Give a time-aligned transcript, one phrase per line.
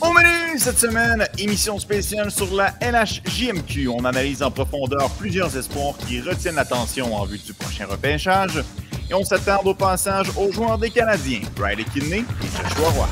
[0.00, 3.88] Au menu cette semaine, émission spéciale sur la LHJMQ.
[3.88, 8.62] On analyse en profondeur plusieurs espoirs qui retiennent l'attention en vue du prochain repêchage.
[9.10, 13.08] Et on s'attarde au passage aux joueurs des Canadiens, Riley Kidney et Joshua Roy.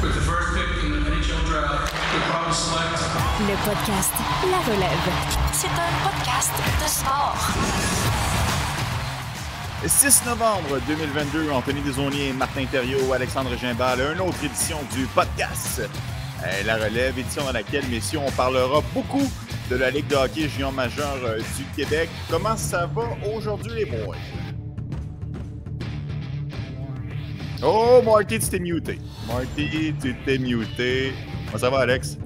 [3.41, 4.13] Le podcast
[4.51, 5.13] La Relève.
[5.53, 7.37] C'est un podcast de sport.
[9.87, 15.81] 6 novembre 2022, Anthony Desaunier, Martin Thériault, Alexandre Gimbal, une autre édition du podcast
[16.65, 19.31] La Relève, édition dans laquelle, messieurs, on parlera beaucoup
[19.71, 22.09] de la Ligue de hockey junior majeur euh, du Québec.
[22.31, 24.17] Comment ça va aujourd'hui, les boys?
[27.63, 28.99] Oh, Marty, tu t'es muté.
[29.27, 31.13] Marty, tu t'es muté.
[31.47, 32.19] Comment ça va, Alex?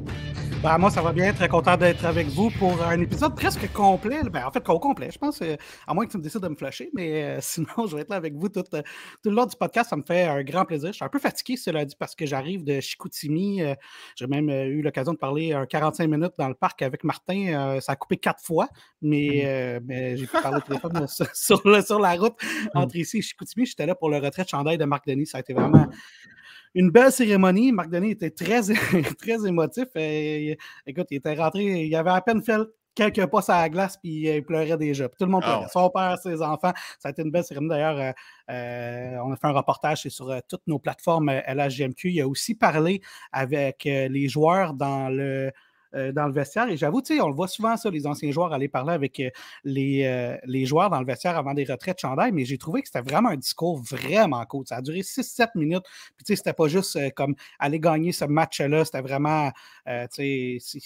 [0.62, 1.32] Ben, moi, ça va bien.
[1.32, 4.20] Très content d'être avec vous pour un épisode presque complet.
[4.24, 5.56] Ben, en fait, au complet, je pense, euh,
[5.86, 6.90] à moins que tu me décides de me flasher.
[6.92, 8.82] Mais euh, sinon, je vais être là avec vous tout, euh,
[9.22, 9.88] tout le long du podcast.
[9.88, 10.88] Ça me fait un grand plaisir.
[10.88, 13.62] Je suis un peu fatigué, cela dit, parce que j'arrive de Chicoutimi.
[14.16, 17.80] J'ai même eu l'occasion de parler un 45 minutes dans le parc avec Martin.
[17.80, 18.68] ça a coupé quatre fois,
[19.00, 21.34] mais, mais j'ai pu parler au téléphone sur,
[21.82, 22.36] sur, la route
[22.74, 23.64] entre ici et Chicoutimi.
[23.64, 25.26] J'étais là pour le retrait de chandail de Marc Denis.
[25.26, 25.86] Ça a été vraiment
[26.74, 27.72] une belle cérémonie.
[27.72, 28.62] Marc Denis était très,
[29.18, 29.86] très émotif.
[29.96, 32.60] Et, écoute, il était rentré, il avait à peine fait
[32.94, 35.08] quelques pas à la glace, puis il pleurait déjà.
[35.08, 35.64] tout le monde pleurait.
[35.64, 36.72] Ah Son père, ses enfants.
[36.98, 37.70] Ça a été une belle cérémonie.
[37.70, 38.12] D'ailleurs, euh,
[38.50, 42.10] euh, on a fait un reportage sur euh, toutes nos plateformes LHGMQ.
[42.10, 43.00] Il a aussi parlé
[43.32, 45.50] avec les joueurs dans le
[45.96, 46.68] euh, dans le vestiaire.
[46.68, 49.18] Et j'avoue, tu sais, on le voit souvent, ça, les anciens joueurs aller parler avec
[49.18, 49.28] euh,
[49.64, 52.80] les, euh, les joueurs dans le vestiaire avant des retraites de chandail, mais j'ai trouvé
[52.80, 54.64] que c'était vraiment un discours vraiment cool.
[54.68, 55.82] Ça a duré 6-7 minutes.
[56.16, 59.50] Puis, tu sais, c'était pas juste comme aller gagner ce match-là, c'était vraiment,
[60.12, 60.80] tu sais,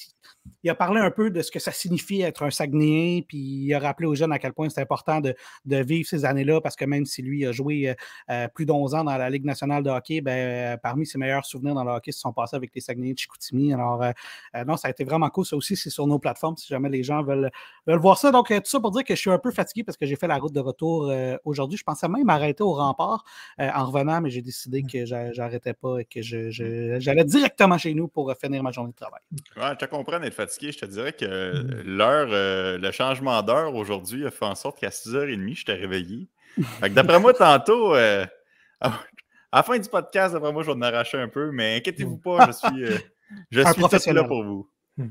[0.62, 3.74] il a parlé un peu de ce que ça signifie être un Saguenéen, puis il
[3.74, 5.34] a rappelé aux jeunes à quel point c'est important de,
[5.66, 7.94] de, vivre ces années-là, parce que même si lui a joué
[8.54, 11.84] plus d'11 ans dans la Ligue nationale de hockey, ben, parmi ses meilleurs souvenirs dans
[11.84, 13.74] le hockey se sont passés avec les Saguenayens de Chicoutimi.
[13.74, 14.02] Alors,
[14.66, 15.44] non, ça a été vraiment cool.
[15.44, 17.50] Ça aussi, c'est sur nos plateformes si jamais les gens veulent,
[17.86, 18.30] veulent voir ça.
[18.30, 20.16] Donc, euh, tout ça pour dire que je suis un peu fatigué parce que j'ai
[20.16, 21.76] fait la route de retour euh, aujourd'hui.
[21.76, 23.24] Je pensais même m'arrêter au rempart
[23.60, 24.86] euh, en revenant, mais j'ai décidé mmh.
[24.86, 29.20] que j'arrêtais pas et que j'allais directement chez nous pour finir ma journée de travail.
[29.56, 30.72] Ouais, je te comprends d'être fatigué.
[30.72, 31.82] Je te dirais que mmh.
[31.84, 36.28] l'heure, le changement d'heure aujourd'hui a fait en sorte qu'à 6h30, je t'ai réveillé.
[36.90, 38.28] D'après moi, tantôt, à
[39.52, 42.46] la fin du podcast, d'après moi, je vais en arracher un peu, mais inquiétez-vous pas,
[42.46, 42.86] je suis,
[43.50, 44.68] je suis là pour vous.
[44.96, 45.08] Hmm.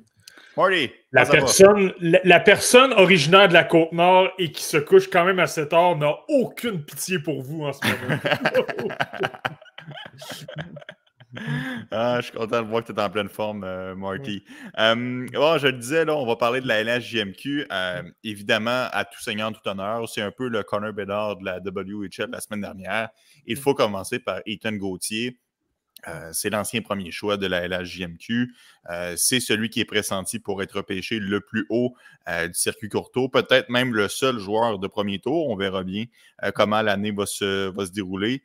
[0.55, 5.39] Marty, la personne, la, personne originaire de la Côte-Nord et qui se couche quand même
[5.39, 8.19] à 7 heures n'a aucune pitié pour vous en ce moment.
[11.91, 14.43] ah, je suis content de voir que tu es en pleine forme, euh, Marty.
[14.77, 17.65] Euh, je le disais, là, on va parler de la LHJMQ.
[17.71, 21.59] Euh, évidemment, à tout seigneur, tout honneur, c'est un peu le Connor Bedard de la
[21.59, 23.09] WHL la semaine dernière.
[23.45, 25.39] Il faut commencer par Ethan Gauthier.
[26.07, 28.53] Euh, c'est l'ancien premier choix de la LHJMQ.
[28.89, 31.95] Euh, c'est celui qui est pressenti pour être repêché le plus haut
[32.27, 33.29] euh, du circuit courto.
[33.29, 35.49] Peut-être même le seul joueur de premier tour.
[35.49, 36.05] On verra bien
[36.55, 38.41] comment l'année va se, va dérouler.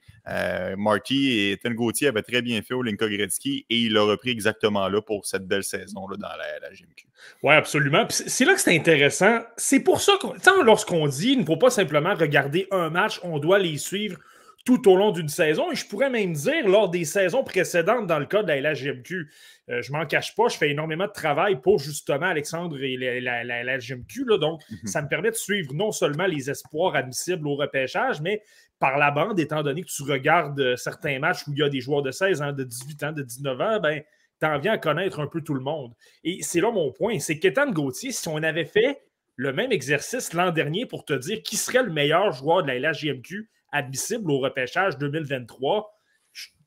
[0.77, 4.31] Marty et Ethan Gauthier avaient très bien fait au Linka Gretzky et il l'a repris
[4.31, 7.07] exactement là pour cette belle saison là, dans la LHJMQ.
[7.43, 8.07] Oui, absolument.
[8.11, 9.41] C'est là que c'est intéressant.
[9.57, 13.39] C'est pour ça que, lorsqu'on dit il ne faut pas simplement regarder un match, on
[13.39, 14.19] doit les suivre
[14.69, 15.73] tout au long d'une saison.
[15.73, 19.31] Et je pourrais même dire lors des saisons précédentes dans le cas de la LHGMQ.
[19.71, 23.63] Euh, je m'en cache pas, je fais énormément de travail pour justement Alexandre et la,
[23.65, 24.27] LHGMQ.
[24.39, 24.87] donc, mhm.
[24.87, 28.43] ça me permet de suivre non seulement les espoirs admissibles au repêchage, mais
[28.79, 31.71] par la bande, étant donné que tu regardes euh, certains matchs où il y a
[31.71, 34.03] des joueurs de 16 ans, de 18 ans, de 19 ans, ben,
[34.39, 35.95] tu en viens à connaître un peu tout le monde.
[36.25, 39.01] Et c'est là mon point, c'est qu'Étan Gauthier, si on avait fait
[39.37, 42.79] le même exercice l'an dernier pour te dire qui serait le meilleur joueur de la
[42.79, 45.95] LHJMQ, admissible au repêchage 2023,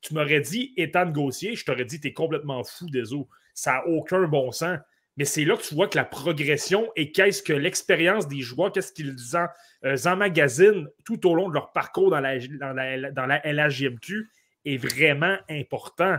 [0.02, 3.30] tu m'aurais dit Ethan Gauthier, je t'aurais dit tu es complètement fou des eaux.
[3.54, 4.80] Ça n'a aucun bon sens.
[5.18, 8.72] Mais c'est là que tu vois que la progression et qu'est-ce que l'expérience des joueurs,
[8.72, 9.48] qu'est-ce qu'ils en,
[9.86, 14.30] euh, emmagasinent tout au long de leur parcours dans la, dans la, LHJMQ
[14.66, 16.18] est vraiment important.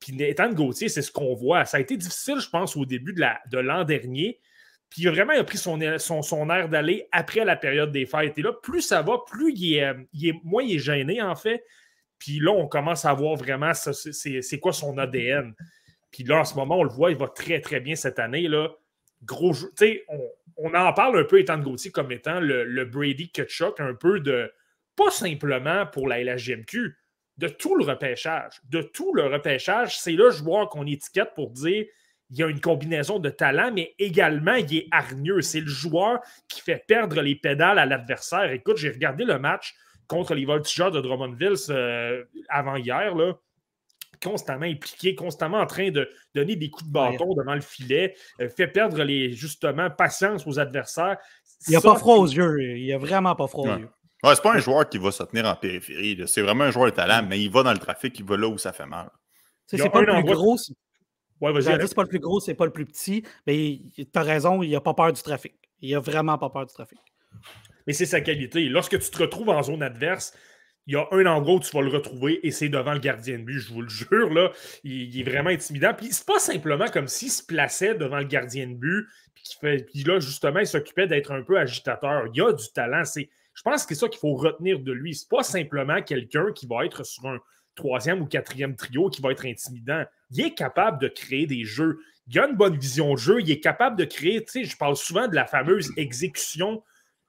[0.00, 1.64] Puis Ethan Gauthier, c'est ce qu'on voit.
[1.64, 4.40] Ça a été difficile, je pense, au début de l'an dernier
[4.92, 8.36] puis il a vraiment pris son, son, air d'aller après la période des fêtes.
[8.36, 11.64] Et là, plus ça va, plus il est, il moins il est gêné, en fait.
[12.18, 15.54] Puis là, on commence à voir vraiment c'est quoi son ADN.
[16.10, 18.48] Puis là, en ce moment, on le voit, il va très, très bien cette année.
[18.48, 18.68] Là.
[19.24, 20.04] Gros Tu sais,
[20.58, 24.20] on, en parle un peu, étant de Gauthier, comme étant le, Brady Kutchuk, un peu
[24.20, 24.52] de,
[24.94, 26.94] pas simplement pour la LHGMQ,
[27.38, 28.60] de tout le repêchage.
[28.64, 31.86] De tout le repêchage, c'est le joueur qu'on étiquette pour dire
[32.32, 35.42] il y a une combinaison de talent, mais également, il est hargneux.
[35.42, 36.18] C'est le joueur
[36.48, 38.50] qui fait perdre les pédales à l'adversaire.
[38.52, 39.74] Écoute, j'ai regardé le match
[40.08, 43.14] contre les Voltigeurs de Drummondville euh, avant hier.
[43.14, 43.34] Là.
[44.22, 48.48] constamment impliqué, constamment en train de donner des coups de bâton devant le filet, euh,
[48.48, 51.18] fait perdre les, justement patience aux adversaires.
[51.68, 52.78] Il n'a pas froid aux yeux.
[52.78, 53.90] Il a vraiment pas froid aux yeux.
[54.24, 56.18] Ouais, c'est pas un joueur qui va se tenir en périphérie.
[56.26, 58.48] C'est vraiment un joueur de talent, mais il va dans le trafic, il va là
[58.48, 59.10] où ça fait mal.
[59.66, 60.56] C'est pas, le plus gros.
[61.42, 63.24] Ouais, c'est pas le plus gros, c'est pas le plus petit.
[63.46, 65.54] Mais tu as raison, il a pas peur du trafic.
[65.80, 67.00] Il a vraiment pas peur du trafic.
[67.86, 68.68] Mais c'est sa qualité.
[68.68, 70.32] Lorsque tu te retrouves en zone adverse,
[70.86, 73.38] il y a un endroit où tu vas le retrouver et c'est devant le gardien
[73.38, 74.32] de but, je vous le jure.
[74.32, 74.52] Là,
[74.84, 75.94] il, est vraiment intimidant.
[75.94, 79.86] Puis c'est pas simplement comme s'il se plaçait devant le gardien de but, puis, fait,
[79.90, 82.24] puis là, justement, il s'occupait d'être un peu agitateur.
[82.32, 83.04] Il a du talent.
[83.04, 85.14] C'est, je pense que c'est ça qu'il faut retenir de lui.
[85.14, 87.38] C'est pas simplement quelqu'un qui va être sur un
[87.74, 90.04] troisième ou quatrième trio qui va être intimidant.
[90.30, 91.98] Il est capable de créer des jeux.
[92.28, 93.40] Il a une bonne vision de jeu.
[93.40, 96.82] Il est capable de créer, tu sais, je parle souvent de la fameuse exécution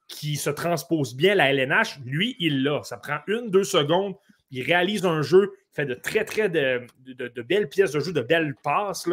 [0.07, 2.83] qui se transpose bien la LNH, lui, il l'a.
[2.83, 4.15] Ça prend une, deux secondes.
[4.51, 8.21] Il réalise un jeu, il fait de très, très de, belles pièces de jeu, de
[8.21, 9.09] belles passes.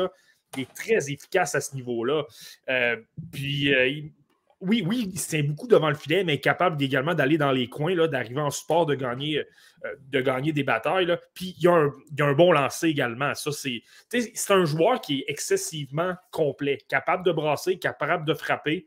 [0.57, 2.25] Il est très efficace à ce niveau-là.
[2.69, 2.97] Euh,
[3.33, 4.03] puis, euh,
[4.61, 7.69] oui, oui, il se tient beaucoup devant le filet, mais capable également d'aller dans les
[7.69, 11.07] coins, d'arriver en support, de gagner, euh, de gagner des batailles.
[11.07, 11.19] Là.
[11.35, 13.35] Puis il y, a un, il a, un, bon lancer également.
[13.35, 18.87] Ça, c'est, c'est un joueur qui est excessivement complet, capable de brasser, capable de frapper.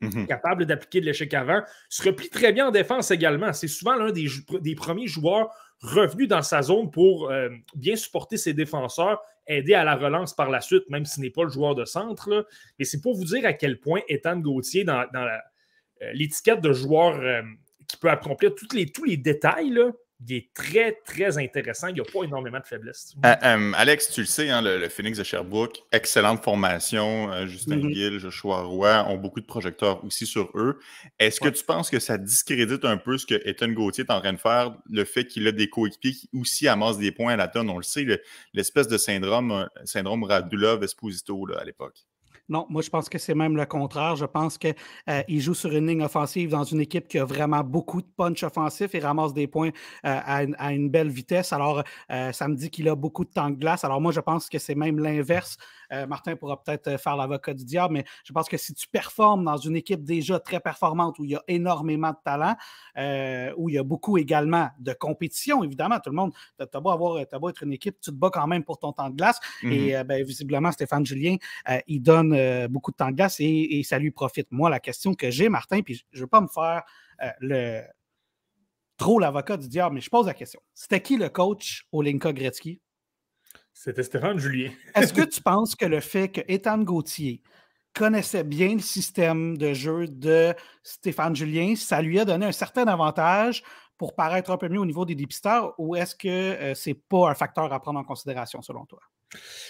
[0.00, 0.26] Mhm.
[0.26, 3.52] capable d'appliquer de l'échec avant, se replie très bien en défense également.
[3.52, 4.26] C'est souvent l'un des,
[4.60, 9.84] des, premiers joueurs revenus dans sa zone pour euh, bien supporter ses défenseurs, aider à
[9.84, 12.46] la relance par la suite, même s'il n'est pas le joueur de centre.
[12.78, 17.18] Mais c'est pour vous dire à quel point Ethan Gauthier, dans, euh, l'étiquette de joueur
[17.20, 17.42] euh,
[17.88, 21.88] qui peut accomplir tous les, détails, là, il est très, très intéressant.
[21.88, 23.14] Il n'y a pas énormément de faiblesses.
[23.24, 27.32] Euh, euh, Alex, tu le sais, hein, le, Phoenix de Sherbrooke, excellente formation.
[27.32, 30.78] Euh, Justin mm Gill, Joshua Roy ont beaucoup de projecteurs aussi sur eux.
[31.18, 34.20] Est-ce que tu penses que ça discrédite un peu ce que Ethan Gauthier est en
[34.20, 37.36] train de faire, le fait qu'il a des coéquipiers qui aussi amassent des points à
[37.36, 37.70] la tonne?
[37.70, 38.06] On le sait,
[38.52, 42.06] l'espèce de syndrome, syndrome Radulov-Esposito à l'époque.
[42.48, 44.16] Non, moi, je pense que c'est même le contraire.
[44.16, 44.74] Je pense qu'il
[45.08, 48.42] euh, joue sur une ligne offensive dans une équipe qui a vraiment beaucoup de punch
[48.42, 49.70] offensif et ramasse des points
[50.04, 50.20] euh,
[50.58, 51.52] à, une, belle vitesse.
[51.54, 53.84] Alors, euh, ça me dit qu'il a beaucoup de temps de glace.
[53.84, 55.56] Alors, moi, je pense que c'est même l'inverse.
[56.08, 59.56] Martin pourra peut-être faire l'avocat du diable, mais je pense que si tu performes dans
[59.56, 62.56] une équipe déjà très performante où il y a énormément de talent,
[63.56, 66.90] où il y a beaucoup également de compétition, évidemment, tout le monde, tu as, beau
[66.90, 69.40] avoir, beau être une équipe, tu te bats quand même pour ton temps de glace.
[69.62, 70.04] Et mm-hmm.
[70.04, 71.36] ben, visiblement, Stéphane Julien,
[71.86, 74.48] il donne euh, beaucoup de temps de glace et, ça lui profite.
[74.50, 76.82] Moi, la question que j'ai, Martin, puis je ne veux pas me faire
[77.22, 77.82] euh, le
[78.96, 80.60] trop l'avocat du diable, mais je pose la question.
[80.72, 82.80] C'était qui le coach au Linka Gretzky?
[83.74, 84.70] C'était Stéphane Julien.
[84.94, 87.42] Est-ce que tu penses que le fait que Ethan Gauthier
[87.92, 92.86] connaissait bien le système de jeu de Stéphane Julien, ça lui a donné un certain
[92.86, 93.62] avantage
[93.98, 96.94] pour paraître un peu mieux au niveau des dépisteurs ou est-ce que euh, ce n'est
[96.94, 99.00] pas un facteur à prendre en considération selon toi?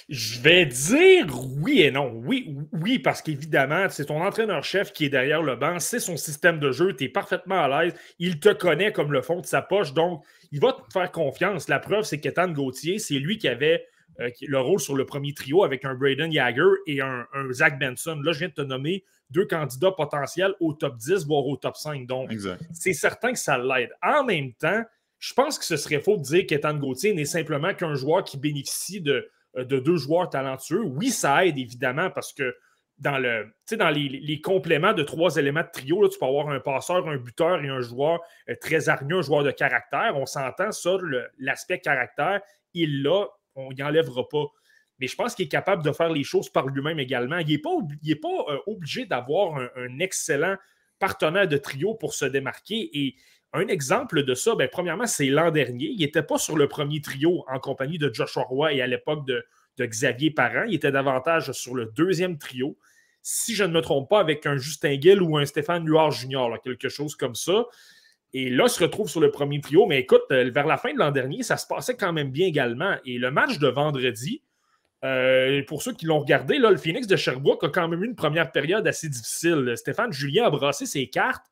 [0.08, 1.26] Je vais dire
[1.62, 2.12] oui et non.
[2.14, 6.58] Oui, oui parce qu'évidemment, c'est ton entraîneur-chef qui est derrière le banc, c'est son système
[6.58, 9.62] de jeu, tu es parfaitement à l'aise, il te connaît comme le fond de sa
[9.62, 10.22] poche, donc
[10.52, 11.68] il va te faire confiance.
[11.68, 13.86] La preuve, c'est qu'Ethan Gauthier, c'est lui qui avait
[14.20, 18.20] euh, le rôle sur le premier trio avec un Braden Jagger et un, Zach Benson.
[18.22, 21.76] Là, je viens de te nommer deux candidats potentiels au top 10, voire au top
[21.76, 22.06] 5.
[22.06, 22.32] Donc,
[22.72, 23.90] c'est certain que ça l'aide.
[24.02, 24.82] En même temps,
[25.18, 28.36] je pense que ce serait faux de dire qu'Ethan Gauthier n'est simplement qu'un joueur qui
[28.36, 30.82] bénéficie de euh, de deux joueurs talentueux.
[30.82, 32.56] Oui, ça aide évidemment parce que
[32.98, 37.08] dans, le, dans les, compléments de trois éléments de trio, tu peux avoir un passeur,
[37.08, 40.16] un buteur et un joueur euh, très hargneux, un joueur de caractère.
[40.16, 40.96] On s'entend ça,
[41.38, 42.40] l'aspect caractère,
[42.72, 44.46] il l'a, on n'y enlèvera pas.
[44.98, 47.38] Mais je pense qu'il est capable de faire les choses par lui-même également.
[47.38, 50.56] Il n'est pas, euh, obligé d'avoir un, excellent
[50.98, 52.90] partenaire de trio pour se démarquer.
[52.92, 53.16] Et
[53.52, 55.86] un exemple de ça, ben, premièrement, c'est l'an dernier.
[55.86, 59.26] Il n'était pas sur le premier trio en compagnie de Joshua Roy et à l'époque
[59.26, 59.44] de,
[59.80, 60.64] Xavier Parent.
[60.68, 62.78] Il était davantage sur le deuxième trio.
[63.22, 66.60] Si je ne me trompe pas, avec un Justin Gill ou un Stéphane Luard Junior,
[66.62, 67.66] quelque chose comme ça.
[68.34, 69.86] Et là, se retrouve sur le premier trio.
[69.86, 72.46] Mais écoute, euh, vers la fin de l'an dernier, ça se passait quand même bien
[72.46, 72.96] également.
[73.06, 74.42] Et le match de vendredi,
[75.04, 78.06] euh, pour ceux qui l'ont regardé, là, le Phoenix de Sherbrooke a quand même eu
[78.06, 79.72] une première période assez difficile.
[79.76, 81.46] Stéphane Julien a brassé ses cartes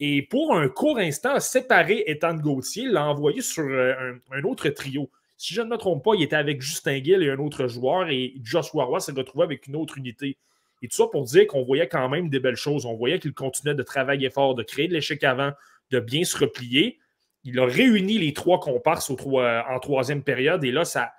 [0.00, 4.68] et pour un court instant, a séparé Ethan Gauthier, l'a envoyé sur euh, un, autre
[4.68, 5.10] trio.
[5.36, 8.08] Si je ne me trompe pas, il était avec Justin Gill et un autre joueur,
[8.08, 10.36] et Joshua Roy s'est retrouvé avec une autre unité.
[10.82, 12.86] Et tout ça pour dire qu'on voyait quand même des belles choses.
[12.86, 15.50] On voyait qu'il continuait de travailler fort, de créer de l'échec avant,
[15.90, 16.98] de bien se replier.
[17.44, 21.12] Il a réuni les trois comparses en troisième période, et là, ça,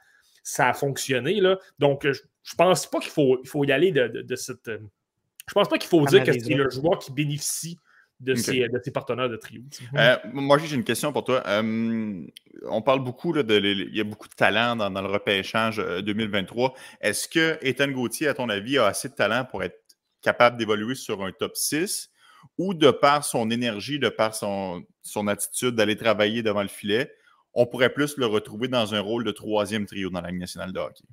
[0.44, 1.40] ça a fonctionné.
[1.40, 1.58] Là.
[1.80, 4.68] Donc, je ne pense pas qu'il faut, il faut y aller de, cette.
[4.68, 7.78] Je pense pas qu'il faut dire que c'est le joueur qui bénéficie
[8.20, 9.62] de, ses, partenaires de trio.
[9.96, 11.42] Euh, moi, j'ai une question pour toi.
[11.48, 12.26] Euh,
[12.66, 16.74] on parle beaucoup, de, il y a beaucoup de talent dans, le repêchage 2023.
[17.02, 19.80] Est-ce que Ethan Gauthier, à ton avis, a assez de talent pour être
[20.22, 22.12] capable d'évoluer sur un top 6
[22.58, 24.86] ou de par son énergie, de par son,
[25.28, 27.12] attitude d'aller travailler devant le filet,
[27.54, 30.72] on pourrait plus le retrouver dans un rôle de troisième trio dans la Ligue nationale
[30.72, 31.04] de hockey?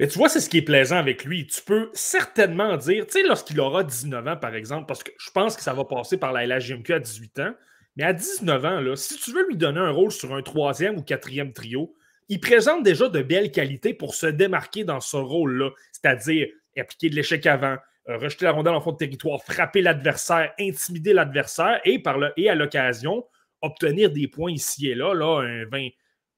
[0.00, 1.46] Mais tu vois, c'est ce qui est plaisant avec lui.
[1.46, 5.30] Tu peux certainement dire, tu sais, lorsqu'il aura 19 ans, par exemple, parce que je
[5.30, 7.54] pense que ça va passer par la LHGMQ à 18 ans,
[7.96, 10.96] mais à 19 ans, là, si tu veux lui donner un rôle sur un troisième
[10.96, 11.94] ou quatrième trio,
[12.28, 17.14] il présente déjà de belles qualités pour se démarquer dans ce rôle-là, c'est-à-dire appliquer de
[17.14, 22.18] l'échec avant, rejeter la rondelle en fond de territoire, frapper l'adversaire, intimider l'adversaire et, par
[22.18, 23.24] le, et à l'occasion,
[23.62, 25.88] obtenir des points ici et là, là un 20,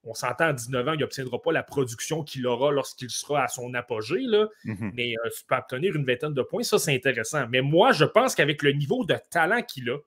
[0.04, 3.48] on s'entend à 19 ans, il n'obtiendra pas la production qu'il aura lorsqu'il sera à
[3.48, 4.92] son apogée, là, mhm.
[4.94, 7.46] mais euh, tu peux obtenir une vingtaine de points, ça c'est intéressant.
[7.48, 9.98] Mais moi, je pense qu'avec le niveau de talent qu'il a,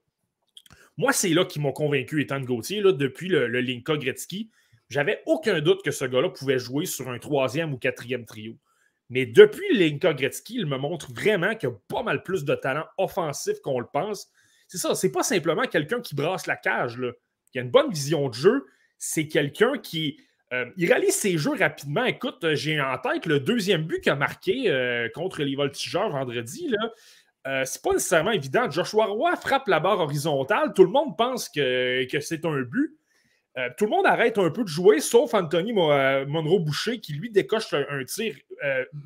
[0.97, 4.49] moi, c'est là qui m'ont convaincu, étant de Gauthier, là, depuis le, le Linka Gretzky.
[4.89, 8.57] J'avais aucun doute que ce gars-là pouvait jouer sur un troisième ou quatrième trio.
[9.09, 12.85] Mais depuis Linka Gretzky, il me montre vraiment qu'il a pas mal plus de talent
[12.97, 14.31] offensif qu'on le pense.
[14.67, 16.97] C'est ça, c'est pas simplement quelqu'un qui brasse la cage.
[16.97, 17.11] Là.
[17.53, 18.65] Il a une bonne vision de jeu
[18.99, 20.19] c'est quelqu'un qui.
[20.51, 22.05] Euh, il réalise ses jeux rapidement.
[22.05, 26.09] Écoute, euh, j'ai en tête le deuxième but qu'il a marqué euh, contre les Voltigeurs
[26.09, 26.69] vendredi.
[26.69, 27.65] Là.
[27.65, 28.69] c'est pas nécessairement évident.
[28.69, 30.73] Joshua Roy frappe la barre horizontale.
[30.75, 32.98] Tout le monde pense que, c'est un but.
[33.77, 38.03] Tout le monde arrête un peu de jouer, sauf Anthony Monroe-Boucher qui, lui, décoche un,
[38.05, 38.35] tir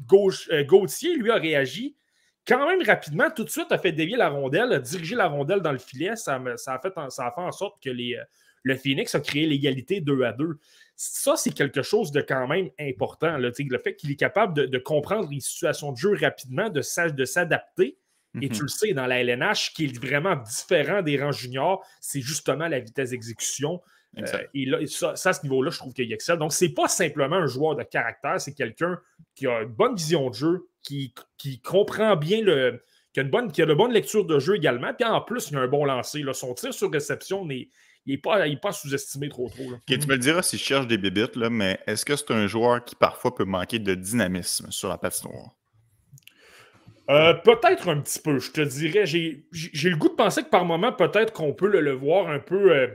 [0.07, 0.49] gauche.
[0.67, 1.95] Gauthier, lui, a réagi
[2.47, 3.31] quand même rapidement.
[3.31, 6.15] Tout de suite, a fait dévier la rondelle, a dirigé la rondelle dans le filet.
[6.15, 8.19] Ça, ça, a, fait, ça a fait en sorte que les,
[8.63, 10.57] le Phoenix a créé l'égalité 2 à 2.
[10.95, 13.37] Ça, c'est quelque chose de quand même important.
[13.37, 17.97] le fait qu'il est capable de, comprendre les situations de jeu rapidement, de, s'adapter.
[18.41, 18.61] Et tu mhm.
[18.63, 22.79] le sais, dans la LNH, qui est vraiment différent des rangs juniors, c'est justement la
[22.79, 23.79] vitesse d'exécution.
[24.17, 26.37] Euh, et là, ça, à ce niveau-là, je trouve qu'il excelle.
[26.37, 28.99] Donc, ce n'est pas simplement un joueur de caractère, c'est quelqu'un
[29.35, 33.29] qui a une bonne vision de jeu, qui, qui comprend bien le, qui a, une
[33.29, 34.93] bonne, qui a de bonne lecture de jeu également.
[34.93, 36.23] Puis en plus, il a un bon lancer.
[36.33, 37.69] Son tir sur réception n'est
[38.05, 39.63] il n'est pas, pas sous-estimé trop trop.
[39.87, 42.47] tu me le diras si je cherche des bébites, là, mais est-ce que c'est un
[42.47, 45.55] joueur qui parfois peut manquer de dynamisme sur la patinoire?
[47.09, 49.05] Euh, peut-être un petit peu, je te dirais.
[49.05, 52.71] J'ai le goût de penser que par moment, peut-être qu'on peut le, voir un peu.
[52.71, 52.87] Euh,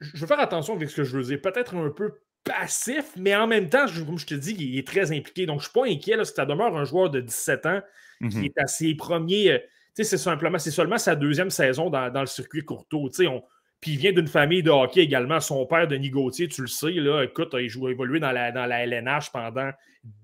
[0.00, 1.40] je veux faire attention avec ce que je veux dire.
[1.40, 5.12] Peut-être un peu passif, mais en même temps, comme je te dis, il est très
[5.12, 5.46] impliqué.
[5.46, 6.16] Donc, je ne suis pas inquiet.
[6.16, 7.80] Là, si ça demeure un joueur de 17 ans
[8.28, 8.44] qui mhm.
[8.44, 9.52] est à ses premiers.
[9.52, 9.58] Euh,
[9.96, 13.08] tu sais, c'est simplement, c'est seulement sa deuxième saison dans, dans le circuit courto.
[13.08, 13.42] Tu sais, on,
[13.80, 15.40] puis il vient d'une famille de hockey également.
[15.40, 18.66] Son père, Denis Gauthier, tu le sais, là, écoute, il a évolué dans la, dans
[18.66, 19.70] la LNH pendant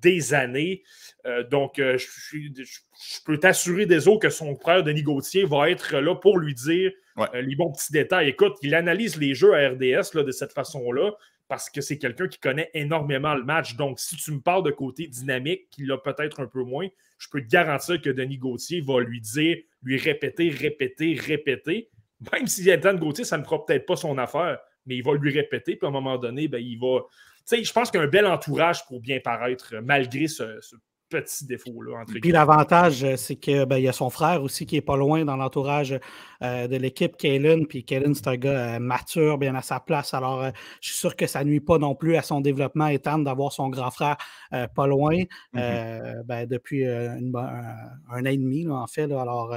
[0.02, 0.82] des années.
[1.26, 5.96] Euh, donc, euh, je, peux t'assurer des autres que son frère, Denis Gauthier, va être
[5.96, 8.28] là pour lui dire euh, les bons petits détails.
[8.28, 11.12] Écoute, il analyse les jeux à RDS là, de cette façon-là
[11.48, 13.76] parce que c'est quelqu'un qui connaît énormément le match.
[13.76, 17.28] Donc, si tu me parles de côté dynamique, qu'il a peut-être un peu moins, je
[17.30, 21.88] peux te garantir que Denis Gauthier va lui dire, lui répéter, répéter, répéter
[22.32, 25.32] même si Ethan Gauthier, ça ne fera peut-être pas son affaire, mais il va lui
[25.32, 27.00] répéter, puis à un moment donné, ben, il va.
[27.48, 30.60] Tu sais, je pense qu'il y a un bel entourage pour bien paraître, malgré ce,
[31.08, 32.04] petit défaut-là.
[32.20, 35.24] Puis l'avantage, euh, c'est qu'il ben, y a son frère aussi qui est pas loin
[35.24, 35.98] dans l'entourage
[36.42, 37.66] euh, de l'équipe, Kalen.
[37.66, 40.14] Puis Kalen, c'est un gars euh, mature, bien à sa place.
[40.14, 43.18] Alors, je suis sûr que ça ne nuit pas non plus à son développement, étant
[43.18, 44.16] d'avoir son grand frère
[44.50, 45.16] pas loin
[45.54, 46.22] mm-hmm.
[46.24, 49.04] ben, depuis un, an et demi, en fait.
[49.04, 49.54] alors,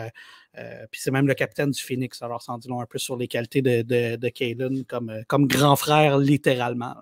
[0.92, 2.22] puis c'est même le capitaine du Phoenix.
[2.22, 6.18] Alors, dit long un peu sur les qualités de, de, Kalen comme, comme grand frère,
[6.18, 6.96] littéralement.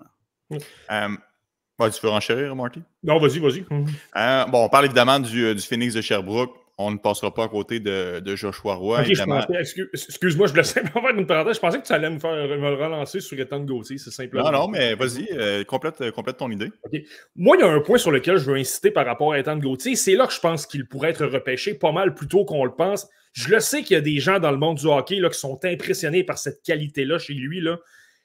[1.78, 2.82] Ouais, tu veux enchérir, Marty?
[3.04, 3.64] Non, vas-y, vas-y.
[4.16, 6.52] Euh, bon, on parle évidemment du, euh, du, Phoenix de Sherbrooke.
[6.76, 9.02] On ne passera pas à côté de, de Joshua Roy.
[9.02, 11.56] excuse-moi, je voulais simplement faire une parenthèse.
[11.56, 14.50] Je pensais que tu allais me, faire, me relancer sur Ethan Gauthier, c'est simplement.
[14.50, 16.70] Non, non, mais vas-y, euh, complète, complète, ton idée.
[17.36, 19.56] Moi, il y a un point sur lequel je veux insister par rapport à Ethan
[19.56, 19.96] Gauthier.
[19.96, 22.72] C'est là que je pense qu'il pourrait être repêché pas mal plus tôt qu'on le
[22.72, 23.08] pense.
[23.32, 25.38] Je le sais qu'il y a des gens dans le monde du hockey là, qui
[25.38, 27.62] sont impressionnés par cette qualité-là chez lui.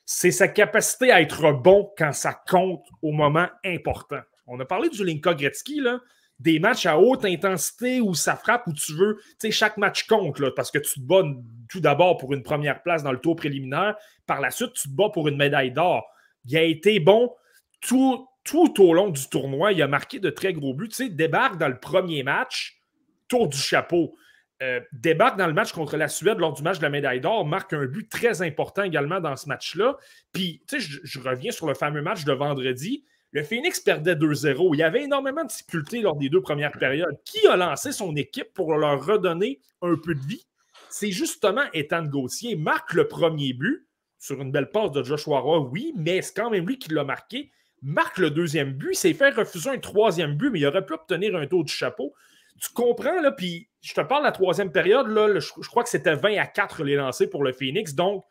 [0.06, 4.22] C'est sa capacité à être bon quand ça compte au moment important.
[4.48, 6.00] On a parlé du Linka Gretzky, là,
[6.40, 9.18] des matchs à haute intensité où ça frappe où tu veux.
[9.18, 11.24] Tu sais, chaque match compte parce que tu te bats
[11.70, 13.96] tout d'abord pour une première place dans le tour préliminaire.
[14.26, 16.06] Par la suite, tu te bats pour une médaille d'or.
[16.46, 17.34] Il a été bon
[17.80, 19.72] tout, tout au long du tournoi.
[19.72, 20.90] Il a marqué de très gros buts.
[20.90, 22.82] Tu sais, débarque dans le premier match,
[23.30, 24.14] tour du chapeau.
[24.62, 27.46] Euh, débarque dans le match contre la Suède lors du match de la médaille d'or,
[27.46, 29.98] marque un but très important également dans ce match-là.
[30.32, 33.04] Puis, tu sais, je, reviens sur le fameux match de vendredi.
[33.32, 34.74] Le Phoenix perdait 2-0.
[34.74, 37.18] Il y avait énormément de difficultés lors des deux premières périodes.
[37.26, 40.46] Qui a lancé son équipe pour leur redonner un peu de vie?
[40.94, 43.88] c'est justement Ethan Gauthier marque le premier but
[44.20, 47.04] sur une belle passe de Joshua Roy, oui, mais c'est quand même lui qui l'a
[47.04, 47.52] marqué.
[47.82, 51.36] Marque le deuxième but, s'est fait refuser un troisième but, mais il aurait pu obtenir
[51.36, 52.14] un taux du chapeau.
[52.62, 56.16] Tu comprends, là, puis je te parle de la troisième période, je, crois que c'était
[56.16, 57.94] 20 à 4 les lancés pour le Phoenix.
[57.94, 58.24] Donc,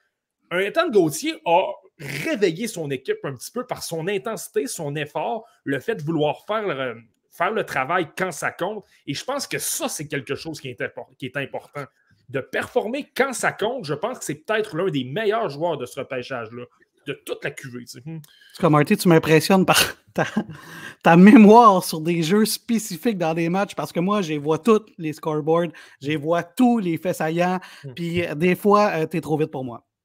[0.50, 5.46] un Ethan Gauthier a réveillé son équipe un petit peu par son intensité, son effort,
[5.64, 8.82] le fait de vouloir faire le, faire le travail quand ça compte.
[9.06, 10.82] Et je pense que ça, c'est quelque chose qui est,
[11.18, 11.84] qui est important.
[12.30, 15.84] De performer quand ça compte, je pense que c'est peut-être l'un des meilleurs joueurs de
[15.84, 16.64] ce repêchage-là
[17.06, 17.84] de toute la cuvée.
[17.84, 18.68] Tu sais.
[18.68, 19.78] Marty, tu m'impressionnes par
[21.02, 24.84] ta, mémoire sur des jeux spécifiques dans des matchs parce que moi, je vois tous
[24.98, 27.94] les scoreboards, je vois tous les faits saillants, hmm.
[27.94, 29.86] puis euh, des fois, euh, tu es trop vite pour moi.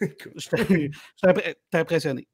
[0.00, 0.48] je
[1.70, 2.28] t'ai impressionné.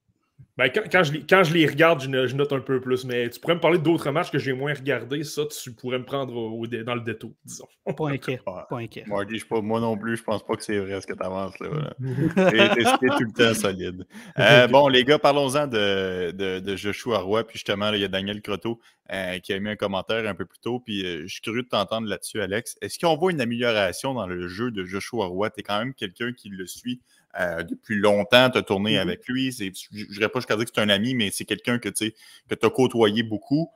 [0.56, 3.04] Ben, quand, je, quand, je, les regarde, je, note un peu plus.
[3.04, 5.24] Mais tu pourrais me parler d'autres matchs que j'ai moins regardés.
[5.24, 7.66] Ça, tu pourrais me prendre dans le détour, disons.
[7.96, 8.40] Pas inquiet.
[8.44, 9.04] Pas inquiet.
[9.08, 11.58] moi non plus, je pense pas que c'est vrai ce que tu avances.
[11.58, 11.68] là.
[11.98, 14.06] C'est tout le temps solide.
[14.38, 17.44] Euh, bon, les gars, parlons-en de, de, Joshua Roy.
[17.44, 18.80] Puis justement, il y a Daniel Croteau
[19.12, 20.78] euh, qui a mis un commentaire un peu plus tôt.
[20.78, 22.76] Puis euh, je suis curieux de t'entendre là-dessus, Alex.
[22.80, 25.50] Est-ce qu'on voit une amélioration dans le jeu de Joshua Roy?
[25.50, 27.00] Tu es quand même quelqu'un qui le suit
[27.40, 29.00] euh, depuis longtemps, tu as tourné mm-hmm.
[29.00, 29.52] avec lui.
[29.52, 32.14] Je ne dirais pas jusqu'à dire que c'est un ami, mais c'est quelqu'un que tu
[32.50, 33.70] as côtoyé beaucoup.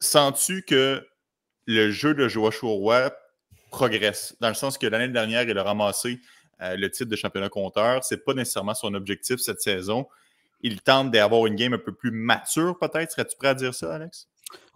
[0.00, 1.06] Sens-tu que
[1.66, 3.12] le jeu de Joshua Roy
[3.70, 4.34] progresse?
[4.40, 6.20] Dans le sens que l'année dernière, il a ramassé
[6.62, 8.02] euh, le titre de championnat compteur.
[8.02, 10.06] Ce n'est pas nécessairement son objectif cette saison.
[10.62, 13.12] Il tente d'avoir une game un peu plus mature, peut-être.
[13.12, 14.28] Serais-tu prêt à dire ça, Alex?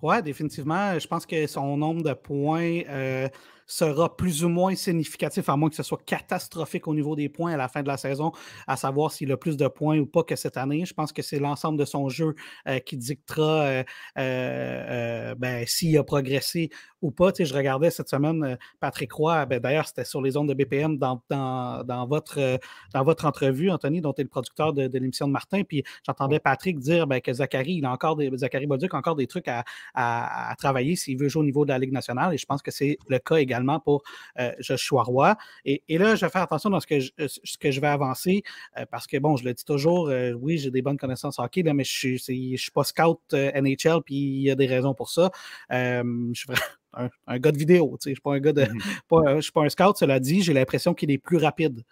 [0.02, 0.98] Oui, définitivement.
[0.98, 2.82] Je pense que son nombre de points.
[2.88, 3.28] Euh,
[3.66, 7.52] sera plus ou moins significatif, à moins que ce soit catastrophique au niveau des points
[7.52, 8.32] à la fin de la saison,
[8.66, 10.84] à savoir s'il a plus de points ou pas que cette année.
[10.84, 12.34] Je pense que c'est l'ensemble de son jeu
[12.68, 13.84] euh, qui dictera euh,
[14.18, 17.32] euh, ben, s'il a progressé ou pas.
[17.32, 20.54] Tu sais, je regardais cette semaine Patrick Roy, ben, d'ailleurs, c'était sur les ondes de
[20.54, 22.58] BPM dans, dans, votre,
[22.92, 25.62] dans votre entrevue, Anthony, dont tu es le producteur de, l'émission de Martin.
[25.64, 29.16] Puis j'entendais Patrick dire ben, que Zachary, il a encore des, Zachary Bolduc a encore
[29.16, 29.63] des trucs à,
[29.94, 32.34] à travailler s'il veut jouer au niveau de la Ligue nationale.
[32.34, 34.02] Et je pense que c'est le cas également pour
[34.38, 35.36] euh, Joshua Roy.
[35.64, 37.88] Et, là, je vais faire attention dans ce que je, euh, ce que je vais
[37.88, 38.42] avancer
[38.78, 40.10] euh, parce que, bon, je le dis toujours,
[40.40, 44.14] oui, j'ai des bonnes connaissances hockey, là, mais je ne suis pas scout NHL, puis
[44.14, 45.30] il y a des raisons pour ça.
[45.70, 46.48] je suis
[46.94, 48.62] un, un, gars de vidéo, je ne suis pas un gars de.
[48.62, 49.36] Mm-hmm.
[49.36, 51.82] je suis pas un scout, cela dit, j'ai l'impression qu'il est plus rapide.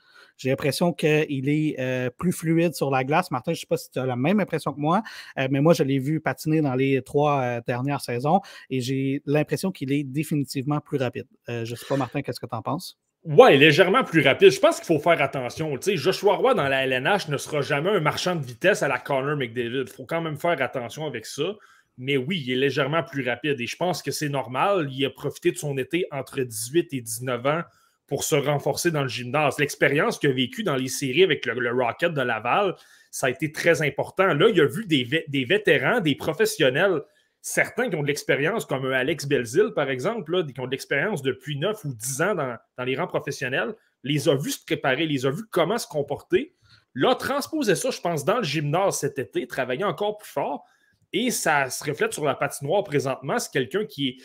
[0.42, 3.30] J'ai l'impression qu'il est euh, plus fluide sur la glace.
[3.30, 5.00] Martin, je ne sais pas si tu as la même impression que moi,
[5.38, 9.22] euh, mais moi, je l'ai vu patiner dans les trois euh, dernières saisons et j'ai
[9.24, 11.28] l'impression qu'il est définitivement plus rapide.
[11.46, 12.98] je ne sais pas, Martin, qu'est-ce que tu en penses?
[13.24, 14.50] Oui, légèrement plus rapide.
[14.50, 15.76] Je pense qu'il faut faire attention.
[15.78, 18.88] Tu sais, Joshua Roy dans la LNH ne sera jamais un marchand de vitesse à
[18.88, 19.84] la Connor McDavid.
[19.86, 21.54] Il faut quand même faire attention avec ça.
[21.98, 24.88] Mais oui, il est légèrement plus rapide et je pense que c'est normal.
[24.90, 27.62] Il a profité de son été entre 18 et 19 ans
[28.06, 29.58] pour se renforcer dans le gymnase.
[29.58, 32.74] L'expérience qu'il a vécue dans les séries avec le, Rocket de Laval,
[33.10, 34.34] ça a été très important.
[34.34, 37.02] Là, il a vu des, des vétérans, des professionnels,
[37.42, 41.22] certains qui ont de l'expérience, comme Alex Belzil, par exemple, là, qui ont de l'expérience
[41.22, 45.26] depuis 9 ou 10 ans dans, les rangs professionnels, les a vus se préparer, les
[45.26, 46.54] a vus comment se comporter.
[46.94, 50.64] Là, transposer ça, je pense, dans le gymnase cet été, travailler encore plus fort,
[51.12, 53.38] et ça se reflète sur la patinoire présentement.
[53.38, 54.16] C'est quelqu'un qui est,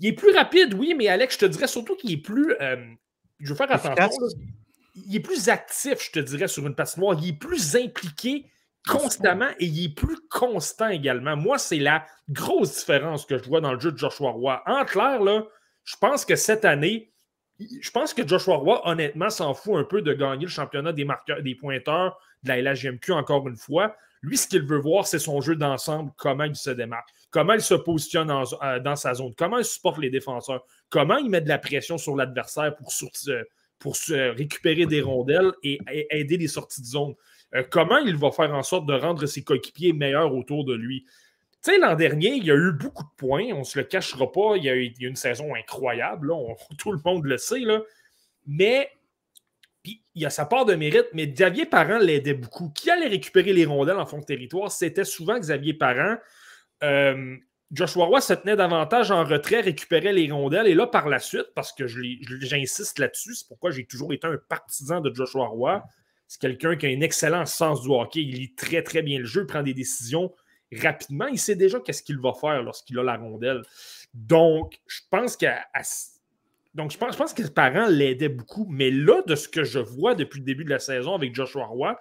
[0.00, 2.76] il est plus rapide, oui, mais Alex, je te dirais surtout qu'il est plus euh,
[3.44, 4.26] je veux faire attention.
[4.94, 7.16] il est plus actif, je te dirais, sur une patinoire.
[7.20, 8.46] Il est plus impliqué
[8.88, 11.36] constamment et il est plus constant également.
[11.36, 14.62] Moi, c'est la grosse différence que je vois dans le jeu de Joshua Roy.
[14.66, 15.44] En clair, là,
[15.84, 17.12] je pense que cette année,
[17.58, 21.04] je pense que Joshua Roy, honnêtement, s'en fout un peu de gagner le championnat des
[21.04, 23.96] marqueurs, des pointeurs de la LHGMQ encore une fois.
[24.22, 27.62] Lui, ce qu'il veut voir, c'est son jeu d'ensemble, comment il se démarque, comment il
[27.62, 31.48] se positionne euh, dans sa zone, comment il supporte les défenseurs, comment il met de
[31.48, 32.92] la pression sur l'adversaire pour,
[33.80, 37.14] pour récupérer des rondelles et, aider les sorties de zone?
[37.56, 41.06] Euh, comment il va faire en sorte de rendre ses coéquipiers meilleurs autour de lui?
[41.64, 43.84] Tu sais, l'an dernier, il y a eu beaucoup de points, on ne se le
[43.84, 46.32] cachera pas, il y a eu une saison incroyable,
[46.78, 47.64] tout le monde le sait,
[48.46, 48.90] mais
[49.84, 52.70] il y a sa part de mérite, mais Xavier Parent l'aidait beaucoup.
[52.70, 54.70] Qui allait récupérer les rondelles en fond de territoire?
[54.70, 56.16] C'était souvent Xavier Parent.
[56.84, 57.36] Euh,
[57.72, 60.68] Joshua Roy se tenait davantage en retrait, récupérait les rondelles.
[60.68, 64.38] Et là, par la suite, parce que j'insiste là-dessus, c'est pourquoi j'ai toujours été un
[64.48, 65.82] partisan de Joshua Roy.
[66.28, 68.20] C'est quelqu'un qui a un excellent sens du hockey.
[68.20, 70.32] Il lit très, très bien le jeu, prend des décisions
[70.82, 71.26] rapidement.
[71.26, 73.62] Il sait déjà qu'est-ce qu'il va faire lorsqu'il a la rondelle.
[74.12, 75.46] Donc, je pense que
[76.74, 78.66] donc, je pense, que ses parents l'aidaient beaucoup.
[78.68, 81.66] Mais là, de ce que je vois depuis le début de la saison avec Joshua
[81.66, 81.98] Roy,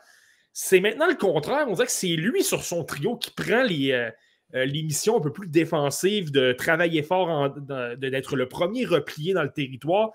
[0.52, 1.66] c'est maintenant le contraire.
[1.68, 4.10] On dirait que c'est lui sur son trio qui prend les, euh,
[4.56, 7.50] euh, les missions un peu plus défensives, de travailler fort,
[7.98, 10.12] d'être le premier replié dans le territoire.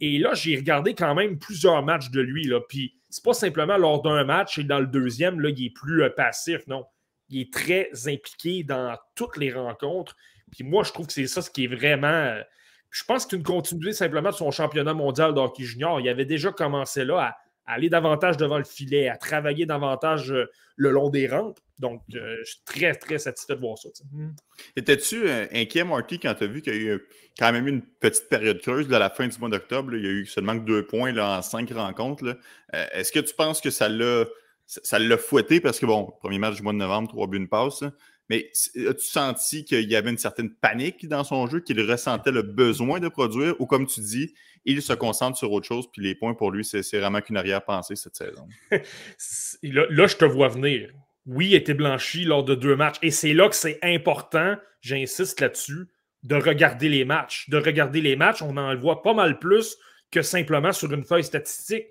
[0.00, 2.44] Et là, j'ai regardé quand même plusieurs matchs de lui.
[2.44, 5.70] Là, puis c'est pas simplement lors d'un match et dans le deuxième, là, il est
[5.70, 6.66] plus euh, passif.
[6.66, 6.84] Non.
[7.28, 10.16] Il est très impliqué dans toutes les rencontres.
[10.50, 12.08] Puis moi, je trouve que c'est ça ce qui est vraiment.
[12.08, 12.42] Euh,
[12.90, 16.00] je pense que c'est une continuité simplement de son championnat mondial d'hockey junior.
[16.00, 20.34] Il avait déjà commencé là à aller davantage devant le filet, à travailler davantage
[20.76, 21.58] le long des rampes.
[21.82, 23.88] Donc, euh, je suis très, très satisfait de voir ça.
[24.12, 24.30] Hmm.
[24.76, 27.02] Étais-tu euh, inquiet, Marty, quand tu as vu qu'il y a eu
[27.36, 29.94] quand même une petite période creuse de la fin du mois d'octobre?
[29.96, 32.38] Il y a eu seulement deux points là, en cinq rencontres.
[32.72, 34.26] Est-ce que tu penses que ça l'a
[34.66, 35.60] ça l'a fouetté?
[35.60, 37.82] Parce que, bon, premier match du mois de novembre, trois buts, une passe.
[38.30, 38.48] Mais
[38.88, 43.00] as-tu senti qu'il y avait une certaine panique dans son jeu, qu'il ressentait le besoin
[43.00, 44.32] de produire, ou comme tu dis,
[44.64, 47.96] il se concentre sur autre chose, puis les points pour lui, c'est vraiment qu'une arrière-pensée
[47.96, 48.46] cette saison?
[48.70, 50.92] là, je te vois venir.
[51.26, 52.98] Oui, il était blanchi lors de deux matchs.
[53.02, 55.88] Et c'est là que c'est important, j'insiste là-dessus,
[56.24, 57.48] de regarder les matchs.
[57.48, 59.76] De regarder les matchs, on en voit pas mal plus
[60.10, 61.86] que simplement sur une feuille statistique.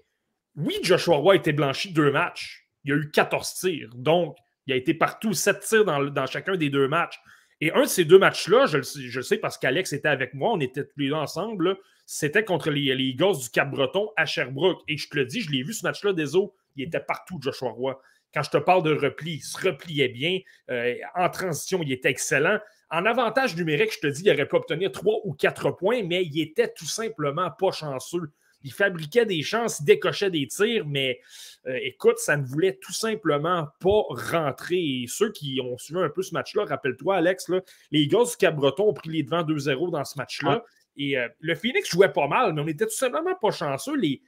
[0.55, 2.67] Oui, Joshua Roy a été blanchi deux matchs.
[2.83, 3.89] Il y a eu 14 tirs.
[3.95, 7.19] Donc, il a été partout, 7 tirs dans, chacun des deux matchs.
[7.61, 10.59] Et un de ces deux matchs-là, je, le sais parce qu'Alex était avec moi, on
[10.59, 14.81] était tous les deux ensemble, c'était contre les, les du Cap-Breton à Sherbrooke.
[14.87, 17.39] Et je te le dis, je l'ai vu ce match-là des eaux, il était partout,
[17.41, 18.01] Joshua Roy.
[18.33, 20.39] Quand je te parle de repli, il se repliait bien.
[20.69, 22.59] Euh, en transition, il était excellent.
[22.89, 26.23] En avantage numérique, je te dis, il aurait pu obtenir 3 ou 4 points, mais
[26.25, 28.31] il était tout simplement pas chanceux.
[28.63, 31.19] Il fabriquait des chances, il décochait des tirs, mais
[31.67, 34.77] euh, écoute, ça ne voulait tout simplement pas rentrer.
[34.77, 37.51] Et ceux qui ont suivi un peu ce match-là, rappelle-toi, Alex,
[37.91, 40.63] les gars du Cap-Breton ont pris les devants 2-0 dans ce match-là.
[40.97, 43.95] Et euh, le Phoenix jouait pas mal, mais on était tout simplement pas chanceux.
[43.95, 44.21] Les,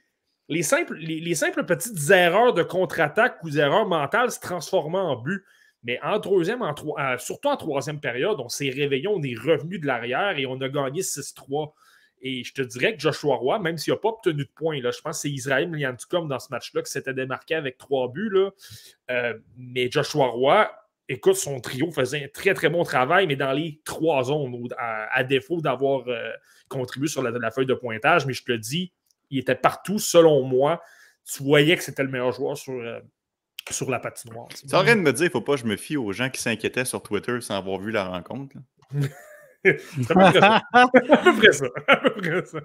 [0.48, 5.44] les, simples, les, simples petites erreurs de contre-attaque ou erreurs mentales se transformaient en but.
[5.82, 9.78] Mais en troisième, en euh, surtout en troisième période, on s'est réveillé, on est revenu
[9.78, 11.72] de l'arrière et on a gagné 6-3.
[12.22, 14.90] Et je te dirais que Joshua Roy, même s'il n'a pas obtenu de points, là,
[14.90, 18.30] je pense que c'est Israël Miliantucom dans ce match-là qui s'était démarqué avec trois buts.
[18.30, 18.50] Là.
[19.10, 20.70] Euh, mais Joshua Roy,
[21.06, 25.22] écoute, son trio faisait un très, très bon travail, mais dans les trois zones, à,
[25.22, 26.30] défaut d'avoir euh,
[26.68, 28.24] contribué sur la, feuille de pointage.
[28.24, 28.90] Mais je te le dis,
[29.34, 30.82] il était partout, selon moi.
[31.24, 33.00] Tu voyais que c'était le meilleur joueur sur, euh,
[33.70, 34.48] sur la patinoire.
[34.48, 36.30] Tu rien de me dire, il ne faut pas que je me fie aux gens
[36.30, 38.56] qui s'inquiétaient sur Twitter sans avoir vu la rencontre.
[40.02, 40.62] c'est à
[41.24, 41.66] peu près ça.
[41.88, 42.60] À peu près ça.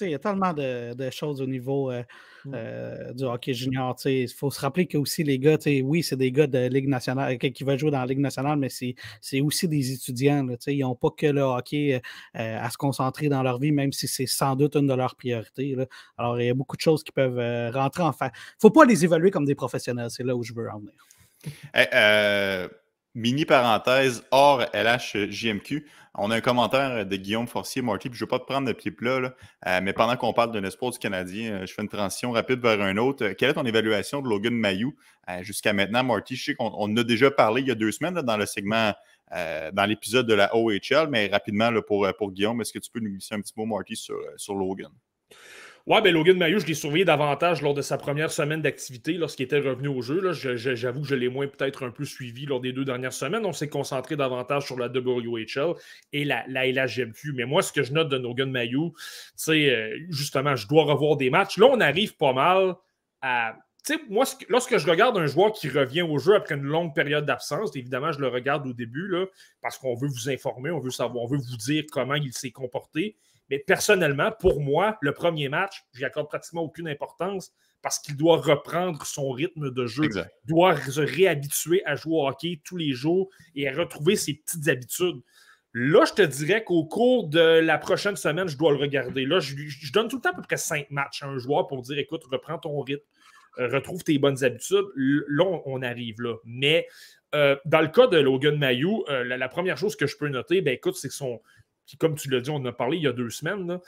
[0.00, 2.02] il y a tellement de, choses au niveau euh,
[2.44, 2.52] mm.
[2.54, 3.96] euh, du hockey junior.
[4.04, 7.38] Il faut se rappeler que aussi les gars, oui, c'est des gars de Ligue nationale
[7.38, 10.44] qui veulent jouer dans la Ligue nationale, mais c'est aussi des étudiants.
[10.44, 12.00] Là, ils n'ont pas que le hockey euh,
[12.34, 15.76] à se concentrer dans leur vie, même si c'est sans doute une de leurs priorités.
[16.18, 18.26] Alors, il y a beaucoup de choses qui peuvent rentrer en fait.
[18.26, 20.10] Il ne faut pas les évaluer comme des professionnels.
[20.10, 20.94] C'est là où je veux en venir.
[23.14, 25.86] Mini parenthèse hors LHJMQ.
[26.16, 28.72] On a un commentaire de Guillaume Forcier, Marty, je ne veux pas te prendre de
[28.72, 29.34] pied plat,
[29.66, 32.60] euh, mais pendant qu'on parle d'un espoir du Canadien, euh, je fais une transition rapide
[32.60, 33.30] vers un autre.
[33.30, 34.94] Quelle est ton évaluation de Logan Mayou
[35.28, 36.36] euh, jusqu'à maintenant, Marty?
[36.36, 38.92] Je sais qu'on a déjà parlé il y a deux semaines dans le segment,
[39.72, 43.34] dans l'épisode de la OHL, mais rapidement pour, Guillaume, est-ce que tu peux nous glisser
[43.34, 44.92] un petit mot, Marty, sur Logan?
[45.86, 49.44] Ouais, ben Logan Mayo, je l'ai surveillé davantage lors de sa première semaine d'activité, lorsqu'il
[49.44, 50.32] était revenu au jeu.
[50.32, 53.44] J'avoue que je l'ai moins peut-être un peu suivi lors des deux dernières semaines.
[53.44, 55.74] On s'est concentré davantage sur la WHL
[56.14, 57.34] et la, la LHMQ.
[57.34, 58.94] Mais moi, ce que je note de Logan Mayo,
[59.36, 61.58] c'est euh, justement, je dois revoir des matchs.
[61.58, 62.76] Là, on arrive pas mal
[63.20, 63.54] à.
[63.86, 66.94] Tu sais, moi, lorsque je regarde un joueur qui revient au jeu après une longue
[66.94, 69.26] période d'absence, évidemment, je le regarde au début, là,
[69.60, 72.52] parce qu'on veut vous informer, on veut savoir, on veut vous dire comment il s'est
[72.52, 73.16] comporté.
[73.50, 77.52] Mais personnellement, pour moi, le premier match, je n'y accorde pratiquement aucune importance
[77.82, 80.08] parce qu'il doit reprendre son rythme de jeu.
[80.14, 84.34] Il doit se réhabituer à jouer au hockey tous les jours et à retrouver ses
[84.34, 85.20] petites habitudes.
[85.74, 89.26] Là, je te dirais qu'au cours de la prochaine semaine, je dois le regarder.
[89.26, 91.82] Là, je, donne tout le temps à peu près cinq matchs à un joueur pour
[91.82, 93.02] dire écoute, reprends ton rythme,
[93.58, 94.86] euh, retrouve tes bonnes habitudes.
[94.94, 96.36] Là, on, arrive là.
[96.44, 96.86] Mais
[97.34, 100.60] euh, dans le cas de Logan Mayou, euh, la, première chose que je peux noter,
[100.62, 101.42] ben, écoute, c'est que son,
[101.98, 103.78] comme tu l'as dit, on en a parlé il y a deux semaines,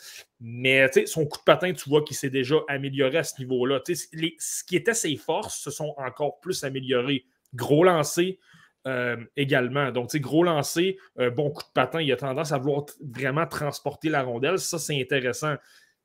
[0.41, 3.81] mais son coup de patin, tu vois qu'il s'est déjà amélioré à ce niveau-là.
[3.87, 7.25] Ce qui était ses forces se sont encore plus améliorées.
[7.55, 8.39] Gros lancé
[8.87, 9.91] euh, également.
[9.91, 14.09] Donc, gros lancé, euh, bon coup de patin, il a tendance à vouloir vraiment transporter
[14.09, 14.59] la rondelle.
[14.59, 15.57] Ça, c'est intéressant.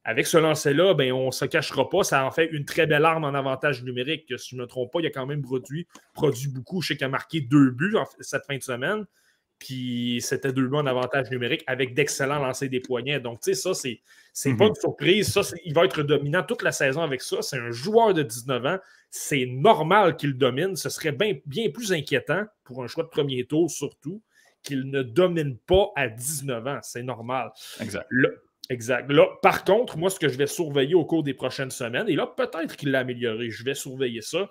[0.04, 3.06] Avec ce lancer-là, ben, on ne se cachera pas, ça en fait une très belle
[3.06, 4.34] arme en avantage numérique.
[4.40, 6.82] Si je ne me trompe pas, il a quand même produit, produit beaucoup.
[6.82, 9.06] Je sais qu'il a marqué deux buts cette fin de semaine.
[9.62, 13.20] Puis c'était deux bons avantage numérique avec d'excellents lancers des poignets.
[13.20, 14.02] Donc, tu sais, ça, c'est,
[14.34, 14.70] c'est pas mhm.
[14.72, 15.32] une surprise.
[15.32, 17.44] Ça, il va être dominant toute la saison avec ça.
[17.44, 18.80] C'est un joueur de 19 ans.
[19.12, 20.76] C'est normal qu'il domine.
[20.76, 24.24] Ce serait bien, bien plus inquiétant pour un choix de premier tour, surtout,
[24.64, 26.80] qu'il ne domine pas à 19 ans.
[26.82, 27.52] C'est normal.
[27.80, 28.08] Exact.
[28.72, 29.12] Exact.
[29.12, 32.16] Là, par contre, moi, ce que je vais surveiller au cours des prochaines semaines, et
[32.16, 34.50] là, peut-être qu'il l'a amélioré, je vais surveiller ça.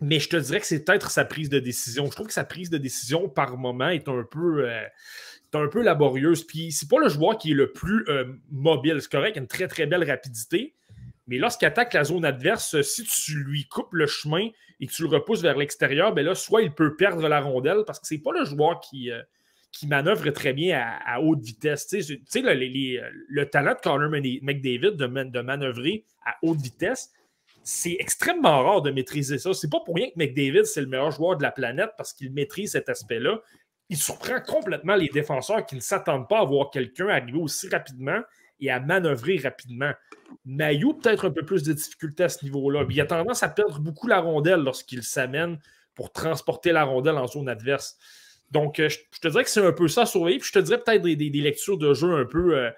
[0.00, 2.06] Mais je te dirais que c'est peut-être sa prise de décision.
[2.06, 4.84] Je trouve que sa prise de décision par moment est un peu, euh,
[5.54, 6.44] un peu laborieuse.
[6.44, 8.98] Puis c'est pas le joueur qui est le plus euh, mobile.
[9.00, 10.74] C'est correct, il a une très très belle rapidité.
[11.26, 14.48] Mais lorsqu'il attaque la zone adverse, si tu lui coupes le chemin
[14.80, 17.82] et que tu le repousses vers l'extérieur, ben là, soit il peut perdre la rondelle
[17.86, 19.20] parce que c'est pas le joueur qui, euh,
[19.70, 21.86] qui manœuvre très bien à, haute vitesse.
[21.86, 22.54] Tu sais, le,
[23.28, 27.10] le, talent de Connor McDavid de, de manœuvrer à haute vitesse,
[27.62, 29.52] c'est extrêmement rare de maîtriser ça.
[29.52, 32.32] C'est pas pour rien que McDavid, c'est le meilleur joueur de la planète parce qu'il
[32.32, 33.40] maîtrise cet aspect-là.
[33.90, 38.20] Il surprend complètement les défenseurs qui ne s'attendent pas à voir quelqu'un arriver aussi rapidement
[38.60, 39.92] et à manœuvrer rapidement.
[40.44, 42.84] Mayu, peut-être un peu plus de difficultés à ce niveau-là.
[42.88, 45.58] Il a tendance à perdre beaucoup la rondelle lorsqu'il s'amène
[45.94, 47.96] pour transporter la rondelle en zone adverse.
[48.50, 50.38] Donc, euh, je, te dirais que c'est un peu ça à surveiller.
[50.38, 52.70] Puis je te dirais peut-être des, lectures de jeu un peu euh,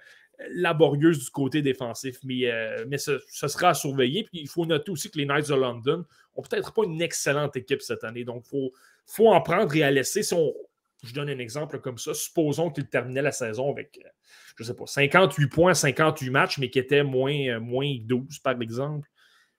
[0.50, 4.24] laborieuse du côté défensif, mais, euh, ce, sera à surveiller.
[4.24, 7.56] Puis il faut noter aussi que les Knights de London ont peut-être pas une excellente
[7.56, 8.24] équipe cette année.
[8.24, 8.70] Donc, il
[9.06, 10.22] faut, en prendre et à laisser.
[10.22, 10.34] Si
[11.02, 12.14] je donne un exemple comme ça.
[12.14, 14.08] Supposons qu'ils terminaient la saison avec, euh,
[14.56, 18.38] je ne sais pas, 58 points, 58 matchs, mais qui étaient moins, euh, moins 12,
[18.40, 19.08] par exemple.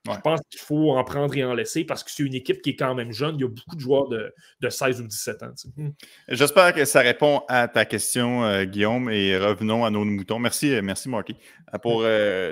[0.04, 2.70] Je pense qu'il faut en prendre et en laisser parce que c'est une équipe qui
[2.70, 3.36] est quand même jeune.
[3.36, 4.32] Il y a beaucoup de joueurs de,
[4.68, 5.52] 16 ou 17 ans.
[5.76, 5.90] Hmm.
[6.28, 10.40] J'espère que ça répond à ta question, euh, Guillaume, et revenons à nos moutons.
[10.40, 11.36] Merci, euh, merci Marty,
[11.72, 12.02] euh, pour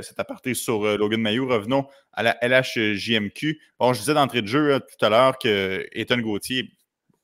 [0.04, 1.48] cet aparté sur Logan Mayou.
[1.48, 3.60] Revenons à la LHJMQ.
[3.80, 6.70] Bon, je disais d'entrée de jeu tout à l'heure que Ethan Gauthier,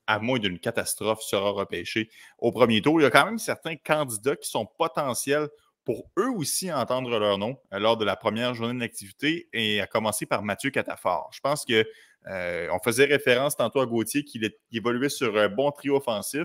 [0.08, 3.00] à moins d'une catastrophe, sera repêché au premier tour.
[3.00, 5.48] Il y a quand même certains candidats qui sont potentiels
[5.86, 9.86] pour eux aussi entendre leur nom euh, lors de la première journée d'activité et à
[9.86, 11.30] commencer par Mathieu Catafort.
[11.32, 11.86] Je pense que
[12.26, 16.44] euh, on faisait référence tantôt à Gauthier qu'il évoluait sur un bon trio offensif.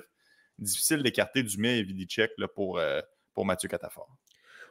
[0.59, 3.01] Difficile d'écarter Dumais et Vidicek pour, euh,
[3.33, 4.15] pour Mathieu Catafort.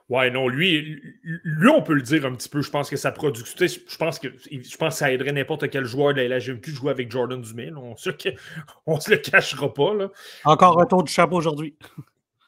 [0.08, 2.62] Ouais, non, lui, lui, on peut le dire un petit peu.
[2.62, 5.84] Je pense que sa productivité, je pense que, je pense que ça aiderait n'importe quel
[5.84, 7.70] joueur de la LGMQ de jouer avec Jordan Dumais.
[7.76, 7.96] On ne
[9.00, 9.94] se le cachera pas.
[9.94, 10.10] Là.
[10.44, 11.76] Encore un tour du chapeau aujourd'hui.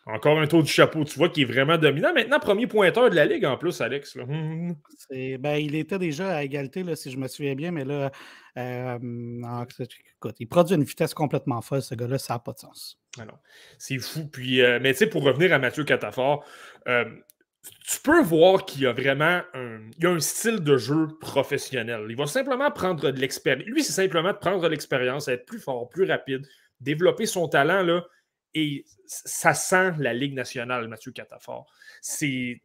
[0.05, 2.13] Encore un tour du chapeau, tu vois, qui est vraiment dominant.
[2.13, 4.17] Maintenant, premier pointeur de la Ligue en plus, Alex.
[4.17, 4.75] Hum.
[5.11, 8.11] Ben, il était déjà à égalité, là, si je me souviens bien, mais là,
[8.59, 8.99] euh,
[10.41, 12.99] il produit une vitesse complètement folle, ce gars-là, ça n'a pas de sens.
[13.19, 13.27] Ah
[13.79, 14.27] c'est fou.
[14.27, 16.45] Puis, euh, mais tu sais, pour revenir à Mathieu Catafort,
[16.89, 17.05] euh,
[17.63, 22.07] tu peux voir qu'il y a vraiment un, il a un style de jeu professionnel.
[22.09, 23.69] Il va simplement prendre de l'expérience.
[23.69, 26.45] Lui, c'est simplement de prendre de l'expérience, être plus fort, plus rapide,
[26.81, 27.83] développer son talent.
[27.83, 28.05] Là,
[28.55, 31.67] et ça sent la Ligue nationale, Mathieu Catafort.
[32.01, 32.61] C'est,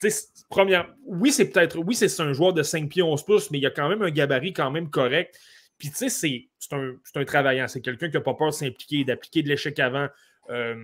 [0.49, 3.65] première, oui, c'est peut-être, oui, c'est un joueur de 5 pieds 11 pouces, mais il
[3.65, 5.39] a quand même un gabarit quand même correct.
[5.77, 7.67] Puis, tu sais, c'est un, un, travaillant.
[7.67, 10.07] C'est quelqu'un qui n'a pas peur de s'impliquer, d'appliquer de l'échec avant.
[10.49, 10.75] Euh,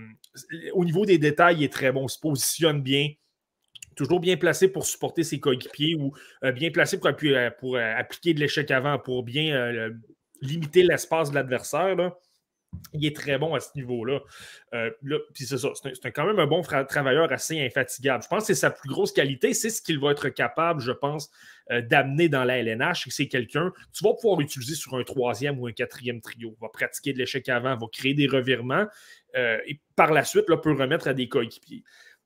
[0.74, 2.06] au niveau des détails, il est très bon.
[2.06, 3.10] Il se positionne bien.
[3.96, 6.13] Toujours bien placé pour supporter ses coéquipiers ou
[6.44, 9.89] euh, bien placé pour, appuyer, pour euh, appliquer de l'échec avant, pour bien
[10.42, 11.96] limiter l'espace de l'adversaire
[12.94, 14.20] il est très bon à ce niveau-là.
[14.74, 14.92] Euh,
[15.34, 18.24] puis c'est ça, c'est quand même un bon travailleur assez infatigable.
[18.24, 20.92] Je pense que c'est sa plus grosse qualité, c'est ce qu'il va être capable, je
[20.92, 21.32] pense,
[21.72, 23.08] euh, d'amener dans la LNH.
[23.10, 26.56] C'est quelqu'un, tu vas pouvoir utiliser sur un troisième ou un quatrième trio.
[26.62, 28.86] Va pratiquer de l'échec avant, va créer des revirements
[29.36, 31.84] euh, et par la suite, là, peut remettre à des coéquipiers.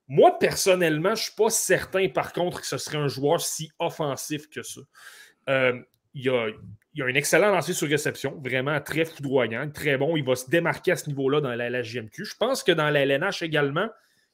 [0.10, 3.72] Moi, personnellement, je ne suis pas certain, par contre, que ce serait un joueur si
[3.78, 4.82] offensif que ça.
[6.14, 6.48] il y a,
[6.98, 10.18] il a un excellent lancer sur réception, vraiment très foudroyant, très bon.
[10.18, 12.26] Il va se démarquer à ce niveau-là dans la LHJMQ.
[12.26, 13.88] Je pense que dans la LNH également,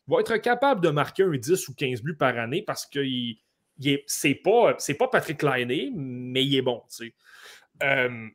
[0.08, 3.00] il va être capable de marquer un 10 ou 15 buts par année parce que
[3.02, 3.38] il,
[4.08, 6.82] c'est pas, pas Patrick Lainé, mais il est bon.
[7.84, 8.28] Euh,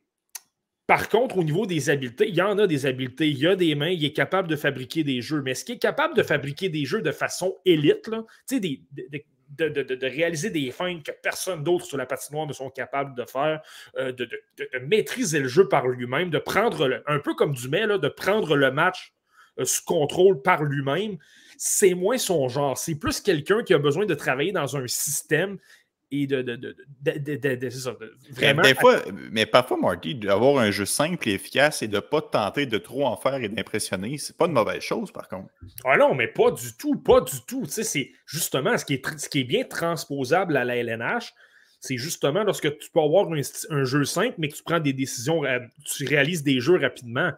[0.85, 3.55] par contre, au niveau des habiletés, il y en a des habiletés, il y a
[3.55, 5.41] des mains, il est capable de fabriquer des jeux.
[5.41, 8.23] Mais est-ce qu'il est capable de fabriquer des jeux de façon élite, là?
[8.51, 9.25] Des, des,
[9.57, 13.61] de, réaliser des feintes que personne d'autre sur la patinoire ne sont capables de faire,
[13.97, 14.29] euh, de,
[14.81, 19.13] maîtriser le jeu par lui-même, de prendre, un peu comme Dumais, de prendre le match
[19.59, 21.17] euh, sous contrôle par lui-même,
[21.57, 22.77] c'est moins son genre.
[22.77, 25.57] C'est plus quelqu'un qui a besoin de travailler dans un système
[26.11, 27.95] et de, de, de, de ça,
[28.31, 28.63] vraiment.
[29.31, 32.77] mais parfois, Marty, d'avoir un jeu simple et efficace et de ne pas tenter de
[32.79, 35.49] trop en faire et d'impressionner, c'est pas une mauvaise chose, par contre.
[35.85, 37.61] Ah non, mais pas du tout, pas du tout.
[37.65, 41.33] Tu sais, c'est justement ce qui, est, ce qui est bien transposable à la LNH,
[41.79, 43.27] c'est justement lorsque tu peux avoir
[43.69, 45.43] un, jeu simple, mais que tu prends des décisions,
[45.85, 47.31] tu réalises des jeux rapidement.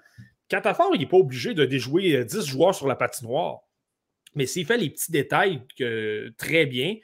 [0.47, 3.59] Catafort, il n'est pas obligé de déjouer 10 euh, joueurs sur la patinoire.
[4.35, 6.95] Mais s'il fait les petits détails que, très bien,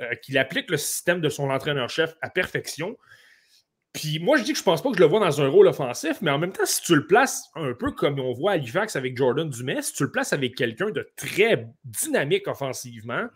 [0.00, 2.96] euh, qu'il applique le système de son entraîneur-chef à perfection.
[3.92, 5.66] Puis moi, je dis que je pense pas que je le vois dans un rôle
[5.66, 8.54] offensif, mais en même temps, si tu le places un peu comme on voit à
[8.54, 13.26] Halifax avec Jordan Dumais, si tu le places avec quelqu'un de très dynamique offensivement,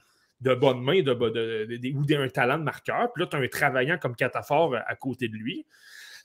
[0.41, 3.13] de bonne main ou d'un talent de marqueur.
[3.13, 5.67] Puis là, tu as un travaillant comme Catafort à côté de lui.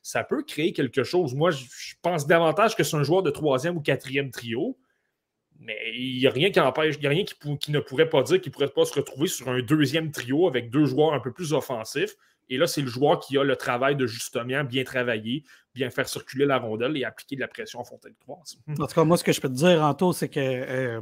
[0.02, 1.34] Ça peut créer quelque chose.
[1.34, 4.78] Moi, je pense davantage que c'est un joueur de troisième ou quatrième trio.
[5.60, 8.24] Mais il n'y a rien qui empêche, il a rien qui, qui, ne pourrait pas
[8.24, 11.20] dire qu'il ne pourrait pas se retrouver sur un deuxième trio avec deux joueurs un
[11.20, 12.16] peu plus offensifs.
[12.48, 16.08] Et là, c'est le joueur qui a le travail de justement bien travailler, bien faire
[16.08, 19.18] circuler la rondelle et appliquer de la pression en fontaine de En tout cas, moi,
[19.18, 21.02] ce que je peux te dire, Anto, c'est que euh,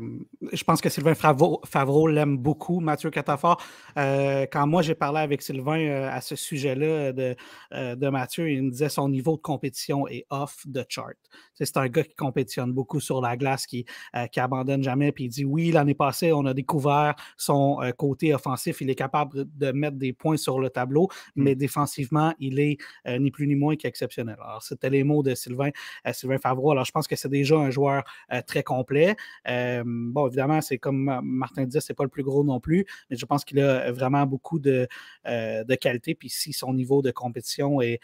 [0.51, 3.62] je pense que Sylvain Favreau, l'aime beaucoup, Mathieu Catafort.
[3.97, 7.36] Euh, quand moi, j'ai parlé avec Sylvain euh, à ce sujet-là de,
[7.71, 11.17] de, Mathieu, il me disait son niveau de compétition est off the chart.
[11.53, 13.86] C'est un gars qui compétitionne beaucoup sur la glace, qui,
[14.32, 15.12] qui abandonne jamais.
[15.12, 18.82] Puis il dit oui, l'année passée, on a découvert son côté offensif.
[18.82, 21.43] Il est capable de mettre des points sur le tableau, mm.
[21.43, 22.77] mais défensivement, il est
[23.19, 24.38] ni plus ni moins qu'exceptionnel.
[24.39, 25.70] Alors, c'était les mots de Sylvain,
[26.06, 26.72] euh, Sylvain Favreau.
[26.72, 29.15] Alors, je pense que c'est déjà un joueur euh, très complet.
[29.48, 33.17] Euh, bon, évidemment, c'est comme Martin dit, c'est pas le plus gros non plus, mais
[33.17, 34.88] je pense qu'il a vraiment beaucoup de,
[35.26, 36.15] de qualité.
[36.15, 38.00] Puis si son niveau de compétition est,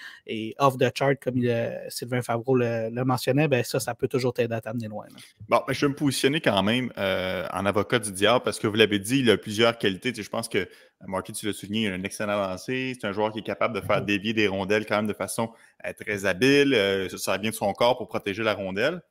[0.59, 1.41] off the chart, comme
[1.89, 5.05] Sylvain Favreau le, mentionnait, ben ça, ça peut toujours t'aider à t'amener loin.
[5.49, 8.75] Bon, mais je vais me positionner quand même en avocat du diable parce que vous
[8.75, 10.13] l'avez dit, il a plusieurs qualités.
[10.13, 10.67] je pense que
[11.07, 12.93] Marky, tu l'as souligné, il a un excellent lancé.
[12.99, 14.05] C'est un joueur qui est capable de faire mm-hmm.
[14.05, 15.51] dévier des rondelles quand même de façon
[15.85, 16.73] euh, très habile.
[16.73, 19.01] Euh, ça bien de son corps pour protéger la rondelle.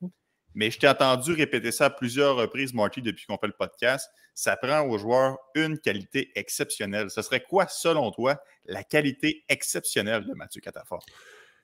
[0.55, 4.09] Mais je t'ai entendu répéter ça à plusieurs reprises, Marty, depuis qu'on fait le podcast.
[4.35, 7.09] Ça prend aux joueurs une qualité exceptionnelle.
[7.09, 11.05] Ce serait quoi, selon toi, la qualité exceptionnelle de Mathieu Catafort?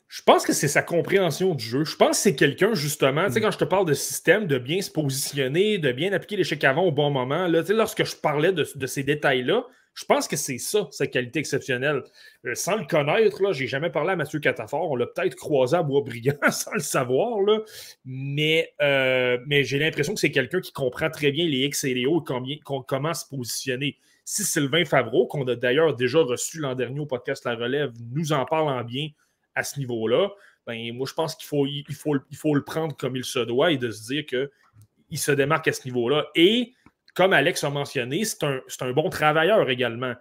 [0.09, 1.85] Je pense que c'est sa compréhension du jeu.
[1.85, 3.43] Je pense que c'est quelqu'un, justement, tu sais, mm.
[3.43, 6.83] quand je te parle de système, de bien se positionner, de bien appliquer l'échec avant
[6.83, 9.63] au bon moment, là, lorsque je parlais de ces détails-là,
[9.99, 12.03] je pense que c'est ça, sa qualité exceptionnelle.
[12.45, 14.91] Euh, sans le connaître, je n'ai jamais parlé à Mathieu Catafort.
[14.91, 17.41] On l'a peut-être croisé à Boisbriand sans le savoir.
[17.41, 17.59] Là.
[18.05, 21.93] Mais, euh, mais j'ai l'impression que c'est quelqu'un qui comprend très bien les X et
[21.93, 23.97] les O et comment se positionner.
[24.23, 28.31] Si Sylvain Favreau, qu'on a d'ailleurs déjà reçu l'an dernier au podcast La Relève, nous
[28.31, 29.09] en parle en bien
[29.55, 30.29] à ce niveau-là,
[30.67, 33.39] ben, moi, je pense qu'il faut, il faut, il faut le prendre comme il se
[33.39, 36.27] doit et de se dire qu'il se démarque à ce niveau-là.
[36.35, 36.73] Et
[37.15, 40.13] comme Alex a mentionné, c'est un, bon travailleur également.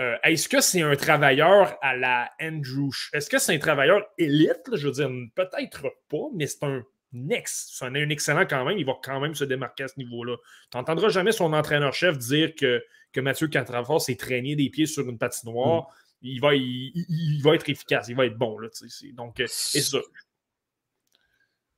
[0.00, 2.90] Euh, est-ce que c'est un travailleur à la Andrew?
[3.12, 4.70] Est-ce que c'est un travailleur élite?
[4.72, 6.84] Je veux dire, peut-être pas, mais c'est un
[7.30, 7.72] ex.
[7.76, 8.78] C'est un, excellent quand même.
[8.78, 10.36] Il va quand même se démarquer à ce niveau-là.
[10.70, 15.08] Tu n'entendras jamais son entraîneur-chef dire que, que Mathieu Cantrafort s'est traîné des pieds sur
[15.08, 15.82] une patinoire.
[15.82, 15.86] Mm.
[16.22, 18.58] Il, va, il, va être efficace, il va être bon.
[18.58, 18.68] Là,
[19.14, 19.98] donc, euh, c'est ça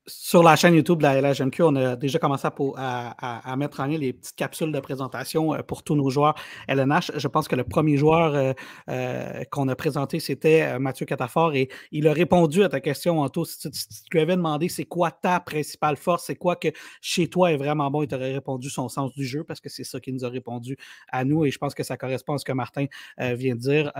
[0.06, 4.00] sur la chaîne YouTube de la LHMQ, on a déjà commencé à, mettre en ligne
[4.00, 6.34] les petites capsules de présentation euh, pour tous nos joueurs
[6.68, 7.12] LNH.
[7.16, 8.52] Je pense que le premier joueur euh,
[8.88, 13.44] euh, qu'on a présenté, c'était Mathieu Catafort et il a répondu à ta question, Anto.
[13.44, 13.70] Si tu,
[14.12, 16.68] lui avais demandé c'est quoi ta principale force, c'est quoi que
[17.00, 19.84] chez toi est vraiment bon, il t'aurait répondu son sens du jeu parce que c'est
[19.84, 20.76] ça qu'il nous a répondu
[21.08, 22.86] à nous et je pense que ça correspond à ce que Martin
[23.18, 23.92] vient de dire.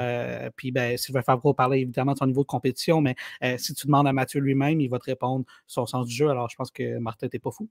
[0.57, 3.17] puis ben, Sylvain Favreau parlait évidemment de son niveau de compétition, mais
[3.59, 6.29] si tu demandes à Mathieu lui-même, il va te répondre son sens du jeu.
[6.29, 7.69] Alors, je pense que Martin, t'es pas fou.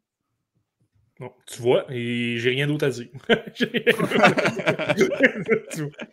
[1.20, 3.08] Non, tu vois, et j'ai rien d'autre à dire.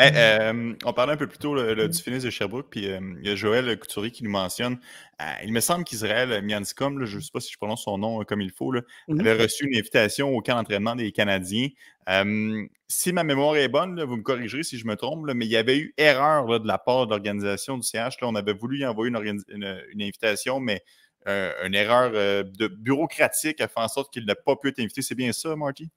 [0.00, 3.30] Euh, on parlait un peu plus tôt du finish de Sherbrooke, puis euh, il y
[3.30, 4.78] a Joël Couturier qui nous mentionne.
[5.20, 8.24] Euh, il me semble qu'Israël Mianscom, je ne sais pas si je prononce son nom
[8.24, 11.68] comme il faut, là, avait reçu une invitation au camp d'entraînement des Canadiens.
[12.88, 15.56] si ma mémoire est bonne, vous me corrigerez si je me trompe, mais il y
[15.56, 18.16] avait eu erreur de la part de l'organisation du CH.
[18.22, 20.82] on avait voulu y envoyer une invitation, mais
[21.26, 25.02] une erreur euh, de bureaucratique a fait en sorte qu'il n'a pas pu être invité.
[25.02, 25.90] C'est bien ça, Marty?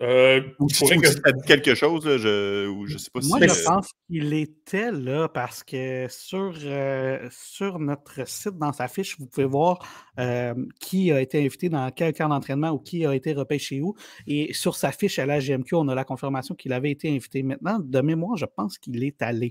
[0.00, 3.28] Euh, si tu as dit quelque chose, je ne sais pas si.
[3.28, 8.86] Moi, je pense qu'il était là parce que sur, euh, sur notre site, dans sa
[8.86, 9.80] fiche, vous pouvez voir
[10.18, 13.94] euh, qui a été invité dans quel camp d'entraînement ou qui a été repêché où.
[14.26, 17.42] Et sur sa fiche à la GMQ, on a la confirmation qu'il avait été invité.
[17.42, 19.50] Maintenant, de mémoire, je pense qu'il est allé.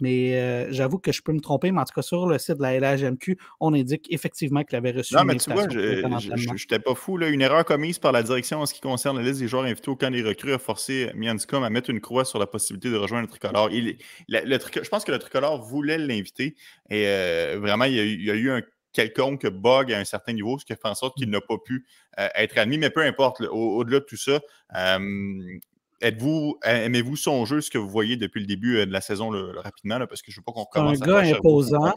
[0.00, 2.62] mais j'avoue que je peux me tromper, mais en tout cas, sur le site de
[2.62, 6.94] la LHMQ, on indique effectivement qu'il avait reçu non, mais tu vois, je n'étais pas
[6.94, 7.16] fou.
[7.16, 9.64] Là, une erreur commise par la direction en ce qui concerne la liste des joueurs
[9.64, 12.90] invités au camp des recrues a forcé Mianscom à mettre une croix sur la possibilité
[12.90, 13.70] de rejoindre le tricolore.
[13.70, 16.56] Il, le, je pense que le tricolore voulait l'inviter
[16.88, 18.62] et euh, vraiment, il y, a, eu un
[18.94, 21.58] quelconque bug à un certain niveau, ce qui a fait en sorte qu'il n'a pas
[21.58, 21.86] pu
[22.18, 22.78] euh, être admis.
[22.78, 24.40] Mais peu importe, au-delà de tout ça,
[24.74, 25.58] euh,
[26.00, 29.98] êtes-vous, aimez-vous son jeu, ce que vous voyez depuis le début de la saison rapidement,
[30.06, 31.92] parce que je ne veux pas qu'on commence un à gars imposant.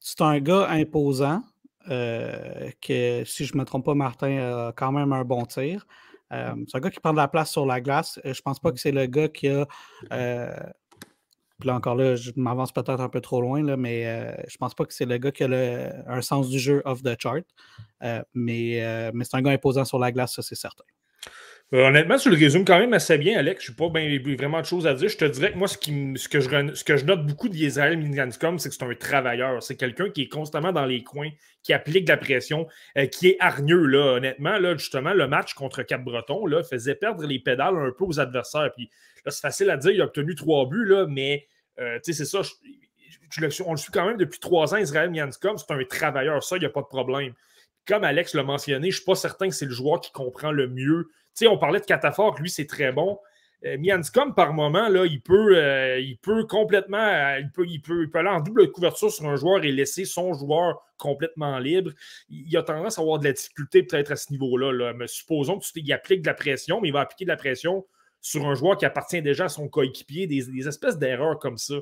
[0.00, 1.42] C'est un gars imposant.
[1.86, 5.86] Que si je ne me trompe pas, Martin a quand même un bon tir.
[6.32, 8.18] Euh, c'est un gars qui prend de la place sur la glace.
[8.24, 9.66] Euh, je pense pas que c'est le gars qui a.
[10.12, 10.56] Euh,
[11.64, 14.04] là encore là, je m'avance peut-être un peu trop loin, là, mais
[14.48, 17.14] je pense pas que c'est le gars qui a un sens du jeu off the
[17.20, 17.44] chart.
[18.34, 20.84] mais mais c'est un gars imposant sur la glace, ça c'est certain.
[21.74, 23.64] Euh, honnêtement, tu le résumes quand même assez bien, Alex.
[23.64, 23.88] Je n'ai pas
[24.36, 25.08] vraiment de choses à dire.
[25.08, 28.84] Je te dirais que moi, ce, que, je, note beaucoup d'Israël Minganscom, c'est que c'est
[28.84, 29.62] un travailleur.
[29.62, 31.30] C'est quelqu'un qui est constamment dans les coins,
[31.62, 32.66] qui applique de la pression,
[32.98, 33.86] euh, qui est hargneux.
[33.86, 34.16] Là.
[34.16, 38.70] Honnêtement, là, justement, le match contre Cap-Breton faisait perdre les pédales un peu aux adversaires.
[38.76, 38.90] Puis
[39.26, 41.46] c'est facile à dire, il a obtenu trois buts, là, mais
[41.80, 42.42] euh, c'est ça.
[43.64, 45.56] on le suit quand même depuis trois ans, Israël Minganscom.
[45.56, 46.42] C'est un travailleur.
[46.42, 47.32] Ça, il n'y a pas de problème.
[47.86, 50.52] Comme Alex l'a mentionné, je ne suis pas certain que c'est le joueur qui comprend
[50.52, 53.18] le mieux sais, on parlait de Catafort, lui, c'est très bon.
[53.64, 56.98] Euh, Mianscom, par moment, là, il, peut, euh, il complètement.
[56.98, 60.34] Euh, il, peut, il, peut, aller en double couverture sur un joueur et laisser son
[60.34, 61.92] joueur complètement libre.
[62.28, 64.92] Il, a tendance à avoir de la difficulté peut-être à ce niveau-là.
[64.94, 67.86] Mais supposons qu'il applique de la pression, mais il va appliquer de la pression
[68.20, 71.74] sur un joueur qui appartient déjà à son coéquipier, des, espèces d'erreurs comme ça.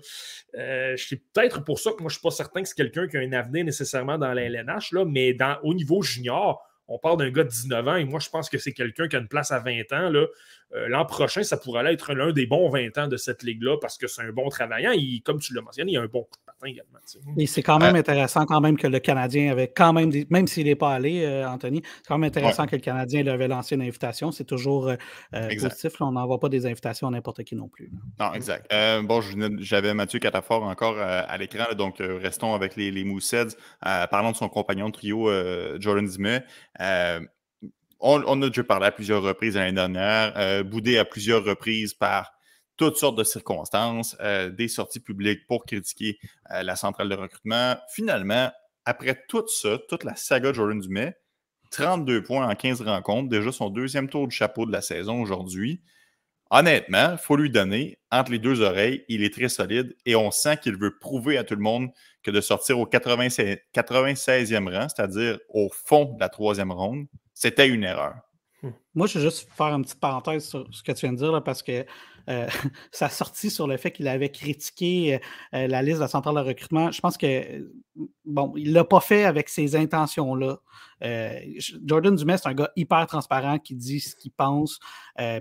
[0.97, 3.19] c'est peut-être pour ça que moi, je ne suis pas certain que c'est quelqu'un qui
[3.19, 7.19] a un avenir nécessairement dans la LNH, là, mais dans, au niveau junior, on parle
[7.19, 9.29] d'un gars de 19 ans et moi, je pense que c'est quelqu'un qui a une
[9.29, 10.13] place à 20 ans.
[10.75, 13.99] Euh, l'an prochain, ça pourrait être l'un des bons 20 ans de cette ligue-là parce
[13.99, 14.93] que c'est un bon travaillant.
[14.93, 16.99] Il, comme tu l'as mentionné, il a un bon coup de patin également.
[17.37, 20.67] Et c'est quand même intéressant quand même que le Canadien avait quand même, même s'il
[20.67, 23.75] n'est pas allé, euh, Anthony, c'est quand même intéressant que le Canadien lui avait lancé
[23.75, 24.31] une invitation.
[24.31, 24.97] C'est toujours euh,
[25.33, 26.01] positif.
[26.01, 27.91] on n'envoie pas des invitations à n'importe qui non plus.
[28.19, 28.71] Non, exact.
[29.05, 29.21] bon,
[29.59, 33.57] j'avais Mathieu Catafort encore à l'écran, donc restons avec les, les Mousseds.
[33.81, 35.31] parlons de son compagnon de trio,
[35.81, 36.45] Jordan Dimet.
[38.01, 42.33] On, a déjà parlé à plusieurs reprises l'année dernière, euh, boudé à plusieurs reprises par
[42.79, 46.19] toutes sortes de circonstances, euh, des sorties publiques pour critiquer
[46.51, 47.77] euh, la centrale de recrutement.
[47.93, 48.51] Finalement,
[48.87, 51.15] après tout ça, toute la saga Jordan Dumais,
[51.73, 55.83] 32 points en 15 rencontres, déjà son deuxième tour du chapeau de la saison aujourd'hui.
[56.51, 60.31] Honnêtement, il faut lui donner, entre les deux oreilles, il est très solide et on
[60.31, 61.91] sent qu'il veut prouver à tout le monde
[62.23, 63.61] que de sortir au 96,
[64.53, 67.07] e rang, c'est-à-dire au fond de la troisième ronde,
[67.41, 68.17] c'était une erreur.
[68.95, 71.33] Moi, je vais juste faire une petite parenthèse sur ce que tu viens de dire,
[71.33, 71.87] là, parce que
[72.31, 72.47] euh,
[72.93, 75.19] ça sorti sur le fait qu'il avait critiqué euh,
[75.55, 76.91] euh, la liste de la centrale de recrutement.
[76.91, 77.71] Je pense que,
[78.25, 80.59] bon, il ne l'a pas fait avec ces intentions-là.
[81.87, 84.79] Jordan Dumais, c'est un gars hyper transparent qui dit ce qu'il pense.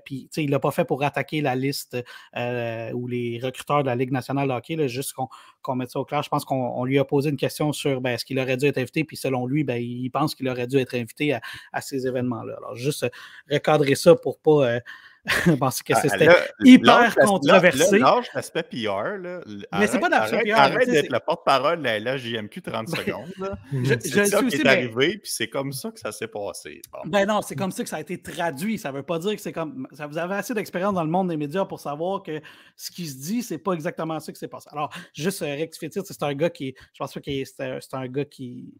[0.05, 1.97] puis, il ne l'a pas fait pour attaquer la liste
[2.33, 5.13] ou les recruteurs de la Ligue nationale de hockey, juste
[5.61, 6.23] qu'on mette ça au clair.
[6.23, 8.77] Je pense qu'on lui a posé une question sur ben, est-ce qu'il aurait dû être
[8.77, 11.41] invité, puis selon lui, ben, il pense qu'il aurait dû être invité à,
[11.73, 12.55] à ces événements-là.
[12.57, 13.05] Alors, juste
[13.51, 14.79] recadrer ça pour pas
[15.59, 16.29] pense que ah, c'était
[16.63, 17.99] hyper controversé.
[18.33, 19.17] L'aspect PR.
[19.17, 19.41] Là.
[19.77, 20.55] Mais c'est pas PR.
[20.55, 23.31] Arrête d'être le porte-parole de la JMQ 30 secondes.
[24.01, 26.81] C'est ça qui est arrivé, puis c'est comme ça que ça s'est passé.
[27.05, 28.77] Ben non, c'est comme ça que ça a été traduit.
[28.77, 29.87] Ça veut pas dire que c'est comme.
[29.91, 32.41] Ça, vous avez assez d'expérience dans le monde des médias pour savoir que
[32.75, 34.69] ce qui se dit, c'est pas exactement ça que c'est passé.
[34.71, 36.75] Alors, juste euh, rectifier c'est un gars qui.
[36.93, 38.73] Je pense pas que c'est un gars qui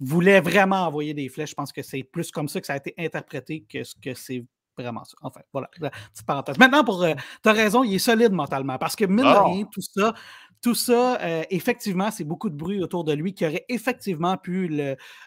[0.00, 1.50] voulait vraiment envoyer des flèches.
[1.50, 4.14] Je pense que c'est plus comme ça que ça a été interprété que ce que
[4.14, 4.44] c'est
[4.78, 5.16] vraiment ça.
[5.22, 6.58] Enfin, voilà, petite parenthèse.
[6.58, 9.44] Maintenant, pour, euh, tu as raison, il est solide mentalement parce que, mine de ah!
[9.44, 10.14] rien, tout ça,
[10.62, 14.70] tout ça, euh, effectivement, c'est beaucoup de bruit autour de lui qui aurait effectivement pu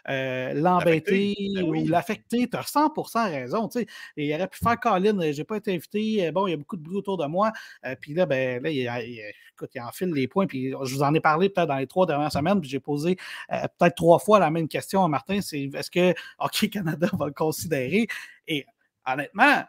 [0.08, 2.48] euh, l'embêter ben ou l'affecter.
[2.48, 3.68] Tu as 100% raison.
[3.68, 3.86] Tu sais.
[4.16, 6.82] il aurait pu faire Colin, j'ai pas été invité, bon, il y a beaucoup de
[6.82, 7.52] bruit autour de moi.
[8.00, 9.20] puis là, ben, là, il,
[9.52, 10.46] écoute, il enfile les points.
[10.46, 13.16] Puis je vous en ai parlé peut-être dans les trois dernières semaines, puis j'ai posé
[13.48, 17.32] peut-être trois fois la même question à Martin c'est est-ce que Hockey Canada va le
[17.32, 18.06] considérer?
[18.48, 18.66] Et
[19.06, 19.64] honnêtement,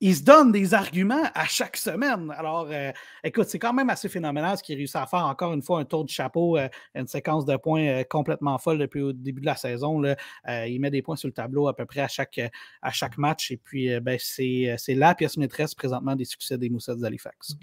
[0.00, 2.32] il se donne des arguments à chaque semaine.
[2.36, 2.92] Alors, euh,
[3.24, 5.24] écoute, c'est quand même assez phénoménal ce qu'il réussit à faire.
[5.24, 8.78] Encore une fois, un tour de chapeau, euh, une séquence de points euh, complètement folle
[8.78, 10.02] depuis le début de la saison.
[10.46, 12.40] il met des points sur le tableau à peu près à chaque,
[12.82, 13.50] à chaque match.
[13.50, 17.56] Et puis, ben, c'est la pièce maîtresse présentement des succès des Moussets d'Halifax.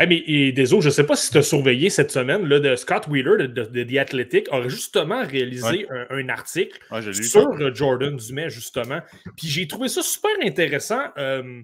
[0.00, 2.58] Hey, mais et, désolé, je ne sais pas si tu as surveillé cette semaine, là,
[2.58, 6.80] de Scott Wheeler de, The Athletic a justement réalisé un, article
[7.12, 9.00] sur Jordan Dumais, justement.
[9.36, 11.02] Puis j'ai trouvé ça super intéressant.
[11.18, 11.60] Euh,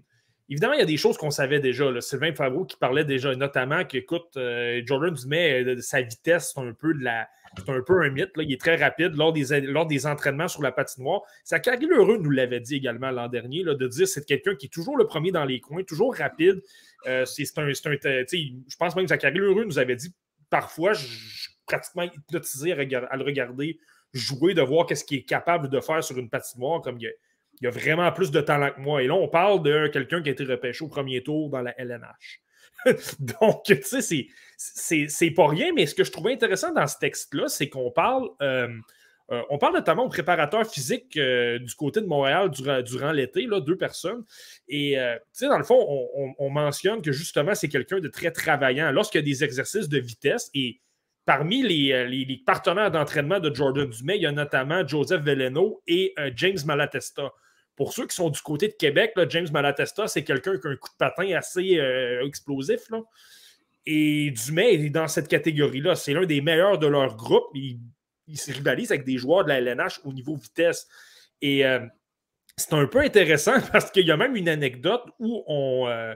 [0.50, 1.90] évidemment, il y a des choses qu'on savait déjà.
[1.90, 2.02] Là.
[2.02, 6.74] Sylvain Favreau qui parlait déjà notamment qu'écoute, euh, Jordan Dumais, euh, sa vitesse, c'est un
[6.74, 8.32] peu de la c'est un peu un mythe.
[8.36, 11.22] Il est très rapide lors des, lors des entraînements sur la patinoire.
[11.46, 14.66] Zachary Heureux nous l'avait dit également l'an dernier, là, de dire que c'est quelqu'un qui
[14.66, 16.60] est toujours le premier dans les coins, toujours rapide.
[17.06, 20.14] Euh, c'est un, je pense même que Zachary Heureux nous avait dit
[20.50, 23.78] parfois, je, suis pratiquement hypnotisé à, le regarder
[24.12, 27.12] jouer, de voir qu'est-ce qu'il est capable de faire sur une patinoire, comme il
[27.60, 29.02] y, a, vraiment plus de talent que moi.
[29.02, 31.78] Et là, on parle de quelqu'un qui a été repêché au premier tour dans la
[31.78, 32.40] LNH.
[33.18, 37.48] Donc, tu sais, c'est pas rien, mais ce que je trouvais intéressant dans ce texte-là,
[37.48, 38.28] c'est qu'on parle.
[38.42, 38.68] Euh,
[39.32, 43.76] euh, on parle notamment aux préparateurs physiques euh, du côté de Montréal durant, l'été, deux
[43.76, 44.24] personnes.
[44.68, 44.96] Et,
[45.32, 45.84] sais, dans le fond,
[46.38, 48.92] on, mentionne que justement, c'est quelqu'un de très travaillant.
[48.92, 50.80] Lorsqu'il y a des exercices de vitesse, et
[51.24, 56.58] parmi les, partenaires d'entraînement de Jordan Dumais, il y a notamment Joseph Veleno et James
[56.64, 57.32] Malatesta.
[57.76, 60.76] Pour ceux qui sont du côté de Québec, James Malatesta, c'est quelqu'un qui a un
[60.76, 62.88] coup de patin assez euh, explosif.
[63.84, 65.94] Et Dumais est dans cette catégorie-là.
[65.94, 67.54] C'est l'un des meilleurs de leur groupe.
[68.34, 70.88] Se rivalise avec des joueurs de la LNH au niveau vitesse.
[71.42, 71.80] Et euh,
[72.56, 75.88] c'est un peu intéressant parce qu'il y a même une anecdote où on.
[75.88, 76.14] Euh,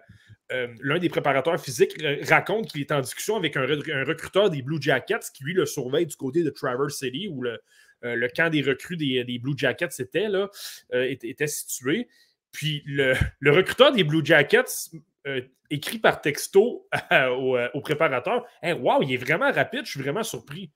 [0.80, 1.92] l'un des préparateurs physiques
[2.28, 6.06] raconte qu'il est en discussion avec un, recruteur des Blue Jackets qui, lui, le surveille
[6.06, 7.60] du côté de Traverse City, où le,
[8.04, 10.50] euh, camp des recrues des, Blue Jackets était, là,
[10.94, 12.08] euh, était, situé.
[12.52, 13.14] Puis le,
[13.50, 14.90] recruteur des Blue Jackets
[15.26, 20.22] euh, écrit par texto au, préparateur Hey, Wow, il est vraiment rapide, je suis vraiment
[20.22, 20.70] surpris.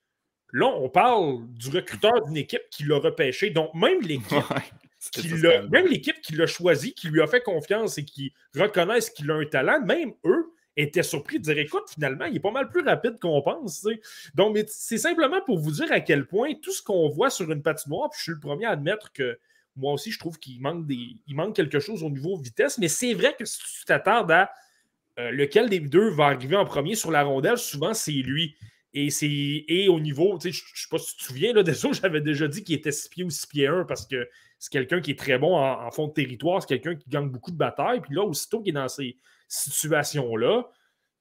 [0.55, 3.51] Là, on parle du recruteur d'une équipe qui l'a repêché.
[3.51, 4.45] Donc, même l'équipe
[5.11, 9.29] qui même l'équipe qui l'a choisi, qui lui a fait confiance et qui reconnaissent qu'il
[9.33, 12.69] a un talent, même eux, était surpris de dire écoute, finalement, il est pas mal
[12.69, 13.85] plus rapide qu'on pense.
[14.37, 17.63] Donc, c'est simplement pour vous dire à quel point tout ce qu'on voit sur une
[17.63, 19.37] patinoire, puis je suis le premier à admettre que
[19.77, 22.87] moi aussi, je trouve qu'il manque, des, il manque quelque chose au niveau vitesse, mais
[22.87, 24.53] c'est vrai que si tu t'attardes à
[25.19, 28.55] euh, lequel des deux va arriver en premier sur la rondelle, souvent c'est lui.
[28.95, 29.09] Et,
[29.69, 32.49] et au niveau, je ne sais pas si tu te souviens, là, désolé, j'avais déjà
[32.49, 34.29] dit qu'il était 6 pieds ou 6 pieds 1 parce que
[34.59, 37.51] c'est quelqu'un qui est très bon en, fond de territoire, c'est quelqu'un qui gagne beaucoup
[37.51, 38.01] de batailles.
[38.01, 39.19] Puis là, aussitôt qu'il est dans ces,
[39.49, 40.69] situation-là,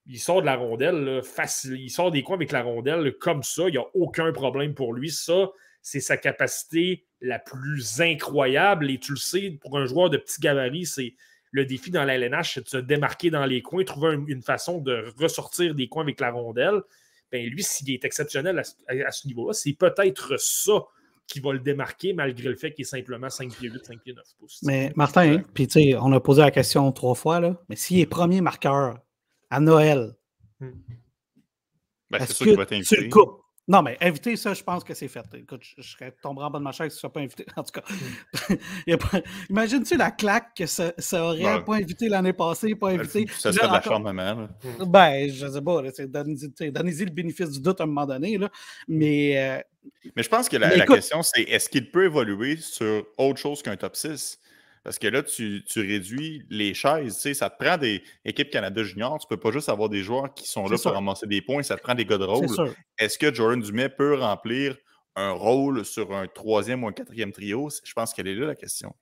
[0.05, 1.79] il sort de la rondelle facile.
[1.79, 3.63] Il sort des coins avec la rondelle comme ça.
[3.67, 5.11] Il n'y a aucun problème pour lui.
[5.11, 5.51] Ça,
[5.81, 8.89] c'est sa capacité la plus incroyable.
[8.89, 11.15] Et tu le sais, pour un joueur de petit gabarit, c'est
[11.51, 14.79] le défi dans la LNH, c'est de se démarquer dans les coins, trouver une façon
[14.79, 16.81] de ressortir des coins avec la rondelle.
[17.33, 20.85] Ben lui, s'il est exceptionnel à, ce niveau-là, c'est peut-être ça
[21.25, 24.13] qui va le démarquer malgré le fait qu'il est simplement 5 pieds 8, 5 pieds
[24.13, 24.59] 9 pouces.
[24.61, 27.99] Mais Martin, puis tu sais, on a posé la question trois fois, là, mais s'il
[27.99, 28.99] est premier marqueur
[29.49, 30.13] à Noël,
[30.59, 30.73] hmm.
[32.11, 32.97] ben, c'est sûr qu'il va t'inviter.
[32.97, 33.42] Tu le coupes?
[33.67, 35.25] Non, mais inviter, ça, je pense que c'est fait.
[35.35, 37.45] Écoute, je, serais tombé en bas de ma chaise si je ne pas invité.
[37.55, 37.83] En tout cas,
[38.87, 39.19] hmm.
[39.49, 43.25] imagine-tu la claque que ça, aurait pas invité l'année passée, pas invité.
[43.39, 44.49] Ça serait de la chambre même.
[44.85, 45.81] Ben, je ne sais pas.
[46.71, 48.37] Donnez-y le bénéfice du doute à un moment donné.
[48.37, 48.49] Là.
[48.87, 49.61] Mais euh,
[50.15, 53.75] mais je pense que la, question, c'est est-ce qu'il peut évoluer sur autre chose qu'un
[53.75, 54.39] top 6?
[54.83, 57.15] Parce que là, tu, réduis les chaises.
[57.15, 59.17] Tu sais, ça te prend des équipes Canada Junior.
[59.17, 61.63] Tu ne peux pas juste avoir des joueurs qui sont là pour ramasser des points.
[61.63, 62.47] Ça te prend des gars de rôle.
[62.99, 64.77] Est-ce que Jordan Dumais peut remplir
[65.15, 67.69] un rôle sur un troisième ou un quatrième trio?
[67.83, 68.93] Je pense qu'elle est là, la question.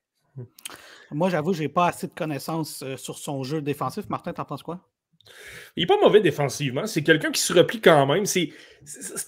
[1.10, 4.08] Moi, j'avoue, je n'ai pas assez de connaissances euh, sur son jeu défensif.
[4.10, 4.88] Martin, t'en penses quoi?
[5.76, 6.86] Il n'est pas mauvais défensivement.
[6.86, 8.26] C'est quelqu'un qui se replie quand même.
[8.26, 8.50] C'est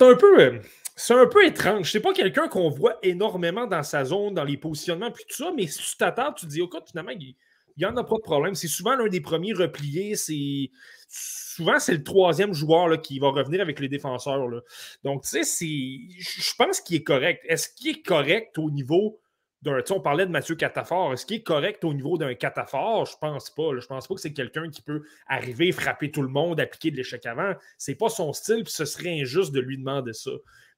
[0.02, 0.40] un peu.
[0.40, 0.60] Euh,
[0.96, 1.92] c'est un peu étrange.
[1.92, 5.52] C'est pas quelqu'un qu'on voit énormément dans sa zone, dans les positionnements, puis tout ça,
[5.56, 7.36] mais si tu t'attardes, tu te dis, écoute, finalement, il
[7.78, 8.54] n'y en a pas de problème.
[8.54, 10.16] C'est souvent l'un des premiers repliés.
[10.16, 10.70] C'est
[11.10, 14.48] souvent, c'est le troisième joueur là, qui va revenir avec les défenseurs.
[14.48, 14.62] Là.
[15.04, 17.44] Donc, tu sais, je pense qu'il est correct.
[17.48, 19.20] Est-ce qu'il est correct au niveau
[19.64, 19.82] d'un.
[19.90, 21.14] On parlait de Mathieu Catafort.
[21.14, 23.06] Est-ce qu'il est correct au niveau d'un Catafort?
[23.06, 23.70] Je pense pas.
[23.80, 26.98] Je pense pas que c'est quelqu'un qui peut arriver, frapper tout le monde, appliquer de
[26.98, 27.54] l'échec avant.
[27.78, 30.32] C'est pas son style, puis ce serait injuste de lui demander ça.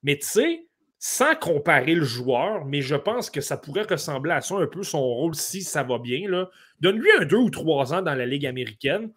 [0.06, 0.68] Mais tu sais,
[1.00, 4.84] sans comparer le joueur, mais je pense que ça pourrait ressembler à ça un peu
[4.84, 6.48] son rôle si ça va bien.
[6.80, 9.12] Donne-lui un deux ou trois ans dans la Ligue américaine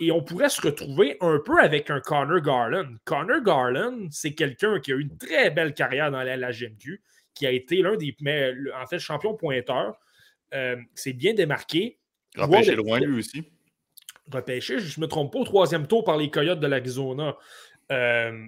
[0.00, 2.96] et on pourrait se retrouver un peu avec un Connor Garland.
[3.04, 7.00] Connor Garland, c'est quelqu'un qui a eu une très belle carrière dans la, GMQ,
[7.34, 8.16] qui a été l'un des
[8.74, 9.94] en fait champion pointeur.
[10.54, 12.00] Euh, c'est bien démarqué.
[12.36, 13.44] Repêché loin lui aussi.
[14.32, 17.36] Repêché, je ne me trompe pas, au troisième tour par les Coyotes de l'Arizona.
[17.92, 18.46] Euh,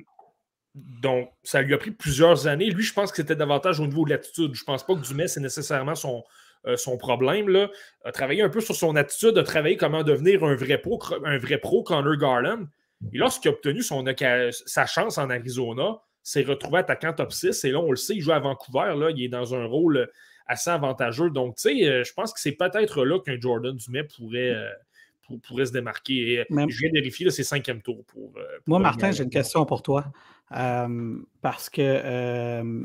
[0.74, 2.68] donc, ça lui a pris plusieurs années.
[2.68, 4.54] Lui, je pense que c'était davantage au niveau de l'attitude.
[4.54, 6.24] Je ne pense pas que Dumais, c'est nécessairement son,
[6.66, 7.48] euh, son problème.
[7.48, 7.70] Là.
[8.04, 11.38] A travaillé un peu sur son attitude, a travaillé comment devenir un vrai pro, un
[11.38, 12.66] vrai pro Connor Garland.
[13.12, 14.04] Et lorsqu'il a obtenu son,
[14.50, 17.64] sa chance en Arizona, s'est retrouvé attaquant top 6.
[17.64, 18.94] Et là, on le sait, il joue à Vancouver.
[18.96, 20.10] Là, il est dans un rôle
[20.46, 21.30] assez avantageux.
[21.30, 25.36] Donc, tu sais, euh, je pense que c'est peut-être là qu'un Jordan Dumais pourrait, euh,
[25.46, 26.44] pourrait se démarquer.
[26.50, 28.32] je viens de vérifier, c'est cinquième tour pour.
[28.66, 30.06] Moi, Martin, j'ai une question pour toi.
[30.52, 32.84] Euh, parce que, euh,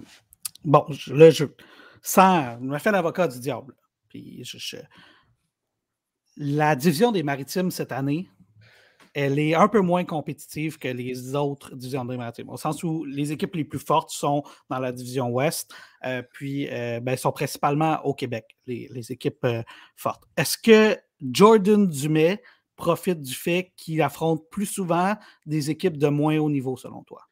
[0.63, 1.45] bon, là, je,
[2.01, 3.75] sans, je me fais l'avocat du diable.
[4.07, 4.43] Puis
[6.37, 8.29] la division des maritimes cette année,
[9.13, 13.03] elle est un peu moins compétitive que les autres divisions des maritimes, au sens où
[13.05, 15.73] les équipes les plus fortes sont dans la division ouest,
[16.31, 19.45] puis ben, sont principalement au Québec, les équipes
[19.95, 20.23] fortes.
[20.37, 20.97] Est-ce que
[21.31, 22.41] Jordan Dumais
[22.75, 27.28] profite du fait qu'il affronte plus souvent des équipes de moins haut niveau, selon toi?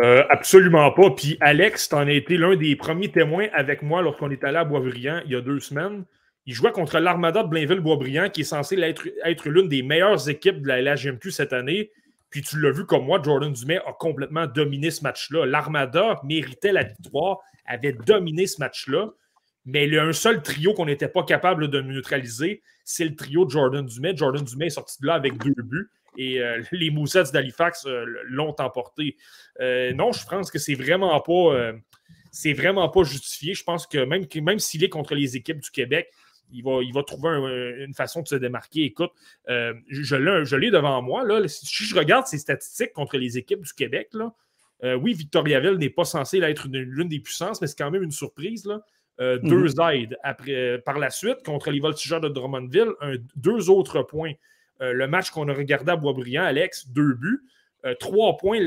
[0.00, 1.10] Euh, absolument pas.
[1.10, 4.56] Puis Alex, tu en as été l'un des premiers témoins avec moi lorsqu'on est allé
[4.56, 6.04] à Boisbriand il y a deux semaines.
[6.46, 10.68] Il jouait contre l'Armada de Blainville-Boisbriand, qui est censé être, l'une des meilleures équipes de
[10.68, 11.90] la LHGMQ cette année.
[12.30, 15.46] Puis tu l'as vu comme moi, Jordan Dumais a complètement dominé ce match-là.
[15.46, 19.10] L'Armada méritait la victoire, avait dominé ce match-là.
[19.66, 23.14] Mais il y a un seul trio qu'on n'était pas capable de neutraliser, c'est le
[23.14, 24.16] trio de Jordan Dumais.
[24.16, 28.04] Jordan Dumais est sorti de là avec deux buts et euh, les Moussets d'Halifax euh,
[28.24, 29.16] l'ont emporté.
[29.60, 31.72] Euh, non, je pense que c'est vraiment pas.
[32.30, 33.54] c'est vraiment pas justifié.
[33.54, 36.10] Je pense que même, même s'il est contre les équipes du Québec,
[36.54, 37.30] il va, il va trouver
[37.82, 38.84] une façon de se démarquer.
[38.84, 39.12] Écoute,
[39.48, 41.24] je l'ai devant moi.
[41.24, 41.46] Là.
[41.48, 44.34] Si je regarde ses statistiques contre les équipes du Québec, là,
[44.96, 48.66] oui, Victoriaville n'est pas censé être l'une des puissances, mais c'est quand même une surprise.
[48.66, 48.82] Là.
[49.18, 49.90] Deux mhm.
[49.92, 52.92] aides après, par la suite contre les voltigeurs de Drummondville,
[53.36, 54.34] deux autres points
[54.90, 57.42] le match qu'on a regardé à Boisbriand, Alex, deux buts.
[57.84, 58.60] Euh, trois points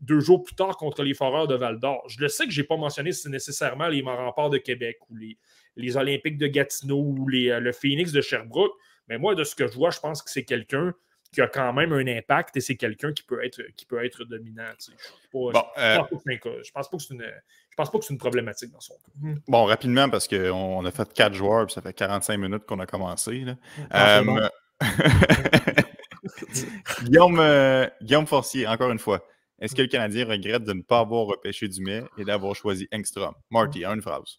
[0.00, 2.02] deux jours plus tard contre les Foreurs de Val d'Or.
[2.08, 5.16] Je le sais que je n'ai pas mentionné c'est nécessairement les remparts de Québec ou
[5.16, 5.36] les,
[5.76, 8.72] les Olympiques de Gatineau ou les, euh, le Phoenix de Sherbrooke,
[9.06, 10.94] mais moi, de ce que je vois, je pense que c'est quelqu'un
[11.30, 14.24] qui a quand même un impact et c'est quelqu'un qui peut être qui peut être
[14.24, 14.64] dominant.
[14.80, 17.22] Je ne pense pas que c'est une.
[17.76, 19.40] pense pas que c'est une problématique dans son cas.
[19.46, 22.86] Bon, rapidement, parce qu'on a fait quatre joueurs et ça fait 45 minutes qu'on a
[22.86, 23.40] commencé.
[23.40, 23.56] Là.
[27.04, 29.24] Guillaume, euh, Guillaume Forcier, encore une fois.
[29.60, 33.34] Est-ce que le Canadien regrette de ne pas avoir repêché Dumais et d'avoir choisi Engstrom?
[33.50, 34.38] Marty, une phrase.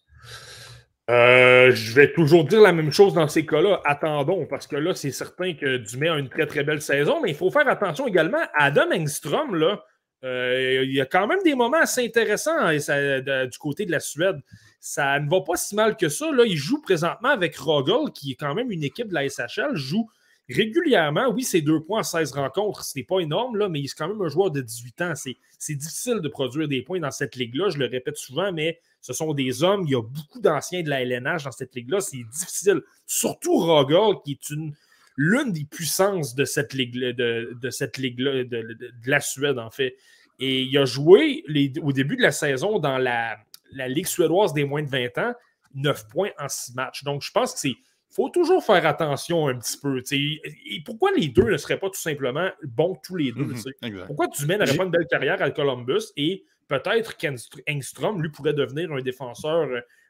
[1.10, 3.80] Euh, je vais toujours dire la même chose dans ces cas-là.
[3.84, 7.30] Attendons, parce que là, c'est certain que Dumais a une très, très belle saison, mais
[7.30, 8.38] il faut faire attention également.
[8.54, 9.84] Adam Engstrom, là,
[10.24, 14.00] euh, il y a quand même des moments assez intéressants hein, du côté de la
[14.00, 14.40] Suède.
[14.78, 16.30] Ça ne va pas si mal que ça.
[16.32, 19.74] Là, il joue présentement avec Rogel, qui est quand même une équipe de la SHL,
[19.74, 20.08] joue
[20.50, 23.84] régulièrement, oui, c'est deux points en 16 rencontres, ce n'est pas énorme, là, mais il
[23.84, 25.12] est quand même un joueur de 18 ans.
[25.14, 29.12] C'est difficile de produire des points dans cette ligue-là, je le répète souvent, mais ce
[29.12, 29.84] sont des hommes.
[29.86, 32.00] Il y a beaucoup d'anciens de la LNH dans cette ligue-là.
[32.00, 32.82] C'est difficile.
[33.06, 34.74] Surtout Rogol, qui est une
[35.16, 39.96] l'une des puissances de cette ligue de, de cette ligue-là, de, la Suède, en fait.
[40.38, 41.44] Et il a joué
[41.82, 43.36] au début de la saison dans la,
[43.72, 45.34] la Ligue suédoise des moins de 20 ans,
[45.74, 47.04] 9 points en 6 matchs.
[47.04, 47.76] Donc, je pense que c'est
[48.10, 50.02] faut toujours faire attention un petit peu.
[50.10, 53.44] Et pourquoi les deux ne seraient pas tout simplement bons tous les deux?
[53.44, 58.54] Mhm, pourquoi Dumaine n'aurait pas une belle carrière à Columbus et peut-être qu'Engstrom, lui, pourrait
[58.54, 59.68] devenir un défenseur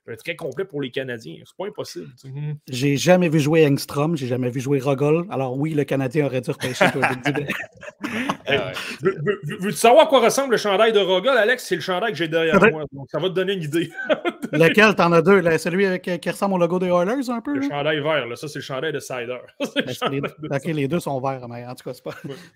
[0.09, 1.37] euh, très complet pour les Canadiens.
[1.45, 2.09] C'est pas impossible.
[2.25, 2.57] Mhm.
[2.69, 5.27] J'ai jamais vu jouer Engstrom, j'ai jamais vu jouer Rogol.
[5.31, 6.87] Alors oui, le Canadien aurait dû repêcher
[9.01, 11.67] Veux-tu savoir à quoi ressemble le chandail de Rogol, Alex?
[11.67, 12.85] C'est le chandail que j'ai derrière moi.
[12.93, 13.91] Donc ça va te donner une idée.
[14.53, 14.95] Lequel?
[14.95, 15.41] T'en as deux.
[15.41, 17.55] Là, celui avec, qui ressemble au logo des Oilers un peu?
[17.55, 18.27] Le chandail vert.
[18.27, 18.37] Là.
[18.37, 19.39] Ça, c'est le chandail de Cider.
[20.11, 22.15] Ben, OK, les deux sont verts, mais en tout cas, c'est pas,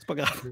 [0.09, 0.43] pas grave.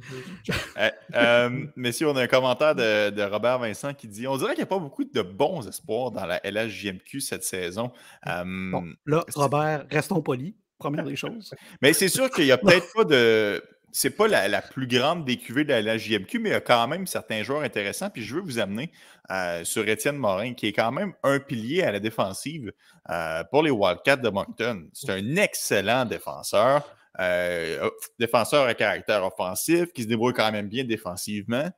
[0.79, 4.51] euh, euh, messieurs, on a un commentaire de, de Robert Vincent qui dit On dirait
[4.51, 6.82] qu'il n'y a pas beaucoup de bons espoirs dans la LHJ
[7.21, 7.93] cette saison.
[8.25, 11.55] là, Robert, restons polis, première des choses.
[11.83, 13.63] Mais c'est sûr qu'il n'y a peut-être pas de.
[13.95, 16.89] C'est pas la, plus grande des cuvées de la, JMQ, mais il y a quand
[16.89, 18.09] même certains joueurs intéressants.
[18.09, 18.91] Puis je veux vous amener
[19.31, 22.73] euh, sur Étienne Morin, qui est quand même un pilier à la défensive
[23.11, 24.89] euh, pour les Wildcats de Moncton.
[24.95, 26.89] C'est un excellent défenseur.
[27.21, 31.71] Euh, défenseur à caractère offensif, qui se débrouille quand même bien défensivement.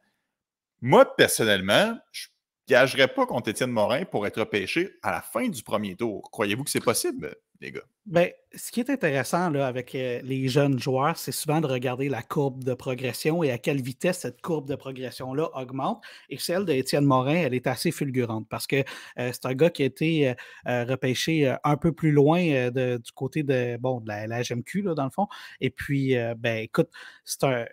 [0.81, 2.29] Moi, personnellement, je
[2.69, 6.31] gagerait pas contre Étienne Morin pour être pêché à la fin du premier tour.
[6.31, 7.35] Croyez-vous que c'est possible,
[7.65, 7.83] les gars?
[8.07, 12.11] Bien, ce qui est intéressant là, avec euh, les jeunes joueurs, c'est souvent de regarder
[12.11, 16.05] la courbe de progression et à quelle vitesse cette courbe de progression-là augmente.
[16.29, 18.85] Et celle d'Étienne Morin, elle est assez fulgurante parce que
[19.19, 20.35] euh, c'est un gars qui a été
[20.69, 25.05] euh, repêché un peu plus loin du côté de, bon, de la, HMQ, là, dans
[25.05, 25.27] le fond.
[25.61, 26.91] Et puis, ben, écoute,
[27.25, 27.65] c'est un,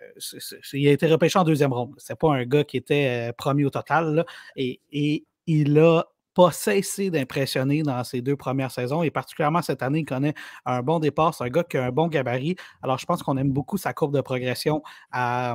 [0.72, 1.94] il a été repêché en deuxième ronde.
[1.98, 4.24] C'est pas un gars qui était premier au total.
[4.56, 6.04] et, et il a
[6.34, 10.82] pas cessé d'impressionner dans ses deux premières saisons et particulièrement cette année, il connaît un
[10.82, 11.34] bon départ.
[11.34, 12.56] C'est un gars qui a un bon gabarit.
[12.82, 15.54] Alors, je pense qu'on aime beaucoup sa courbe de progression à,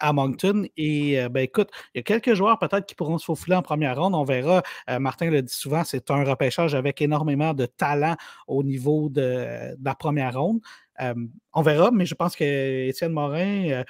[0.00, 0.66] à Moncton.
[0.76, 3.62] Et euh, ben, écoute, il y a quelques joueurs peut-être qui pourront se faufiler en
[3.62, 4.14] première ronde.
[4.14, 4.62] On verra.
[4.90, 9.76] Euh, Martin le dit souvent, c'est un repêchage avec énormément de talent au niveau de,
[9.82, 10.60] la première ronde.
[11.00, 11.14] Euh,
[11.52, 13.82] on verra, mais je pense que Étienne Morin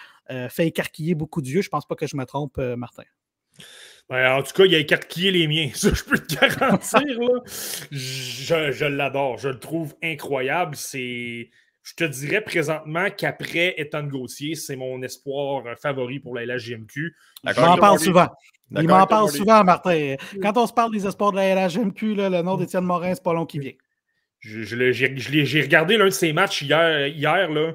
[0.49, 1.61] fait écarquiller beaucoup d'yeux.
[1.61, 3.03] Je pense pas que je me trompe, Martin.
[4.11, 5.71] Ben, en tout cas, il a écarquillé les miens.
[5.75, 7.01] Ça, je peux te garantir.
[7.01, 7.41] Là.
[7.91, 9.39] Je, je l'adore.
[9.39, 10.77] Je le trouve incroyable.
[10.77, 11.51] C'est.
[11.83, 17.15] Je te dirais présentement qu'après Ethan Gauthier, c'est mon espoir favori pour la LHGMQ.
[17.45, 18.29] Il m'en parle souvent.
[18.71, 20.17] Il m'en parle souvent, Martin.
[20.41, 23.35] Quand on se parle des espoirs de la LHGMQ, le nom d'Étienne Morin, c'est pas
[23.35, 23.73] long qui vient.
[24.41, 27.73] J'ai regardé l'un de ses matchs hier, hier là,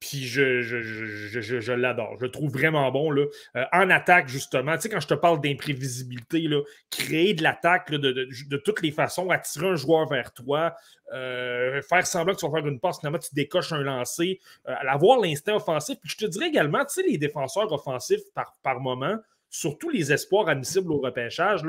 [0.00, 2.16] puis je, je, je, je l'adore.
[2.18, 3.10] Je le trouve vraiment bon.
[3.10, 3.24] Là.
[3.56, 6.48] Euh, en attaque, justement, tu sais, quand je te parle d'imprévisibilité,
[6.90, 10.74] créer de l'attaque de, de, de, toutes les façons, attirer un joueur vers toi,
[11.12, 14.38] euh, faire semblant que tu vas faire une passe, finalement, tu décoches un lancer,
[14.68, 15.98] euh, avoir l'instinct offensif.
[16.00, 19.16] Puis je te dirais également, tu sais, les défenseurs offensifs par, par moment,
[19.50, 21.62] surtout les espoirs admissibles au repêchage,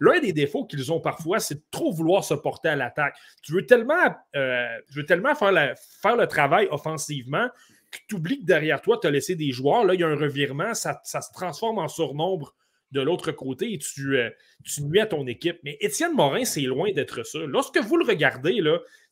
[0.00, 3.14] l'un des défauts qu'ils ont parfois, c'est de trop vouloir se porter à l'attaque.
[3.42, 7.48] Tu veux tellement, veux tellement faire, faire, le travail offensivement
[8.08, 9.84] tu oublies que derrière toi, tu as laissé des joueurs.
[9.84, 12.54] Là, il y a un revirement, ça, se transforme en surnombre
[12.92, 14.30] de l'autre côté et tu, euh,
[14.64, 15.58] tu nuis à ton équipe.
[15.64, 17.38] Mais Étienne Morin, c'est loin d'être ça.
[17.46, 18.62] Lorsque vous le regardez,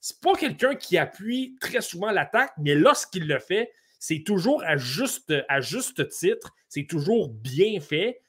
[0.01, 4.77] c'est pas quelqu'un qui appuie très souvent l'attaque, mais lorsqu'il le fait, c'est toujours à
[4.77, 8.21] juste, à juste titre, c'est toujours bien fait.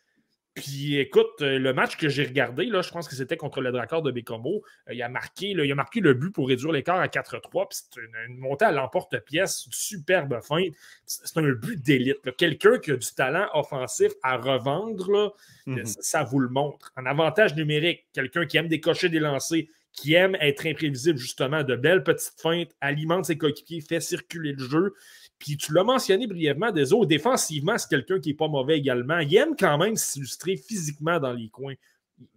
[0.55, 3.73] Puis écoute, euh, le match que j'ai regardé, là, je pense que c'était contre le
[3.73, 4.63] Dracor de Bécomo.
[4.87, 7.67] Euh, il, a marqué, il a marqué le but pour réduire l'écart à 4-3.
[7.71, 10.73] c'est une, montée à l'emporte-pièce, une superbe feinte.
[11.05, 12.17] C'est un but d'élite.
[12.37, 15.35] Quelqu'un qui a du talent offensif à revendre,
[15.65, 15.85] mhm.
[15.85, 16.93] ça vous le montre.
[16.95, 21.75] En avantage numérique, quelqu'un qui aime décocher des lancers, qui aime être imprévisible, justement, de
[21.75, 24.93] belles petites feintes, alimente ses coéquipiers, fait circuler le jeu.
[25.39, 29.19] Puis tu l'as mentionné brièvement, des autres, défensivement, c'est quelqu'un qui n'est pas mauvais également.
[29.19, 31.75] Il aime quand même s'illustrer physiquement dans les coins.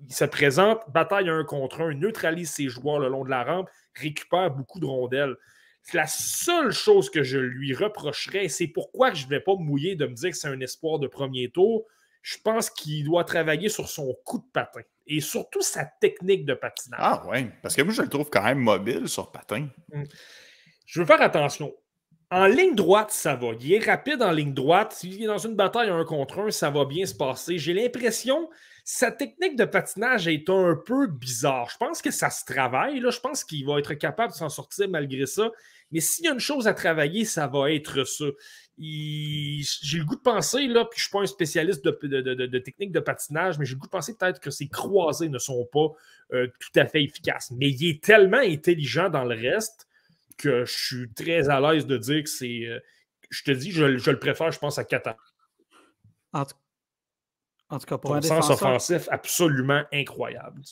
[0.06, 3.68] Il se présente, bataille un contre un, neutralise ses joueurs le long de la rampe,
[3.94, 5.36] récupère beaucoup de rondelles.
[5.82, 9.94] C'est la seule chose que je lui reprocherais, c'est pourquoi je ne vais pas mouiller
[9.94, 11.86] de me dire que c'est un espoir de premier tour.
[12.20, 16.54] Je pense qu'il doit travailler sur son coup de patin et surtout sa technique de
[16.54, 17.00] patinage.
[17.02, 19.68] Ah oui, parce que moi, je le trouve quand même mobile sur patin.
[19.92, 20.04] Hum.
[20.84, 21.74] Je veux faire attention.
[22.30, 23.48] En ligne droite, ça va.
[23.58, 24.92] Il est rapide en ligne droite.
[24.92, 27.58] S'il est dans une bataille un contre un, ça va bien se passer.
[27.58, 28.48] J'ai l'impression
[28.90, 31.68] sa technique de patinage est un peu bizarre.
[31.70, 33.00] Je pense que ça se travaille.
[33.00, 33.10] Là.
[33.10, 35.50] Je pense qu'il va être capable de s'en sortir malgré ça.
[35.92, 38.24] Mais s'il y a une chose à travailler, ça va être ça.
[38.78, 42.92] J'ai le goût de penser, là, puis je ne suis pas un spécialiste de, technique
[42.92, 45.88] de patinage, mais j'ai le goût de penser peut-être que ses croisés ne sont pas
[46.32, 47.50] euh, tout à fait efficaces.
[47.50, 49.87] Mais il est tellement intelligent dans le reste
[50.38, 52.66] que je suis très à l'aise de dire que c'est.
[52.66, 52.80] Euh,
[53.30, 55.16] je te dis, je, le préfère, je pense, à Qatar.
[56.32, 60.62] En tout, cas, pour un sens offensif absolument incroyable.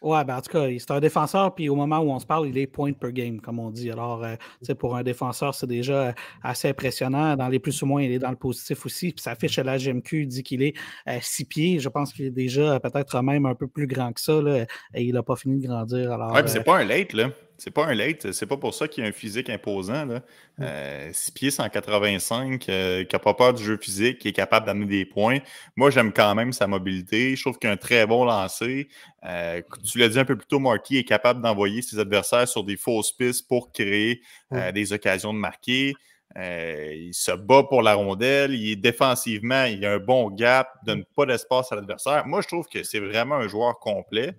[0.00, 2.46] Ouais, ben en tout cas, c'est un défenseur, puis au moment où on se parle,
[2.48, 3.90] il est point per game, comme on dit.
[3.90, 7.34] Alors, euh, pour un défenseur, c'est déjà assez impressionnant.
[7.36, 9.12] Dans les plus ou moins, il est dans le positif aussi.
[9.12, 10.74] Puis ça affiche la GMQ, dit qu'il est
[11.08, 11.80] euh, six pieds.
[11.80, 14.40] Je pense qu'il est déjà peut-être même un peu plus grand que ça.
[14.40, 16.12] Là, et il n'a pas fini de grandir.
[16.12, 17.30] Alors, ouais, c'est pas un late, là.
[17.60, 20.04] C'est pas un late, c'est pas pour ça qu'il a un physique imposant.
[20.04, 20.22] Là.
[20.58, 20.64] 6 mm.
[20.64, 24.86] euh, pieds 185, euh, qui n'a pas peur du jeu physique, qui est capable d'amener
[24.86, 25.40] des points.
[25.74, 27.34] Moi, j'aime quand même sa mobilité.
[27.34, 28.88] Je trouve qu'il a un très bon lancer.
[29.24, 32.62] Euh, tu l'as dit un peu plus tôt, Marky est capable d'envoyer ses adversaires sur
[32.62, 34.70] des fausses pistes pour créer mm.
[34.70, 35.94] des occasions de marquer.
[36.36, 38.54] il se bat pour la rondelle.
[38.54, 42.24] Il est défensivement, il a un bon gap, donne pas d'espace à l'adversaire.
[42.24, 44.36] Moi, je trouve que c'est vraiment un joueur complet.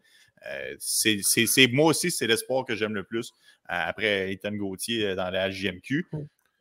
[0.48, 3.32] Euh, c'est moi aussi, c'est l'espoir que j'aime le plus
[3.70, 6.08] euh, après Ethan Gauthier euh, dans la JMQ.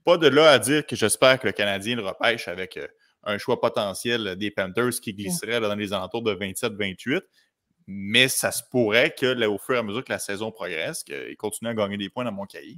[0.04, 2.78] Pas de là à dire que j'espère que le Canadien le repêche avec
[3.24, 7.20] un choix potentiel des Panthers qui glisserait dans les alentours de 27-28.
[7.90, 11.36] Mais ça se pourrait que, au fur et à mesure que la saison progresse, qu'il
[11.38, 12.76] continue à gagner des points dans mon cahier.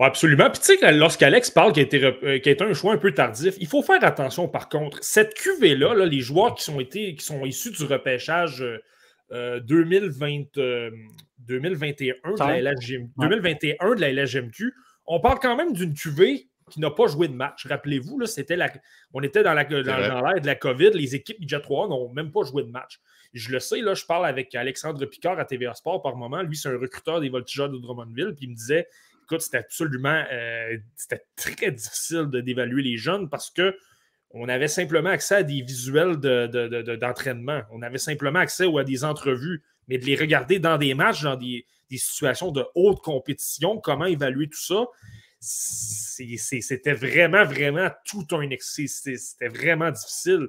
[0.00, 0.50] absolument.
[0.50, 3.82] Puis tu sais, lorsqu'Alex parle qu'il a, été un choix un peu tardif, il faut
[3.82, 4.98] faire attention par contre.
[5.02, 8.64] Cette cuvée-là, là, les joueurs qui sont, été, qui sont issus du repêchage
[9.32, 10.90] 2020, euh,
[11.38, 14.74] 2021, de la 2021 de la LHMQ.
[15.06, 17.66] On parle quand même d'une cuvée qui n'a pas joué de match.
[17.66, 18.72] Rappelez-vous, c'était la,
[19.12, 20.90] on était dans l'ère de la COVID.
[20.94, 23.00] Les équipes Ninja 3 n'ont même pas joué de match.
[23.32, 26.42] Je le sais, là, je parle avec Alexandre Picard à TVA Sport par moment.
[26.42, 28.34] Lui, c'est un recruteur des voltigeurs de Drummondville.
[28.36, 28.86] Puis il me disait
[29.24, 33.76] écoute, c'était absolument euh, c'était très difficile d'évaluer les jeunes parce que
[34.34, 37.58] on avait simplement accès à des visuels d'entraînement.
[37.58, 41.22] De, on avait simplement accès à des entrevues, mais de les regarder dans des matchs,
[41.22, 44.86] dans des, situations de haute compétition, comment évaluer tout ça,
[45.38, 50.48] c'était vraiment, vraiment tout un C'était vraiment difficile.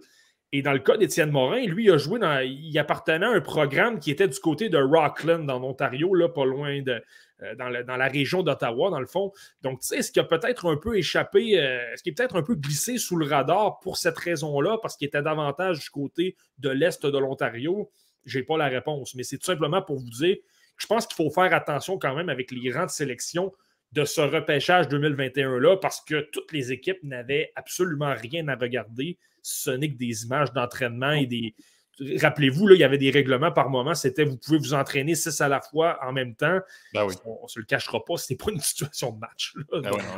[0.53, 2.39] Et dans le cas d'Étienne Morin, lui, il a joué dans.
[2.39, 6.45] Il appartenait à un programme qui était du côté de Rockland, en Ontario, là, pas
[6.45, 7.03] loin de,
[7.43, 9.31] euh, dans, la, région d'Ottawa, dans le fond.
[9.61, 12.35] Donc, tu sais, ce qui a peut-être un peu échappé, euh, ce qui est peut-être
[12.35, 16.35] un peu glissé sous le radar pour cette raison-là, parce qu'il était davantage du côté
[16.57, 17.89] de l'Est de l'Ontario,
[18.25, 19.15] je n'ai pas la réponse.
[19.15, 20.41] Mais c'est tout simplement pour vous dire que
[20.77, 23.51] je pense qu'il faut faire attention quand même avec les grandes sélections
[23.91, 29.19] de ce repêchage 2021-là, parce que toutes les équipes n'avaient absolument rien à regarder.
[29.43, 31.53] Ce n'est que des images d'entraînement et des,
[31.99, 33.93] Rappelez-vous, il y avait des règlements par moment.
[33.93, 36.59] C'était vous pouvez vous entraîner six à la fois en même temps.
[36.93, 39.53] Ben on ne se le cachera pas, ce n'est pas une situation de match.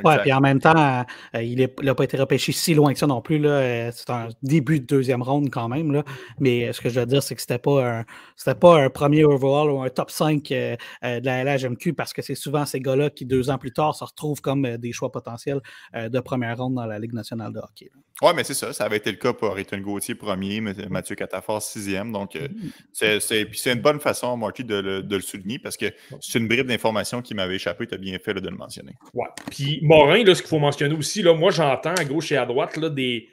[0.04, 1.06] Ben puis en même temps,
[1.36, 3.46] euh, il n'a pas été repêché si loin que ça non plus.
[3.46, 5.92] Euh, c'est un début de deuxième ronde quand même.
[5.92, 6.04] Là.
[6.40, 8.06] Mais euh, ce que je veux dire, c'est que ce n'était pas,
[8.46, 12.36] un, pas un premier overall ou un top 5 de la LHMQ parce que c'est
[12.36, 15.62] souvent ces gars-là qui, deux ans plus tard, se retrouvent comme des choix potentiels
[15.94, 17.92] de première ronde dans la Ligue nationale de hockey.
[18.22, 18.72] Oui, mais c'est ça.
[18.72, 22.12] Ça avait été le cas pour Ethan Gauthier premier, Mathieu Catafort sixième.
[22.14, 22.48] Donc, euh,
[22.94, 25.88] c'est, c'est, une bonne façon, Marty, de le, de le souligner parce que
[26.22, 27.88] c'est une bribe d'information qui m'avait échappé.
[27.88, 28.94] Tu as bien fait de le mentionner.
[29.14, 29.28] Ouais.
[29.52, 32.46] Puis Morin, là, ce qu'il faut mentionner aussi, là, moi, j'entends à gauche et à
[32.46, 33.28] droite là, des,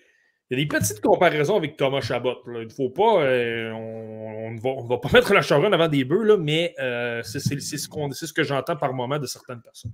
[0.52, 2.42] il y a des petites comparaisons avec Thomas Chabot.
[2.46, 3.22] Il ne faut pas.
[3.22, 7.40] Euh, on ne va, pas mettre la charogne avant des bœufs, là, mais euh, c'est
[7.40, 9.92] ce, que j'entends par moment de certaines personnes.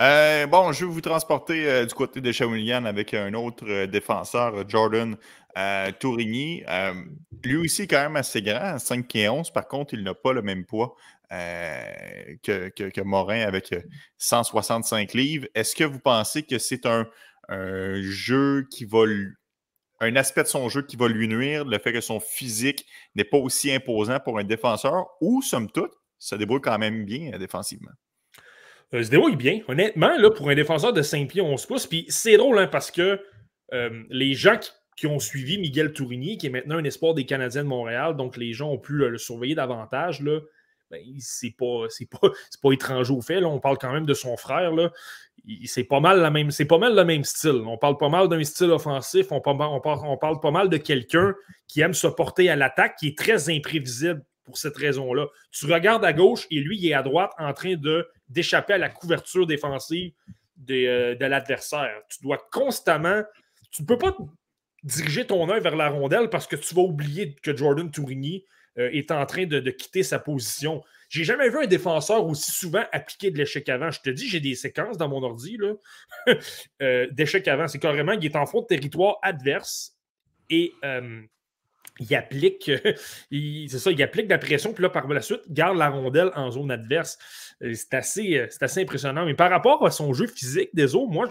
[0.00, 5.16] Euh, bon, je vais vous transporter du côté de Shawinigan avec un autre défenseur, Jordan
[6.00, 6.64] Tourigny.
[7.44, 9.52] lui aussi, quand même assez grand, 5 et 11.
[9.52, 10.96] Par contre, il n'a pas le même poids
[11.30, 13.72] que, que, Morin avec
[14.18, 15.46] 165 livres.
[15.54, 17.06] Est-ce que vous pensez que c'est un,
[18.00, 19.04] jeu qui va
[20.00, 23.24] un aspect de son jeu qui va lui nuire, le fait que son physique n'est
[23.24, 27.92] pas aussi imposant pour un défenseur, ou somme toute, ça débrouille quand même bien défensivement?
[28.94, 29.60] euh, se débrouille bien.
[29.68, 33.20] Honnêtement, pour un défenseur de 5 pieds 11 pouces, puis c'est drôle hein, parce que
[33.72, 34.58] euh, les gens
[34.96, 38.36] qui, ont suivi Miguel Tourigny, qui est maintenant un espoir des Canadiens de Montréal, donc
[38.36, 40.40] les gens ont pu le surveiller davantage, là,
[40.90, 41.86] ben, c'est pas,
[42.62, 43.40] pas, étranger au fait.
[43.40, 43.48] Là.
[43.48, 44.72] On parle quand même de son frère.
[45.64, 47.62] C'est pas mal la même, pas mal le même style.
[47.66, 49.28] On parle pas mal d'un style offensif.
[49.30, 51.34] On, parle, pas mal de quelqu'un
[51.66, 55.26] qui aime se porter à l'attaque, qui est très imprévisible pour cette raison-là.
[55.52, 58.78] Tu regardes à gauche et lui, il est à droite en train de d'échapper à
[58.78, 60.12] la couverture défensive
[60.70, 62.02] euh, de, l'adversaire.
[62.10, 63.22] Tu dois constamment.
[63.72, 64.16] Tu ne peux pas
[64.82, 68.44] diriger ton œil vers la rondelle parce que tu vas oublier que Jordan Tourigny
[68.78, 70.82] euh, est en train de, quitter sa position.
[71.08, 73.90] J'ai jamais vu un défenseur aussi souvent appliquer de l'échec avant.
[73.90, 75.58] Je te dis, j'ai des séquences dans mon ordi
[76.82, 77.68] euh, d'échec avant.
[77.68, 79.96] C'est carrément qu'il est en fond de territoire adverse
[80.48, 80.72] et
[82.00, 82.70] il applique,
[83.30, 86.50] c'est ça, il applique la pression, puis là, par la suite, garde la rondelle en
[86.50, 87.18] zone adverse.
[87.62, 89.24] Euh, c'est assez, euh, assez impressionnant.
[89.26, 91.28] Mais par rapport à son jeu physique des autres, moi,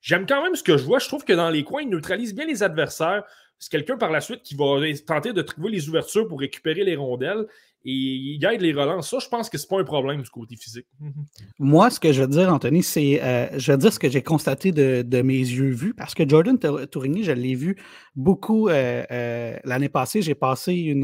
[0.00, 0.98] j'aime quand même ce que je vois.
[0.98, 3.22] Je trouve que dans les coins, il neutralise bien les adversaires.
[3.62, 4.64] C'est quelqu'un par la suite qui va
[5.06, 7.46] tenter de trouver les ouvertures pour récupérer les rondelles
[7.84, 9.08] et il gagne les relances.
[9.08, 10.86] Ça, je pense que ce n'est pas un problème du côté physique.
[11.60, 14.20] Moi, ce que je veux dire, Anthony, c'est euh, je veux dire ce que j'ai
[14.20, 17.76] constaté de, mes yeux vus, parce que Jordan Tourigny, je l'ai vu
[18.16, 20.22] beaucoup euh, euh, l'année passée.
[20.22, 20.96] J'ai passé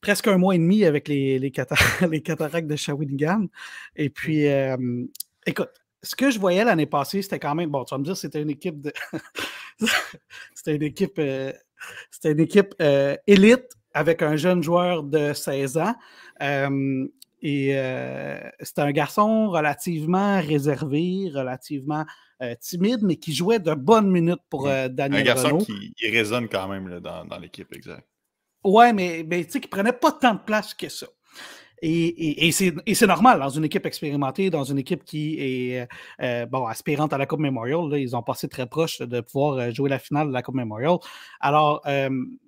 [0.00, 1.50] presque un mois et demi avec les, les,
[2.22, 3.48] cataractes de Shawinigan.
[3.96, 4.44] Et puis,
[5.46, 5.70] écoute,
[6.06, 8.40] ce que je voyais l'année passée, c'était quand même, bon, tu vas me dire, c'était
[8.40, 8.92] une équipe de.
[10.54, 11.20] c'était une équipe.
[12.10, 12.74] c'était une équipe
[13.26, 15.94] élite avec un jeune joueur de 16 ans.
[17.42, 17.72] et
[18.60, 22.04] c'est un garçon relativement réservé, relativement
[22.60, 27.00] timide, mais qui jouait de bonnes minutes pour Daniel Un garçon qui résonne quand même
[27.00, 28.06] dans, l'équipe, exact.
[28.64, 31.06] Ouais, mais, mais tu sais, qui prenait pas tant de place que ça.
[31.82, 35.88] Et, c'est normal dans une équipe expérimentée, dans une équipe qui est
[36.46, 37.98] bon, aspirante à la Coupe Memorial.
[37.98, 40.96] ils ont passé très proche de pouvoir jouer la finale de la Coupe Memorial.
[41.40, 41.82] Alors,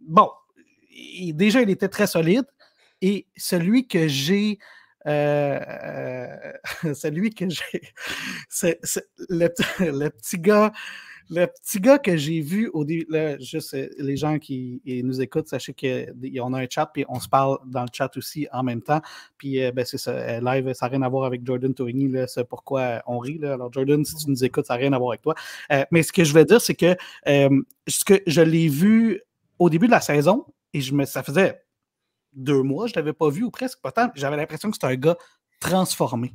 [0.06, 0.28] bon,
[1.32, 2.44] déjà, il était très solide.
[3.00, 4.58] Et celui que j'ai.
[5.06, 5.60] Euh,
[6.84, 7.82] euh, celui que j'ai.
[8.48, 8.80] C'est,
[9.28, 9.48] le,
[10.08, 10.72] petit gars.
[11.30, 13.06] Le petit gars que j'ai vu au début,
[13.40, 17.58] juste les gens qui nous écoutent, sachez qu'on a un chat, puis on se parle
[17.66, 19.00] dans le chat aussi en même temps.
[19.36, 22.44] Puis euh, ben, c'est ça, live, ça n'a rien à voir avec Jordan Tourigny, c'est
[22.44, 23.40] pourquoi on rit.
[23.44, 25.34] Alors Jordan, si tu nous écoutes, ça n'a rien à voir avec toi.
[25.90, 29.20] mais ce que je veux dire, c'est que, ce que je l'ai vu
[29.58, 31.60] au début de la saison, et je me, ça faisait
[32.32, 33.92] deux mois, je ne l'avais pas vu ou presque pas.
[34.14, 35.16] J'avais l'impression que c'était un gars
[35.60, 36.34] transformé.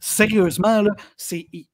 [0.00, 0.84] Sérieusement,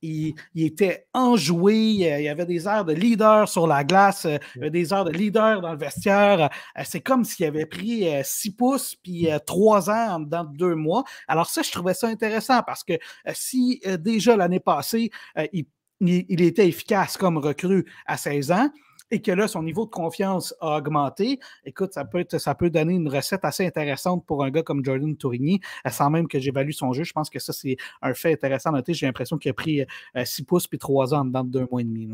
[0.03, 5.13] il, était enjoué, il avait des airs de leader sur la glace, des airs de
[5.13, 6.51] leader dans le vestiaire.
[6.85, 11.05] C'est comme s'il avait pris six pouces puis trois ans dans deux mois.
[11.29, 12.95] Alors ça, je trouvais ça intéressant parce que
[13.33, 15.11] si déjà l'année passée,
[15.53, 15.67] il,
[16.01, 18.71] il, était efficace comme recrue à 16 ans,
[19.15, 22.69] et que là, son niveau de confiance a augmenté, écoute, ça peut, être, ça peut
[22.69, 26.41] donner une recette assez intéressante pour un gars comme Jordan Tourigny, euh, sans même que
[26.41, 27.05] j'évalue son jeu.
[27.05, 28.93] Je pense que ça, c'est un fait intéressant à noter.
[28.93, 29.87] J'ai l'impression qu'il a pris
[30.17, 32.11] 6 euh, pouces puis 3 ans de deux mois et demi.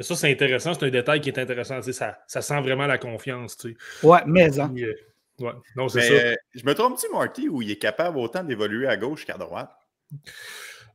[0.00, 0.74] Ça, c'est intéressant.
[0.74, 1.80] C'est un détail qui est intéressant.
[1.80, 3.56] Ça, ça sent vraiment la confiance.
[3.56, 4.58] Tu Ouais, mais.
[4.58, 4.74] Hein.
[4.76, 4.94] Euh,
[5.38, 5.52] ouais.
[5.76, 6.36] Non, c'est ça.
[6.54, 9.70] je me trompe-tu, Marty, où il est capable autant d'évoluer à gauche qu'à droite?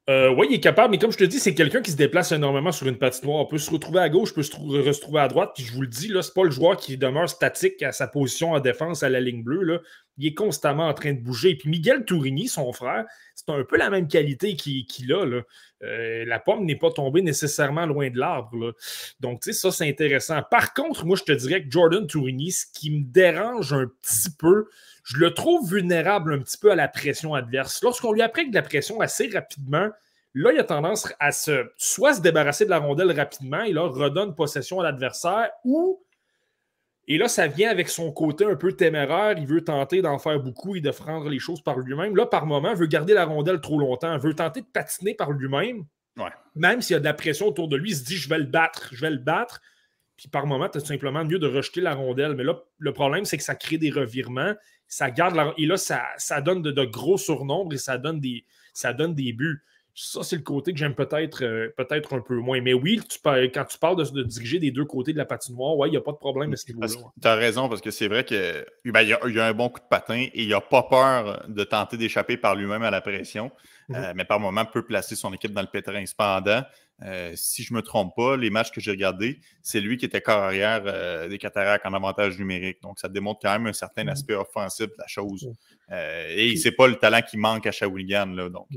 [0.08, 2.32] Euh, oui, il est capable, mais comme je te dis, c'est quelqu'un qui se déplace
[2.32, 3.40] énormément sur une patinoire.
[3.40, 5.52] On peut se retrouver à gauche, on peut se retrouver à droite.
[5.56, 8.08] Puis je vous le dis, là, c'est pas le joueur qui demeure statique à sa
[8.08, 9.64] position en défense à la ligne bleue.
[9.64, 9.80] Là.
[10.18, 11.56] Il est constamment en train de bouger.
[11.56, 15.42] Puis Miguel Tourigny, son frère, c'est un peu la même qualité qu'il a.
[15.84, 18.76] Euh, la pomme n'est pas tombée nécessairement loin de l'arbre.
[19.20, 20.42] Donc, tu sais, ça, c'est intéressant.
[20.50, 24.32] Par contre, moi, je te dirais que Jordan Tourigny, ce qui me dérange un petit
[24.38, 24.70] peu,
[25.04, 27.84] je le trouve vulnérable un petit peu à la pression adverse.
[27.84, 29.90] Lorsqu'on lui applique de la pression assez rapidement,
[30.38, 33.88] Là, il a tendance à se soit se débarrasser de la rondelle rapidement et là,
[33.88, 36.02] redonne possession à l'adversaire ou.
[37.08, 39.36] Et là, ça vient avec son côté un peu téméraire.
[39.38, 42.16] Il veut tenter d'en faire beaucoup et de prendre les choses par lui-même.
[42.16, 44.14] Là, par moment, il veut garder la rondelle trop longtemps.
[44.14, 45.86] Il veut tenter de patiner par lui-même.
[46.56, 48.38] Même s'il y a de la pression autour de lui, il se dit Je vais
[48.40, 49.62] le battre, je vais le battre.
[50.18, 52.36] Puis par moment, tu as simplement mieux de rejeter la rondelle.
[52.36, 54.54] Mais là, le problème, c'est que ça crée des revirements.
[54.88, 55.54] Ça garde la...
[55.58, 59.14] Et là, ça, ça donne de, de, gros surnombres et ça donne des, ça donne
[59.14, 59.62] des buts.
[59.98, 62.60] Ça, c'est le côté que j'aime peut-être euh, peut-être un peu moins.
[62.60, 65.88] Mais oui, tu quand tu parles de, diriger des deux côtés de la patinoire, ouais,
[65.88, 67.12] il n'y a pas de problème à ce niveau-là.
[67.22, 69.88] Tu as raison, parce que c'est vrai qu'il ben, y, a, un bon coup de
[69.90, 73.52] patin et il n'a pas peur de tenter d'échapper par lui-même à la pression.
[73.88, 73.96] Mhm.
[73.96, 76.06] Euh, mais par moment, peut placer son équipe dans le pétrin.
[76.06, 76.64] Cependant,
[77.04, 80.04] euh, si je ne me trompe pas, les matchs que j'ai regardés, c'est lui qui
[80.04, 82.82] était corps arrière des cataractes en avantage numérique.
[82.82, 84.10] Donc, ça démontre quand même un certain mhm.
[84.10, 85.46] aspect offensif de la chose.
[85.46, 85.96] Mhm.
[86.36, 88.26] et c'est pas le talent qui manque à Shawinigan.
[88.26, 88.68] Là, donc,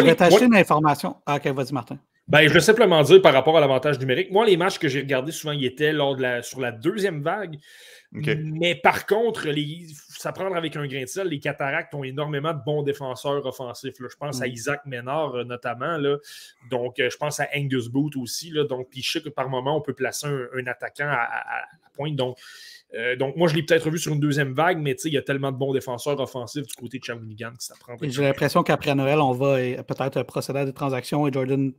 [0.00, 1.16] je vais t'acheter une information.
[1.26, 1.98] Ah, ok, vas-y, Martin.
[2.28, 5.00] Ben, je veux simplement dire par rapport à l'avantage numérique, moi, les matchs que j'ai
[5.00, 7.58] regardés souvent, ils étaient lors de la, sur la deuxième vague.
[8.12, 12.52] Mais par contre, les, ça prendre avec un grain de sel, les cataractes ont énormément
[12.52, 13.94] de bons défenseurs offensifs.
[13.98, 14.50] Je pense à mm.
[14.50, 15.96] Isaac Ménard euh, notamment.
[15.96, 16.18] Là.
[16.70, 18.50] Donc, euh, je pense à Angus Boot aussi.
[18.50, 18.64] Là.
[18.64, 21.64] Donc, puis je sais que par moment, on peut placer un, attaquant à, à,
[21.94, 22.14] pointe.
[22.14, 22.38] Donc,
[22.94, 25.22] euh, donc, moi, je l'ai peut-être revu sur une deuxième vague, mais il y a
[25.22, 27.96] tellement de bons défenseurs offensifs du côté de Shawinigan que ça prend.
[28.02, 31.72] J'ai l'impression qu'après Noël, on va euh, peut-être procéder à des transactions et Jordan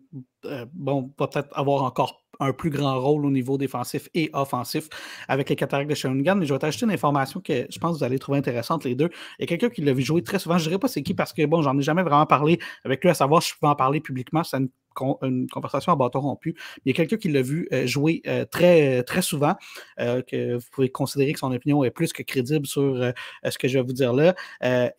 [0.45, 4.89] euh, bon, va peut-être avoir encore un plus grand rôle au niveau défensif et offensif
[5.27, 6.35] avec les cataractes de Shawinigan.
[6.35, 8.95] Mais je vais t'ajouter une information que je pense que vous allez trouver intéressante les
[8.95, 9.09] deux.
[9.39, 10.57] Il y a quelqu'un qui l'a vu jouer très souvent.
[10.57, 13.03] Je ne dirais pas c'est qui parce que bon, j'en ai jamais vraiment parlé avec
[13.03, 14.43] lui à savoir si je pouvais en parler publiquement.
[14.43, 16.55] C'est une conversation à bâton rompu.
[16.85, 19.55] Il y a quelqu'un qui l'a vu euh, jouer euh, très, très souvent,
[19.99, 23.13] euh, que vous pouvez considérer que son opinion est plus que crédible sur
[23.43, 24.35] ce que je vais vous dire là.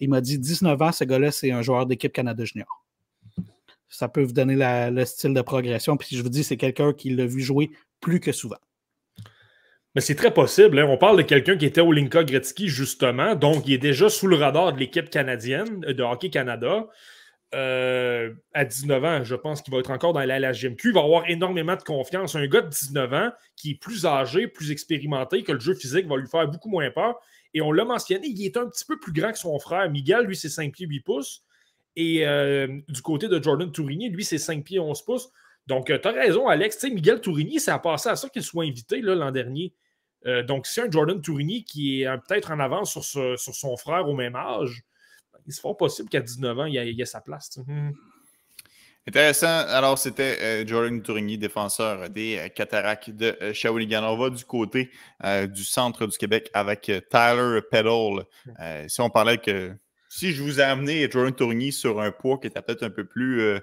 [0.01, 2.84] il m'a dit 19 ans, ce gars-là, c'est un joueur d'équipe Canada Junior.
[3.95, 5.97] Ça peut vous donner le style de progression.
[5.97, 7.71] Puis je vous dis, c'est quelqu'un qui l'a vu jouer
[8.01, 8.59] plus que souvent.
[9.95, 10.81] Mais c'est très possible.
[10.81, 10.87] Hein.
[10.89, 13.37] On parle de quelqu'un qui était au Linka Gretzky, justement.
[13.37, 16.89] Donc, il est déjà sous le radar de l'équipe canadienne de Hockey Canada.
[17.55, 20.89] Euh, à 19 ans, je pense qu'il va être encore dans la LHGMQ.
[20.89, 22.35] Il va avoir énormément de confiance.
[22.35, 26.09] Un gars de 19 ans qui est plus âgé, plus expérimenté, que le jeu physique
[26.09, 27.15] va lui faire beaucoup moins peur.
[27.53, 29.89] Et on l'a mentionné, il est un petit peu plus grand que son frère.
[29.89, 31.45] Miguel, lui, c'est 5 pieds 8 pouces.
[31.97, 35.31] Et euh, du côté de Jordan Tourigny, lui, c'est 5 pieds 11 pouces.
[35.67, 36.79] Donc, euh, tu as raison, Alex.
[36.79, 39.73] sais, Miguel Tourigny, ça a passé à ça qu'il soit invité l'an dernier.
[40.47, 44.15] donc, c'est un Jordan Tourigny qui est peut-être en avance sur, sur son frère au
[44.15, 44.85] même âge
[45.47, 47.59] il se fort possible qu'à 19 ans, il y a, sa place.
[47.67, 47.91] Hmm.
[49.07, 49.67] Intéressant.
[49.69, 54.03] Alors, c'était euh, Jordan Tourigny, défenseur des euh, Cataractes de euh, Shawinigan.
[54.05, 54.91] On va du côté
[55.49, 58.25] du centre du Québec avec Tyler Peddle.
[58.89, 59.77] si on parlait que
[60.15, 63.05] si je vous ai amené Jordan Tourigny sur un poids qui était peut-être un peu
[63.05, 63.61] plus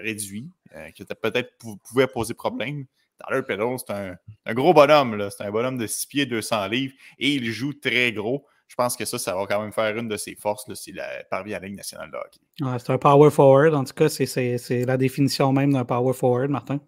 [0.00, 0.48] réduit,
[0.94, 2.86] qui peut-être pouvait poser problème,
[3.24, 5.28] Tyler Peddle, c'est un, un, gros bonhomme.
[5.30, 8.96] C'est un bonhomme de 6 pieds, 200 livres et il joue très gros je pense
[8.96, 11.66] que ça, ça va quand même faire une de ses forces s'il parvient à la
[11.66, 12.78] Ligue nationale de hockey.
[12.78, 13.74] c'est un power forward.
[13.74, 16.80] En tout cas, c'est la définition même d'un power forward, Martin.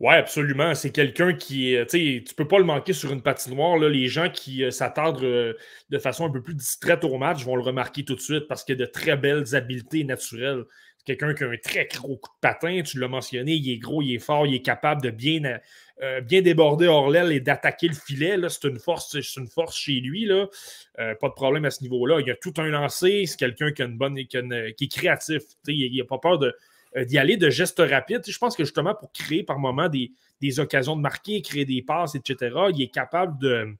[0.00, 0.74] Oui, absolument.
[0.74, 3.78] C'est quelqu'un qui, tu sais, peux pas le manquer sur une patinoire.
[3.78, 3.88] Là.
[3.88, 5.54] Les gens qui euh, s'attardent euh,
[5.90, 8.62] de façon un peu plus distraite au match vont le remarquer tout de suite parce
[8.62, 10.64] qu'il a de très belles habiletés naturelles
[11.16, 14.02] quelqu'un qui a un très gros coup de patin, tu l'as mentionné, il est gros,
[14.02, 15.58] il est fort, il est capable de bien,
[16.02, 18.36] euh, déborder hors l'aile et d'attaquer le filet.
[18.48, 20.30] C'est une force, une force chez lui.
[20.30, 20.46] Euh,
[20.96, 22.20] pas de problème à ce niveau-là.
[22.20, 25.42] Il a tout un lancé, c'est quelqu'un qui, a une bonne, qui, est créatif.
[25.66, 26.52] Il n'a pas peur euh,
[26.96, 28.22] d'y aller de gestes rapides.
[28.26, 31.82] Je pense que justement, pour créer par moment des, des, occasions de marquer, créer des
[31.82, 33.74] passes, etc., il est capable de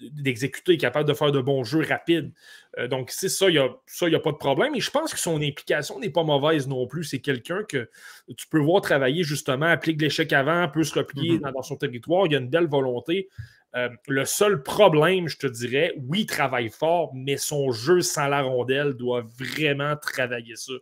[0.00, 2.32] d'exécuter, capable de faire de bons jeux rapides.
[2.78, 4.74] Euh, donc, c'est ça, il n'y a, pas de problème.
[4.74, 7.04] Et je pense que son implication n'est pas mauvaise non plus.
[7.04, 7.88] C'est quelqu'un que
[8.36, 11.52] tu peux voir travailler justement, applique l'échec avant, peut se replier mm-hmm.
[11.52, 12.26] dans, son territoire.
[12.26, 13.28] Il y a une belle volonté.
[13.74, 18.26] Euh, le seul problème, je te dirais, oui, il travaille fort, mais son jeu sans
[18.26, 20.72] la rondelle doit vraiment travailler ça.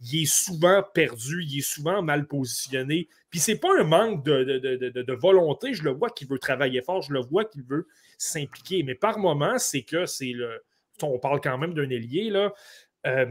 [0.00, 3.08] Il est souvent perdu, il est souvent mal positionné.
[3.28, 7.02] Puis c'est pas un manque de, de volonté, je le vois qu'il veut travailler fort,
[7.02, 7.86] je le vois qu'il veut
[8.18, 8.82] s'impliquer.
[8.82, 10.62] Mais par moment, c'est que c'est le.
[11.02, 12.52] On parle quand même d'un ailier, là.
[13.06, 13.26] Euh,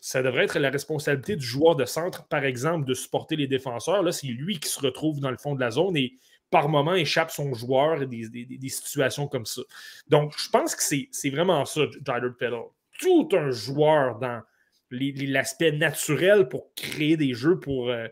[0.00, 4.02] ça devrait être la responsabilité du joueur de centre, par exemple, de supporter les défenseurs.
[4.02, 6.14] Là, c'est lui qui se retrouve dans le fond de la zone et
[6.50, 9.62] par moment échappe son joueur des, des, situations comme ça.
[10.08, 12.64] Donc, je pense que c'est vraiment ça, Tyler Peddle.
[13.00, 14.42] Tout un joueur dans
[14.90, 18.08] l'aspect naturel pour créer des jeux, pour, euh,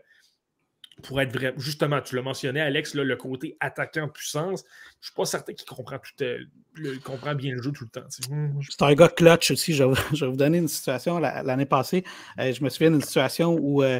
[1.01, 1.53] pour être vrai.
[1.57, 4.63] Justement, tu l'as mentionné, Alex, le côté attaquant puissance.
[4.63, 7.89] Je ne suis pas certain qu'il comprend, tout, euh, comprend bien le jeu tout le
[7.89, 8.07] temps.
[8.09, 9.73] C'est un gars clutch aussi.
[9.73, 11.19] Je vais, vous donner une situation.
[11.19, 12.03] L'année passée,
[12.39, 13.99] euh, je me souviens d'une situation où euh,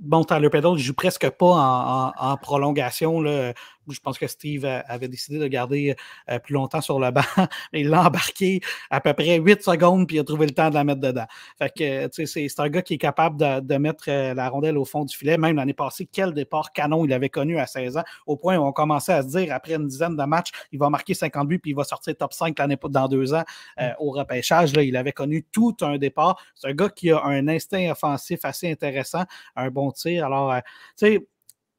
[0.00, 3.20] bon, Tyler Peddle ne joue presque pas en, prolongation.
[3.20, 3.52] Là.
[3.88, 5.94] Je pense que Steve avait décidé de garder
[6.30, 7.22] euh, plus longtemps sur le banc.
[7.72, 8.60] il l'a embarqué
[8.90, 11.26] à peu près 8 secondes, puis il a trouvé le temps de la mettre dedans.
[11.58, 11.72] Fait
[12.10, 15.16] que, c'est un gars qui est capable de, mettre euh, la rondelle au fond du
[15.16, 15.38] filet.
[15.38, 18.62] Même l'année passée, quel départ canon il avait connu à 16 ans, au point où
[18.62, 21.58] on commençait à se dire, après une dizaine de matchs, il va marquer 50 buts,
[21.58, 23.44] puis il va sortir top 5 l'année dans deux ans
[23.80, 23.94] euh, mm.
[23.98, 24.74] au repêchage.
[24.74, 26.42] Là, il avait connu tout un départ.
[26.54, 29.24] C'est un gars qui a un instinct offensif assez intéressant,
[29.54, 30.26] un bon tir.
[30.26, 30.62] Alors, tu
[30.96, 31.26] sais,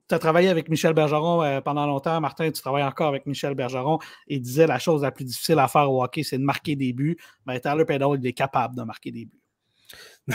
[0.08, 2.20] tu as travaillé avec Michel Bergeron euh, pendant longtemps.
[2.22, 5.68] Martin, tu travailles encore avec Michel Bergeron et disait la chose la plus difficile à
[5.68, 7.18] faire au hockey, c'est de marquer des buts.
[7.46, 9.42] Mais Tyler Pedal, il est capable de marquer des buts.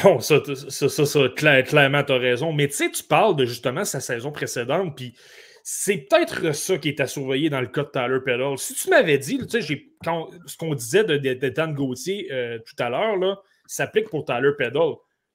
[0.05, 2.53] Non, ça, ça, ça, clairement, tu as raison.
[2.53, 5.15] Mais tu sais, tu parles de justement sa saison précédente, puis
[5.63, 8.59] c'est peut-être ça qui est à surveiller dans le cas de Tyler Pedal.
[8.59, 12.89] Si tu m'avais dit, tu sais, ce qu'on disait de, Dan Gauthier euh, tout à
[12.89, 14.95] l'heure, s'applique pour Tyler Pedal.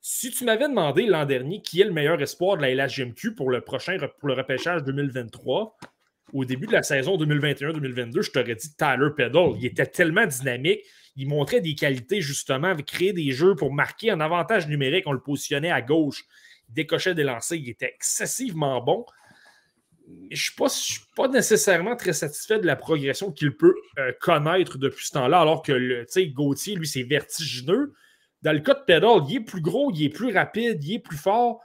[0.10, 3.50] Si tu m'avais demandé l'an dernier qui est le meilleur espoir de la LHGMQ pour
[3.50, 5.78] le prochain pour le repêchage 2023,
[6.32, 9.58] au début de la saison 2021-2022, je t'aurais dit Tyler Peddle.
[9.60, 10.80] Il était tellement dynamique.
[11.18, 15.04] Il montrait des qualités, justement, avec créer des jeux pour marquer un avantage numérique.
[15.08, 16.24] On le positionnait à gauche.
[16.70, 17.58] Il décochait des lancers.
[17.58, 19.06] Il était excessivement bon.
[20.32, 25.06] Je ne suis, pas nécessairement très satisfait de la progression qu'il peut euh, connaître depuis
[25.06, 27.92] ce temps-là, alors que le, Gauthier, lui, c'est vertigineux.
[28.42, 31.00] Dans le cas de Pedal, il est plus gros, il est plus rapide, il est
[31.00, 31.62] plus fort.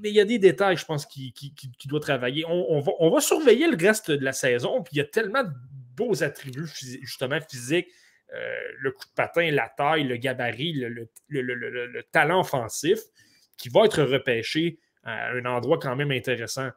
[0.00, 1.52] Mais il y a des détails, je pense, qu'il qui,
[1.86, 2.44] doit travailler.
[2.48, 4.82] On, va, surveiller le reste de la saison.
[4.82, 5.50] Puis il y a tellement de
[5.94, 7.88] beaux attributs, justement, physiques.
[8.34, 12.98] Euh, le coup de patin, la taille, le gabarit, le, talent offensif,
[13.58, 16.70] qui va être repêché à un endroit quand même intéressant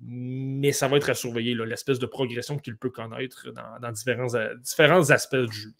[0.00, 3.48] mais ça va être à surveiller, l'espèce de progression qu'il peut connaître
[3.80, 4.26] dans, différents,
[4.58, 5.72] différents, aspects du jeu.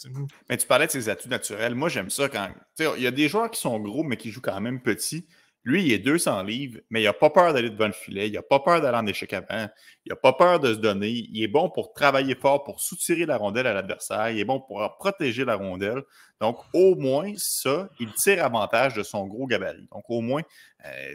[0.49, 1.75] Mais tu parlais de ses atouts naturels.
[1.75, 2.49] Moi, j'aime ça quand.
[2.97, 5.27] Il y a des joueurs qui sont gros, mais qui jouent quand même petit.
[5.65, 8.33] Lui, il est 200 livres, mais il n'a pas peur d'aller devant le filet, il
[8.35, 9.69] n'a pas peur d'aller en échec avant,
[10.05, 11.09] il n'a pas peur de se donner.
[11.09, 14.61] Il est bon pour travailler fort, pour soutirer la rondelle à l'adversaire, il est bon
[14.61, 16.05] pour protéger la rondelle.
[16.41, 19.89] Donc, au moins, ça, il tire avantage de son gros gabarit.
[19.91, 20.43] Donc, au moins,
[20.85, 21.15] euh,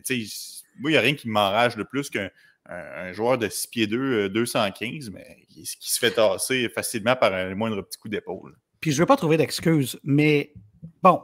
[0.79, 2.29] moi, il n'y a rien qui m'enrage le plus qu'un
[2.67, 7.33] un, joueur de 6 pieds 2, 215, euh, mais qui, se fait tasser facilement par
[7.33, 8.55] un moindre petit coup d'épaule.
[8.79, 10.53] Puis je ne veux pas trouver d'excuses, mais
[11.03, 11.21] bon,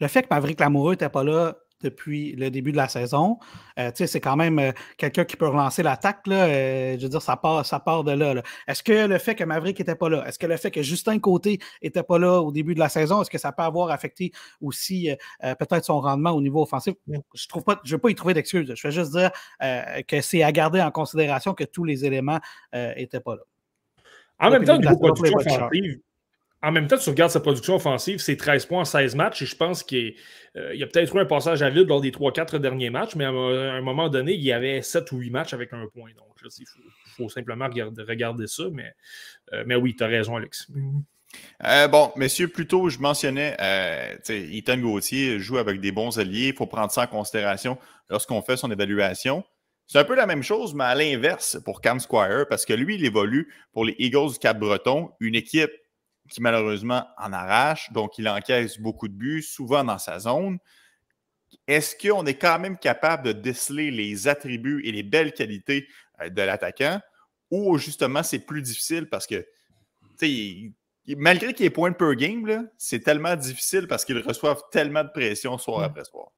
[0.00, 3.38] le fait que Maverick Lamoureux n'était pas là depuis le début de la saison.
[3.78, 6.20] Euh, c'est quand même euh, quelqu'un qui peut relancer l'attaque.
[6.28, 8.42] Euh, je veux dire, ça part, ça part de là.
[8.66, 11.18] Est-ce que le fait que Maverick n'était pas là, est-ce que le fait que Justin
[11.18, 14.32] Côté n'était pas là au début de la saison, est-ce que ça peut avoir affecté
[14.60, 15.10] aussi
[15.40, 16.94] peut-être son rendement au niveau offensif?
[17.06, 18.72] Je ne veux pas y trouver d'excuses.
[18.74, 19.30] Je vais juste dire
[20.06, 22.40] que c'est à garder en considération que tous les éléments
[22.72, 23.42] n'étaient pas là.
[24.38, 26.00] En même temps, niveau production offensive,
[26.62, 29.46] en même temps, tu regardes sa production offensive, c'est 13 points en 16 matchs, et
[29.46, 30.14] je pense qu'il
[30.56, 33.24] euh, y a peut-être eu un passage à vide lors des 3-4 derniers matchs, mais
[33.24, 36.10] à un moment donné, il y avait 7 ou 8 matchs avec un point.
[36.16, 36.66] Donc, il
[37.16, 38.92] faut, simplement regarder, ça, mais,
[39.52, 40.68] euh, oui, tu as raison, Alex.
[41.64, 43.56] Euh, bon, messieurs, plutôt, je mentionnais,
[44.28, 46.48] Ethan Gauthier joue avec des bons alliés.
[46.48, 47.76] Il faut prendre ça en considération
[48.08, 49.42] lorsqu'on fait son évaluation.
[49.88, 52.94] C'est un peu la même chose, mais à l'inverse pour Cam Squire, parce que lui,
[52.94, 55.72] il évolue pour les Eagles du Cap-Breton, une équipe
[56.32, 60.58] qui malheureusement en arrache, donc il encaisse beaucoup de buts, souvent dans sa zone.
[61.66, 65.86] Est-ce qu'on est quand même capable de déceler les attributs et les belles qualités
[66.20, 67.00] euh, de l'attaquant?
[67.50, 69.46] Ou justement c'est plus difficile parce que
[71.16, 75.58] malgré qu'il ait point per game, c'est tellement difficile parce qu'ils reçoivent tellement de pression
[75.58, 75.84] soir hmm.
[75.84, 76.28] après soir.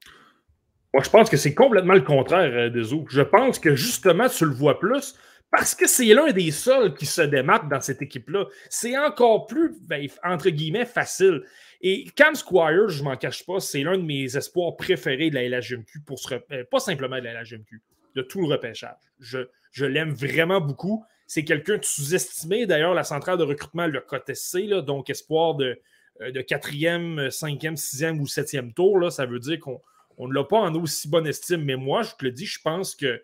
[0.93, 3.09] Moi, je pense que c'est complètement le contraire euh, des autres.
[3.09, 5.15] Je pense que justement, tu le vois plus
[5.55, 8.45] parce que c'est l'un des seuls qui se démarque dans cette équipe-là.
[8.69, 11.43] C'est encore plus, ben, entre guillemets, facile.
[11.79, 15.47] Et Cam Squire, je m'en cache pas, c'est l'un de mes espoirs préférés de la
[15.47, 17.81] LHGMQ, pour euh, pas simplement de la LHGMQ,
[18.15, 18.97] de tout le repêchage.
[19.19, 21.05] Je, je l'aime vraiment beaucoup.
[21.25, 22.65] C'est quelqu'un de sous-estimé.
[22.65, 24.03] D'ailleurs, la centrale de recrutement le
[24.33, 25.79] C, là, donc espoir de,
[26.19, 28.99] euh, de quatrième, cinquième, sixième ou septième tour.
[28.99, 29.79] Là, ça veut dire qu'on
[30.19, 31.63] ne l'a pas en aussi bonne estime.
[31.63, 33.21] Mais moi, je te le dis, je pense que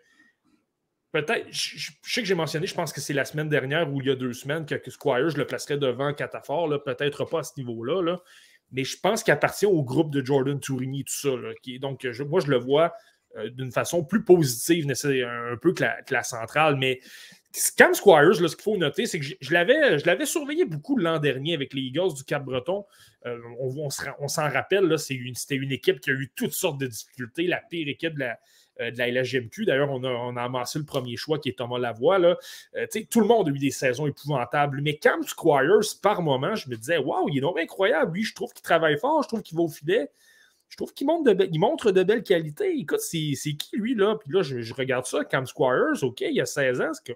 [1.12, 4.06] Peut-être, je, sais que j'ai mentionné, je pense que c'est la semaine dernière ou il
[4.06, 7.52] y a deux semaines que, Squire, je le placerais devant Catafor, peut-être pas à ce
[7.58, 8.22] niveau-là, là,
[8.70, 11.28] mais je pense qu'il appartient au groupe de Jordan Tourigny, tout ça.
[11.80, 12.94] donc, moi, je le vois
[13.36, 17.00] euh, d'une façon plus positive, un peu que la, centrale, mais
[17.76, 21.74] Cam Squires, ce qu'il faut noter, c'est que je, l'avais surveillé beaucoup l'an dernier avec
[21.74, 22.86] les Eagles du Cap-Breton.
[23.26, 27.46] Euh, on, s'en rappelle, c'était une, une, équipe qui a eu toutes sortes de difficultés,
[27.46, 28.38] la pire équipe de la,
[28.80, 29.64] de la LHGMQ.
[29.66, 32.18] D'ailleurs, on a, on a, amassé le premier choix qui est Thomas Lavoie.
[32.18, 32.36] Là.
[33.10, 34.80] tout le monde a eu des saisons épouvantables.
[34.82, 38.14] Mais Cam Squires, par moment, je me disais, waouh, il est donc incroyable.
[38.14, 40.10] Lui, je trouve qu'il travaille fort, je trouve qu'il va au filet.
[40.72, 42.78] Je trouve qu'il montre, de, montre de belles qualités.
[42.78, 44.16] Écoute, c'est qui lui, là?
[44.16, 46.92] Puis là, je, regarde ça, Cam Squires, OK, il y a 16 ans.
[47.04, 47.12] Que,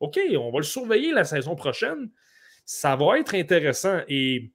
[0.00, 2.10] OK, on va le surveiller la saison prochaine.
[2.66, 4.00] Ça va être intéressant.
[4.08, 4.52] Et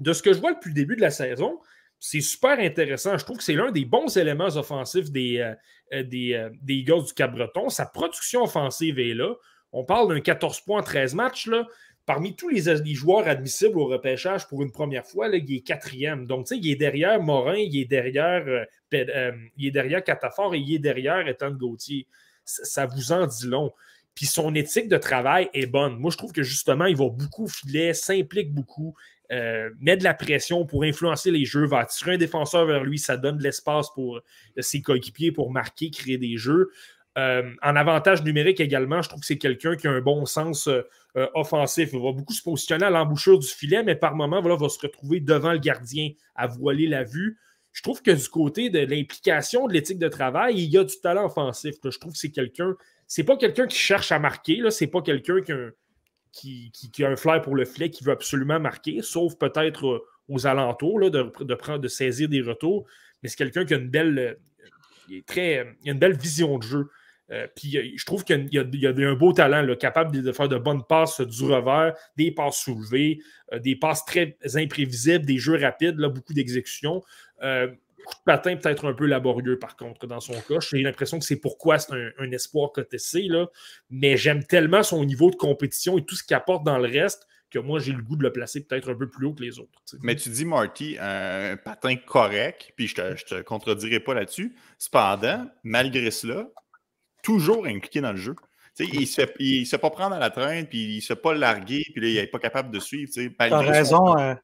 [0.00, 1.60] de ce que je vois depuis le début de la saison,
[1.98, 3.16] c'est super intéressant.
[3.16, 5.54] Je trouve que c'est l'un des bons éléments offensifs des, euh,
[5.94, 6.04] euh,
[6.34, 7.68] euh, Eagles du Cap-Breton.
[7.68, 9.34] Sa production offensive est là.
[9.72, 11.48] On parle d'un 14 points en 13 matchs.
[12.04, 12.62] Parmi tous les,
[12.94, 16.24] joueurs admissibles au repêchage pour une première fois, là, il est quatrième.
[16.24, 18.44] Donc, il est derrière Morin, il est derrière,
[18.92, 22.06] il est derrière Catafort et il est derrière Ethan Gauthier.
[22.44, 23.72] Ça, vous en dit long.
[24.14, 25.98] Puis son éthique de travail est bonne.
[25.98, 28.94] Moi, je trouve que justement, il va beaucoup filer, s'implique beaucoup.
[29.32, 32.98] Euh, met de la pression pour influencer les jeux, va attirer un défenseur vers lui,
[32.98, 34.22] ça donne de l'espace pour euh,
[34.58, 36.70] ses coéquipiers pour marquer, créer des jeux.
[37.18, 40.68] Euh, en avantage numérique également, je trouve que c'est quelqu'un qui a un bon sens
[41.34, 41.90] offensif.
[41.94, 44.78] Il va beaucoup se positionner à l'embouchure du filet, mais par moment, voilà, va se
[44.78, 47.38] retrouver devant le gardien à voiler la vue.
[47.72, 50.94] Je trouve que du côté de l'implication de l'éthique de travail, il y a du
[51.00, 51.76] talent offensif.
[51.82, 52.74] Je trouve que c'est quelqu'un,
[53.06, 55.70] c'est pas quelqu'un qui cherche à marquer, c'est pas quelqu'un qui a un
[56.36, 60.46] qui, a un flair pour le filet, qui veut absolument marquer, sauf peut-être euh, aux
[60.46, 62.86] alentours, de, de, prendre, de saisir des retours.
[63.22, 64.38] Mais c'est quelqu'un qui a une belle,
[65.10, 66.90] euh, très, une belle vision de jeu.
[67.32, 70.84] Euh, puis je trouve qu'il y, a un beau talent, capable de faire de bonnes
[70.84, 73.18] passes du revers, des passes soulevées,
[73.60, 77.02] des passes très imprévisibles, des jeux rapides, là, beaucoup d'exécution
[78.06, 80.60] coup de patin peut-être un peu laborieux, par contre, dans son cas.
[80.60, 83.46] J'ai l'impression que c'est pourquoi c'est un, espoir KTC, là.
[83.90, 87.26] mais j'aime tellement son niveau de compétition et tout ce qu'il apporte dans le reste
[87.50, 89.58] que moi, j'ai le goût de le placer peut-être un peu plus haut que les
[89.58, 89.80] autres.
[90.00, 94.56] Mais tu dis, Marty, un patin correct, puis je te, te contredirai pas là-dessus.
[94.78, 96.48] Cependant, malgré cela,
[97.22, 98.34] toujours impliqué dans le jeu.
[98.78, 101.34] il ne se, fait, pas prendre à la traîne, puis il ne se fait pas
[101.34, 103.10] larguer, puis là, il n'est pas capable de suivre.
[103.12, 104.16] Tu as raison.
[104.18, 104.34] Euh,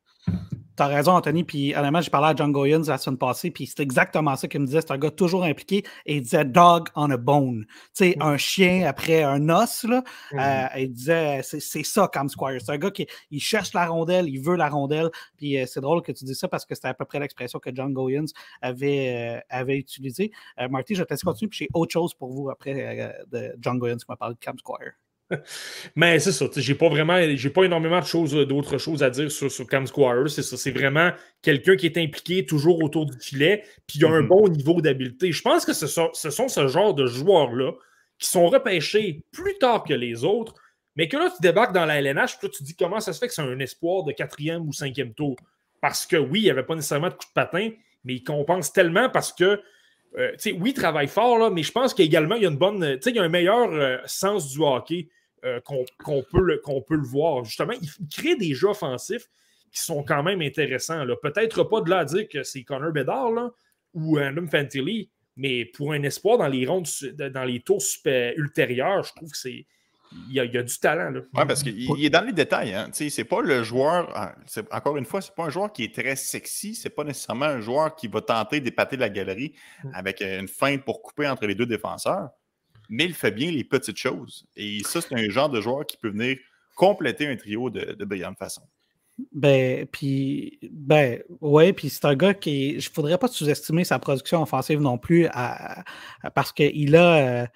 [0.75, 1.45] T'as raison, Anthony.
[1.45, 4.61] Puis, honnêtement, j'ai parlé à John Goyens la semaine passée, puis c'est exactement ça qu'il
[4.61, 4.81] me disait.
[4.81, 7.67] C'est un gars toujours impliqué et il disait dog on a bone.
[7.69, 10.03] Tu sais, un chien après un os, là.
[10.33, 12.61] Euh, il disait c'est ça, Cam Squire.
[12.65, 15.11] C'est un gars qui il cherche la rondelle, il veut la rondelle.
[15.37, 17.59] Puis, euh, c'est drôle que tu dis ça parce que c'était à peu près l'expression
[17.59, 18.27] que John Goyens
[18.63, 20.33] avait, euh, avait utilisée.
[20.71, 23.97] Marty, je te laisse continuer, puis j'ai autre chose pour vous après de John Goyens
[23.97, 24.93] qui m'a parlé de Cam Squire.
[25.97, 29.11] Mais c'est ça, j'ai pas vraiment, j'ai pas énormément de choses, euh, d'autres choses à
[29.11, 30.29] dire sur, sur Cam Squire.
[30.29, 31.11] C'est ça, c'est vraiment
[31.43, 34.29] quelqu'un qui est impliqué toujours autour du filet, puis il a un mm-hmm.
[34.29, 35.33] bon niveau d'habileté.
[35.33, 37.73] Je pense que ce sont, ce sont ce genre de joueurs-là
[38.19, 40.55] qui sont repêchés plus tard que les autres,
[40.97, 43.13] mais que là, tu débarques dans la LNH, puis là, tu te dis comment ça
[43.13, 45.37] se fait que c'est un espoir de quatrième ou cinquième tour?
[45.81, 47.71] Parce que oui, il n'y avait pas nécessairement de coup de patin,
[48.05, 49.61] mais il compense tellement parce que
[50.19, 52.99] euh, oui, il travaille fort, là, mais je pense qu'également, il y a une bonne.
[53.05, 55.09] Il y a un meilleur euh, sens du hockey.
[55.45, 57.45] Euh, qu'on peut, le, peut le voir.
[57.45, 59.29] Justement, il, crée des jeux offensifs
[59.73, 61.05] qui sont quand même intéressants.
[61.21, 63.51] Peut-être pas de là à dire que c'est Connor Bedard là,
[63.93, 66.87] ou Adam Fantilli, mais pour un espoir dans les rondes,
[67.19, 67.83] dans les tours
[68.37, 69.67] ultérieurs, je trouve que c'est.
[70.29, 71.13] Il y, a, du talent.
[71.15, 72.75] Oui, parce qu'il est dans les détails.
[72.75, 72.91] Hein.
[72.93, 74.13] C'est pas le joueur.
[74.15, 74.35] Ah,
[74.71, 76.75] encore une fois, c'est pas un joueur qui est très sexy.
[76.75, 79.91] C'est pas nécessairement un joueur qui va tenter d'épater la galerie mm.
[79.95, 82.29] avec une feinte pour couper entre les deux défenseurs
[82.93, 84.45] mais il fait bien les petites choses.
[84.55, 86.37] Et ça, c'est un genre de joueur qui peut venir
[86.77, 88.61] compléter un trio de, de brillante façon.
[89.33, 93.99] Ben, puis, ben, ouais, puis c'est un gars qui, je ne voudrais pas sous-estimer sa
[93.99, 95.27] production offensive non plus,
[96.35, 97.47] parce qu'il a, euh,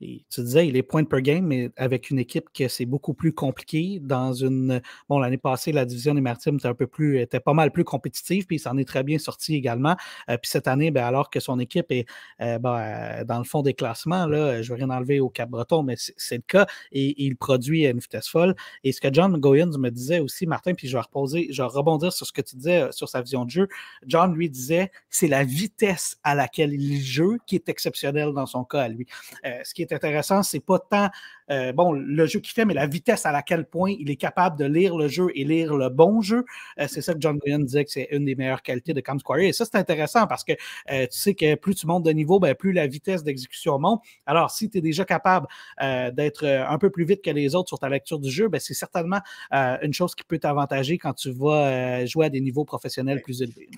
[0.00, 3.32] tu disais, il est point per game, mais avec une équipe que c'est beaucoup plus
[3.32, 4.00] compliqué.
[4.02, 4.80] Dans une.
[5.08, 7.84] Bon, l'année passée, la division des Maritimes était un peu plus, était pas mal plus
[7.84, 9.96] compétitive, puis il s'en est très bien sorti également.
[10.28, 12.06] Euh, puis cette année, ben, alors que son équipe est
[12.40, 15.30] euh, ben, euh, dans le fond des classements, là, je ne vais rien enlever au
[15.30, 18.54] Cap-Breton, mais c'est le cas, et, il produit une vitesse folle.
[18.82, 21.68] Et ce que John Goyens me disait aussi, Martin, puis je vais reposer, je vais
[21.68, 23.68] rebondir sur ce que tu disais sur sa vision de jeu.
[24.06, 28.64] John lui disait, c'est la vitesse à laquelle il joue qui est exceptionnelle dans son
[28.64, 29.06] cas à lui.
[29.42, 31.10] ce qui est intéressant, c'est pas tant
[31.50, 34.58] euh, bon, le jeu qu'il fait, mais la vitesse à laquelle point il est capable
[34.58, 36.44] de lire le jeu et lire le bon jeu.
[36.78, 39.18] Euh, c'est ça que John Goyen disait que c'est une des meilleures qualités de Cam
[39.18, 39.40] Square.
[39.40, 40.52] Et ça, c'est intéressant parce que
[40.90, 44.02] euh, tu sais que plus tu montes de niveau, ben, plus la vitesse d'exécution monte.
[44.26, 45.46] Alors, si tu es déjà capable
[45.80, 48.74] d'être un peu plus vite que les autres sur ta lecture du jeu, ben, c'est
[48.74, 49.20] certainement
[49.52, 53.68] une chose qui peut t'avantager quand tu vas jouer à des niveaux professionnels plus élevés.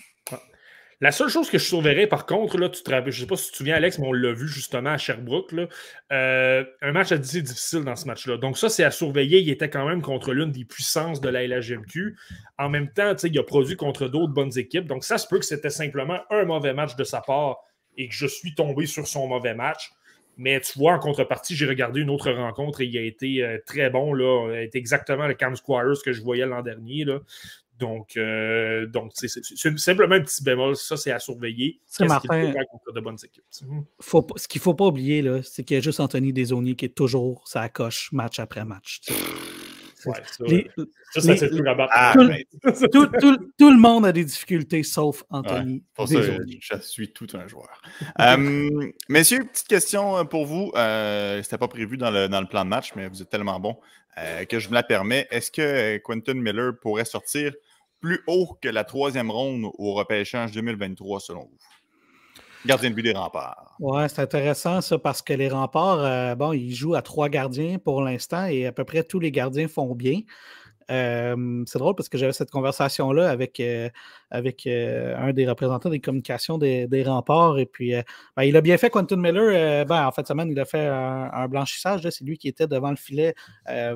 [1.03, 3.47] La seule chose que je surveillerais, par contre, là, tu je ne sais pas si
[3.47, 5.53] tu te souviens, Alex, mais on l'a vu justement à Sherbrooke.
[6.11, 8.39] Euh, un match assez difficile dans ce match-là.
[8.39, 9.41] Donc, ça, c'est à surveiller.
[9.41, 12.17] Il était quand même contre l'une des puissances de la LHGMQ.
[12.59, 14.87] En même temps, il a produit contre d'autres bonnes équipes.
[14.87, 17.59] Donc, ça se peut que c'était simplement un mauvais match de sa part
[17.99, 19.91] et que je suis tombé sur son mauvais match.
[20.39, 23.59] Mais tu vois, en contrepartie, j'ai regardé une autre rencontre et il a été euh,
[23.67, 24.15] très bon.
[24.15, 24.63] Là.
[24.63, 27.05] Il exactement le Cam Squires que je voyais l'an dernier.
[27.05, 27.21] Là.
[27.79, 29.29] Donc, euh, donc c'est
[29.77, 30.77] simplement un petit bémol.
[30.77, 31.81] Ça, c'est à surveiller.
[31.87, 32.53] C'est Martin.
[32.71, 33.45] Contre de bonnes équipes.
[34.01, 36.87] Faut, ce qu'il ne faut pas oublier, c'est qu'il y a juste Anthony Desaunier qui
[36.87, 39.01] est toujours sa coche match après match.
[40.07, 41.51] Ouais, ça, ça, c'est
[41.91, 42.15] ah,
[42.93, 45.83] tout, tout, tout, le monde a des difficultés, sauf Anthony.
[45.95, 47.83] pour ça, je suis tout un joueur.
[48.21, 50.71] euh, messieurs, petite question pour vous.
[50.77, 53.59] Euh, C'était pas prévu dans le, dans le, plan de match, mais vous êtes tellement
[53.59, 53.79] bon
[54.19, 55.27] euh, que je me la permets.
[55.31, 57.53] Est-ce que Quentin Miller pourrait sortir
[58.07, 61.59] plus haut que la troisième ronde au repêchage 2023, selon vous?
[62.65, 63.75] Gardien de but des remparts.
[63.81, 67.79] Oui, c'est intéressant ça parce que les remparts, euh, bon, ils jouent à trois gardiens
[67.81, 70.21] pour l'instant et à peu près tous les gardiens font bien.
[70.89, 73.89] Euh, c'est drôle parce que j'avais cette conversation-là avec, euh,
[74.31, 77.59] avec un des représentants des communications des, remparts.
[77.59, 77.93] Et puis,
[78.37, 79.85] ben, il a bien fait, Quentin Miller.
[79.85, 82.09] Ben, en fait, semaine, il a fait un, blanchissage.
[82.09, 83.35] C'est lui qui était devant le filet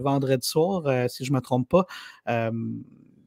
[0.00, 1.86] vendredi soir, si je ne me trompe pas.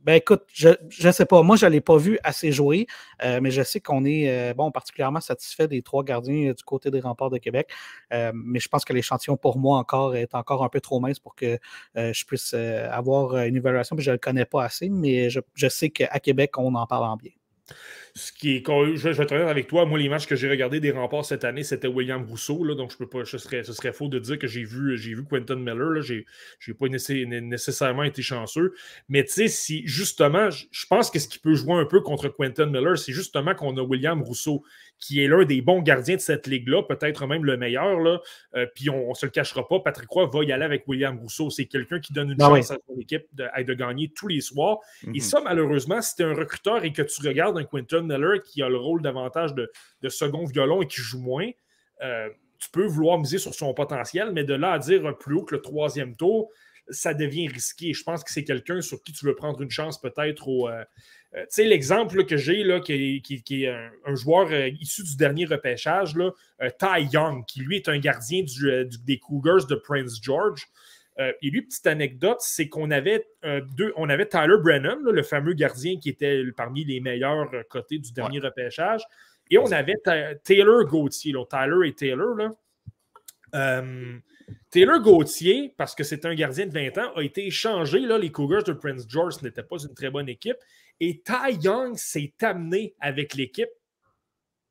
[0.04, 0.70] Ben écoute, je
[1.02, 1.42] ne sais pas.
[1.44, 2.88] Moi, je ne l'ai pas vu assez jouer,
[3.24, 6.64] euh, mais je sais qu'on est euh, bon, particulièrement satisfait des trois gardiens euh, du
[6.64, 7.70] côté des remparts de Québec.
[8.12, 11.36] mais je pense que l'échantillon pour moi encore est encore un peu trop mince pour
[11.36, 11.58] que
[11.96, 13.96] je puisse avoir une évaluation.
[13.98, 17.06] je ne le connais pas assez, mais je, je sais qu'à Québec, on en parle
[17.06, 17.32] en bien.
[18.16, 19.86] Ce qui est, je, vais te avec toi.
[19.86, 22.64] Moi, les matchs que j'ai regardés des remparts cette année, c'était William Rousseau.
[22.64, 24.96] Là, donc, je peux pas, ce, serait, ce serait faux de dire que j'ai vu,
[25.00, 26.04] j'ai vu Quentin Miller.
[26.04, 26.22] Je
[26.68, 28.76] n'ai pas nécessairement été chanceux.
[29.10, 32.30] Mais tu sais, si justement, je pense que ce qui peut jouer un peu contre
[32.30, 34.64] Quentin Miller, c'est justement qu'on a William Rousseau
[35.04, 38.00] qui est l'un des bons gardiens de cette ligue-là, peut-être même le meilleur.
[38.00, 38.22] Là.
[38.56, 41.18] Euh, puis on ne se le cachera pas, Patrick Roy va y aller avec William
[41.20, 41.50] Rousseau.
[41.50, 44.40] C'est quelqu'un qui donne une ah chance à son équipe de, de, gagner tous les
[44.40, 44.78] soirs.
[45.04, 45.20] Et mhm.
[45.20, 47.66] ça, malheureusement, si tu es un recruteur et que tu regardes un
[48.44, 49.70] Qui a le rôle davantage de,
[50.10, 51.50] second violon et qui joue moins,
[52.02, 55.44] euh, tu peux vouloir miser sur son potentiel, mais de là à dire plus haut
[55.44, 56.50] que le troisième tour,
[56.90, 57.94] ça devient risqué.
[57.94, 60.84] Je pense que c'est quelqu'un sur qui tu veux prendre une chance peut-être euh,
[61.36, 66.16] euh, tu sais, l'exemple que j'ai, là, qui, est un, joueur issu du dernier repêchage,
[66.16, 66.32] là,
[66.78, 68.44] Ty Young, qui lui est un gardien
[69.04, 70.68] des Cougars de Prince George.
[71.18, 73.28] Et lui, petite anecdote, c'est qu'on avait
[73.76, 78.12] deux, on avait Tyler Brennan, le fameux gardien qui était parmi les meilleurs côtés du
[78.14, 79.04] dernier repêchage.
[79.52, 79.96] Et on avait
[80.44, 82.36] Taylor Gauthier, Tyler et Taylor.
[82.36, 83.84] Là.
[84.72, 88.00] Taylor Gauthier, parce que c'est un gardien de 20 ans, a été échangé.
[88.00, 90.58] Là, les Cougars de Prince George n'étaient pas une très bonne équipe.
[91.00, 93.70] Et Ty Young s'est amené avec l'équipe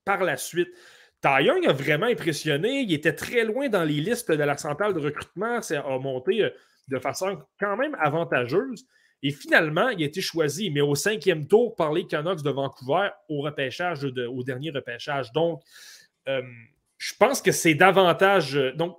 [0.05, 0.71] par la suite.
[1.25, 2.81] Young a vraiment impressionné.
[2.81, 5.61] Il était très loin dans les listes de la centrale de recrutement.
[5.63, 6.51] Ça a monté euh,
[6.89, 8.87] de façon quand même avantageuse.
[9.23, 13.11] Et finalement, il a été choisi, mais au cinquième tour par les Canucks de Vancouver
[13.29, 15.31] au repêchage, au dernier repêchage.
[15.33, 15.63] Donc,
[16.29, 16.43] euh,
[16.99, 18.57] je pense que c'est davantage.
[18.57, 18.99] Euh, donc,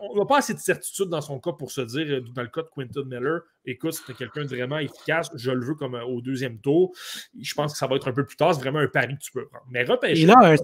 [0.00, 2.62] on n'a pas assez de certitude dans son cas pour se dire, dans le cas
[2.62, 6.60] de Quinton Miller, écoute, c'est quelqu'un de vraiment efficace, je le veux comme au deuxième
[6.60, 6.92] tour.
[7.40, 9.22] Je pense que ça va être un peu plus tard, c'est vraiment un pari que
[9.22, 9.64] tu peux prendre.
[9.70, 10.22] Mais repêcher.
[10.22, 10.54] Il un,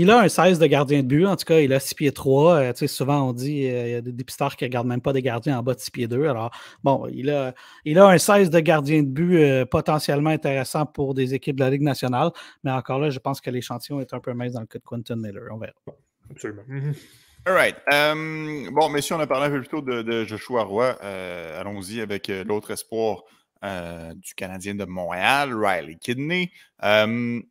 [0.00, 2.12] il a un 16 de gardien de but, en tout cas, il a 6 pieds
[2.12, 2.54] 3.
[2.54, 5.22] Euh, souvent, on dit qu'il y a des dépisteurs qui ne regardent même pas des
[5.22, 6.26] gardiens en bas de 6 pieds 2.
[6.26, 6.50] Alors,
[6.82, 7.54] bon, il a,
[7.84, 11.70] il a un 16 de gardien de but potentiellement intéressant pour des équipes de la
[11.70, 12.30] Ligue nationale.
[12.64, 14.84] Mais encore là, je pense que l'échantillon est un peu mince dans le cas de
[14.84, 15.42] Quinton Miller.
[15.50, 15.74] On verra.
[16.30, 16.62] Absolument.
[17.46, 17.76] All right.
[17.90, 20.98] Um, bon, messieurs, on a parlé un peu plus tôt de, Joshua Roy.
[21.02, 23.22] Euh, allons-y avec euh, l'autre espoir
[23.64, 26.50] euh, du Canadien de Montréal, Riley Kidney.
[26.82, 27.42] Um,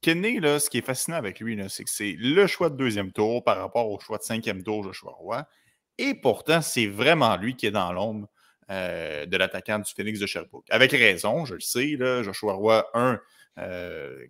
[0.00, 3.12] Kidney, là, ce qui est fascinant avec lui, c'est que c'est le choix de deuxième
[3.12, 5.46] tour par rapport au choix de cinquième tour, Joshua Roy.
[5.98, 8.28] Et pourtant, c'est vraiment lui qui est dans l'ombre
[8.70, 10.66] de l'attaquant du Phoenix de Sherbrooke.
[10.70, 13.20] Avec raison, je le sais, Joshua Roy, un,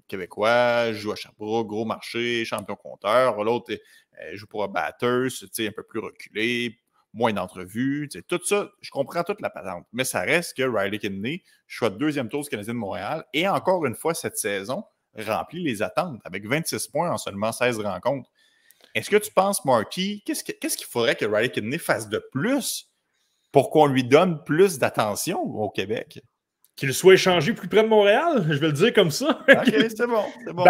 [0.08, 3.42] québécois, joue à Sherbrooke, gros marché, champion compteur.
[3.44, 3.72] L'autre
[4.20, 6.78] euh, joue pour un batteur, un peu plus reculé,
[7.12, 8.08] moins d'entrevues.
[8.28, 9.86] Tout ça, je comprends toute la patente.
[9.92, 13.48] Mais ça reste que Riley Kidney, choix de deuxième tour du Canadien de Montréal, et
[13.48, 14.84] encore une fois cette saison,
[15.16, 18.30] remplit les attentes avec 26 points en seulement 16 rencontres.
[18.94, 22.90] Est-ce que tu penses, Marty, qu'est-ce qu'il faudrait que Riley Kidney fasse de plus
[23.52, 26.20] pour qu'on lui donne plus d'attention au Québec?
[26.80, 29.44] qu'il soit échangé plus près de Montréal, je vais le dire comme ça.
[29.48, 30.24] OK, c'est bon.
[30.54, 30.64] bon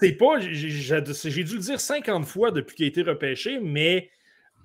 [0.00, 0.40] c'est pas.
[0.40, 4.10] J'ai dû le dire 50 fois depuis qu'il a été repêché, mais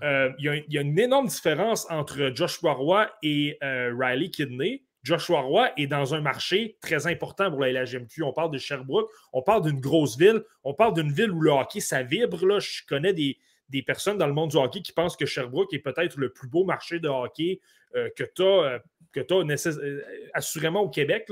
[0.01, 4.83] euh, il y, a une énorme différence entre Joshua Roy et euh, Riley Kidney.
[5.09, 8.23] Joshua Roy est dans un marché très important pour la LHMQ.
[8.23, 11.51] On parle de Sherbrooke, on parle d'une grosse ville, on parle d'une ville où le
[11.51, 12.45] hockey, ça vibre.
[12.45, 12.59] Là.
[12.59, 13.37] Je connais des,
[13.85, 16.63] personnes dans le monde du hockey qui pensent que Sherbrooke est peut-être le plus beau
[16.63, 17.59] marché de hockey
[17.93, 18.81] que tu as
[19.11, 20.01] que tu as euh,
[20.33, 21.27] assurément au Québec.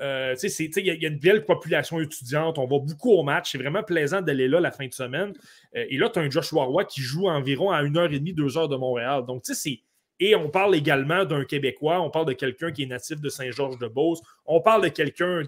[0.00, 2.58] Euh, il y, a une belle population étudiante.
[2.58, 3.52] On va beaucoup au match.
[3.52, 5.32] C'est vraiment plaisant d'aller là la fin de semaine.
[5.76, 8.76] Euh, et là, tu as un Joshua Roy qui joue environ à 1h30, 2h de
[8.76, 9.24] Montréal.
[9.26, 9.82] Donc, tu sais, c'est.
[10.20, 14.20] Et on parle également d'un Québécois, on parle de quelqu'un qui est natif de Saint-Georges-de-Beauce,
[14.46, 15.42] on parle de quelqu'un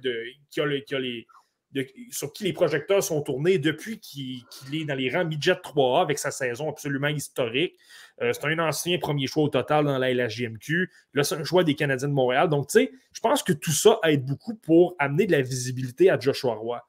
[2.10, 6.18] sur qui les projecteurs sont tournés depuis qu'il est dans les rangs midget 3A avec
[6.18, 7.76] sa saison absolument historique.
[8.22, 10.90] Euh, c'est un ancien premier choix au total dans la LHJMQ.
[11.14, 12.48] Là, c'est un choix des Canadiens de Montréal.
[12.48, 16.10] Donc, tu sais, je pense que tout ça aide beaucoup pour amener de la visibilité
[16.10, 16.82] à Joshua Roy.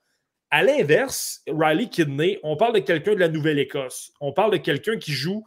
[0.50, 4.12] À l'inverse, Riley Kidney, on parle de quelqu'un de la Nouvelle-Écosse.
[4.20, 5.46] On parle de quelqu'un qui joue.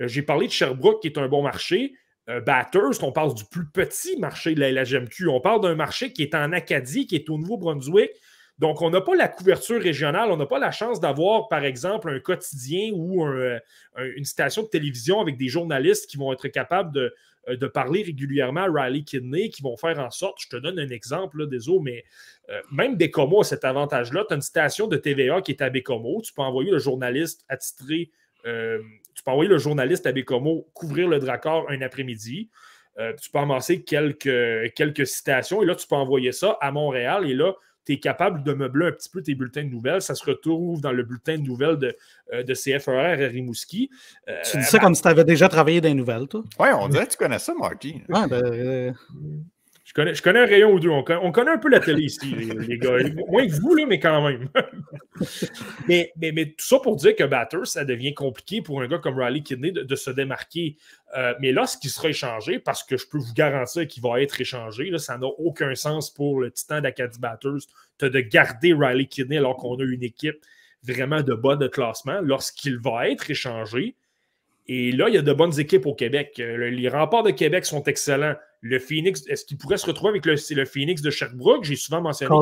[0.00, 1.94] Euh, j'ai parlé de Sherbrooke, qui est un bon marché.
[2.28, 5.28] Euh, Batters, on parle du plus petit marché de la LHJMQ.
[5.28, 8.10] On parle d'un marché qui est en Acadie, qui est au Nouveau-Brunswick.
[8.58, 12.08] Donc, on n'a pas la couverture régionale, on n'a pas la chance d'avoir, par exemple,
[12.08, 13.58] un quotidien ou euh,
[13.96, 18.70] une station de télévision avec des journalistes qui vont être capables de, parler régulièrement à
[18.70, 22.04] Riley Kidney, qui vont faire en sorte, je te donne un exemple, désolé, mais
[22.70, 24.24] même Bécomo a cet avantage-là.
[24.28, 27.44] Tu as une station de TVA qui est à Bécomo, tu peux envoyer le journaliste
[27.48, 28.12] attitré,
[29.14, 32.50] tu peux envoyer le journaliste à Bécomo couvrir le Dracor un après-midi.
[32.96, 37.34] tu peux amasser quelques, quelques citations et là, tu peux envoyer ça à Montréal et
[37.34, 37.54] là,
[37.84, 40.02] tu es capable de meubler un petit peu tes bulletins de nouvelles.
[40.02, 41.96] Ça se retrouve dans le bulletin de nouvelles de,
[42.32, 43.90] euh, de CFRR à Rimouski.
[44.28, 46.42] Euh, tu dis ça comme si tu avais déjà travaillé dans les nouvelles, toi?
[46.58, 48.02] Oui, on dirait que tu connais ça, Marty.
[48.08, 48.92] Ouais, ben, euh,
[49.84, 50.88] je connais, un rayon ou deux.
[50.88, 52.96] On connaît, un peu la télé ici, les, gars.
[53.28, 54.48] Moins que vous, là, mais quand même.
[55.88, 59.18] mais, mais, tout ça pour dire que Batters, ça devient compliqué pour un gars comme
[59.18, 60.76] Riley Kidney de, se démarquer.
[61.16, 64.90] Euh, mais qui sera échangé, parce que je peux vous garantir qu'il va être échangé,
[64.98, 67.68] ça n'a aucun sens pour le titan d'Acadie Batters
[68.00, 70.38] de garder Riley Kidney alors qu'on a une équipe
[70.82, 72.20] vraiment de bas de classement.
[72.22, 73.96] Lorsqu'il va être échangé,
[74.66, 76.36] et là, il y a de bonnes équipes au Québec.
[76.40, 78.34] Euh, les remparts de Québec sont excellents.
[78.66, 81.64] Le Phoenix, est-ce qu'il pourrait se retrouver avec le, le Phoenix de Sherbrooke?
[81.64, 82.34] J'ai souvent mentionné.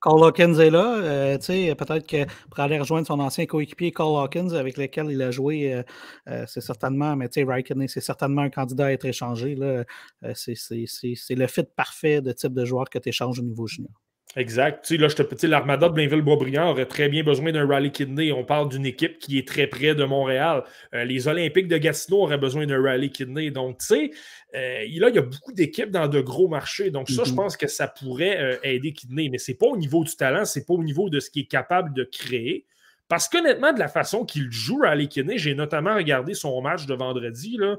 [0.00, 0.96] Carl, Hawkins est là.
[1.02, 5.30] Euh, peut-être que pour aller rejoindre son ancien coéquipier Carl Hawkins, avec lequel il a
[5.30, 5.82] joué, euh,
[6.28, 9.54] euh, c'est certainement, mais tu sais, c'est certainement un candidat à être échangé.
[10.34, 13.92] c'est le fit parfait de type de joueur que tu échanges au niveau junior.
[14.36, 14.84] Exact.
[14.84, 18.32] Tu sais, là, je te l'armada de Blainville-Boisbriand aurait très bien besoin d'un rally kidney.
[18.32, 20.62] On parle d'une équipe qui est très près de Montréal.
[20.94, 23.50] Euh, les Olympiques de Gatineau auraient besoin d'un rally kidney.
[23.50, 24.10] Donc, tu sais,
[24.54, 26.90] euh, là, il y a beaucoup d'équipes dans de gros marchés.
[26.90, 27.36] Donc, ça, je mhm.
[27.36, 29.30] pense que ça pourrait euh, aider Kidney.
[29.30, 31.44] Mais ce n'est pas au niveau du talent, c'est pas au niveau de ce qu'il
[31.44, 32.66] est capable de créer.
[33.08, 36.92] Parce qu'honnêtement, de la façon qu'il joue Rally Kidney, j'ai notamment regardé son match de
[36.94, 37.56] vendredi.
[37.56, 37.78] Là,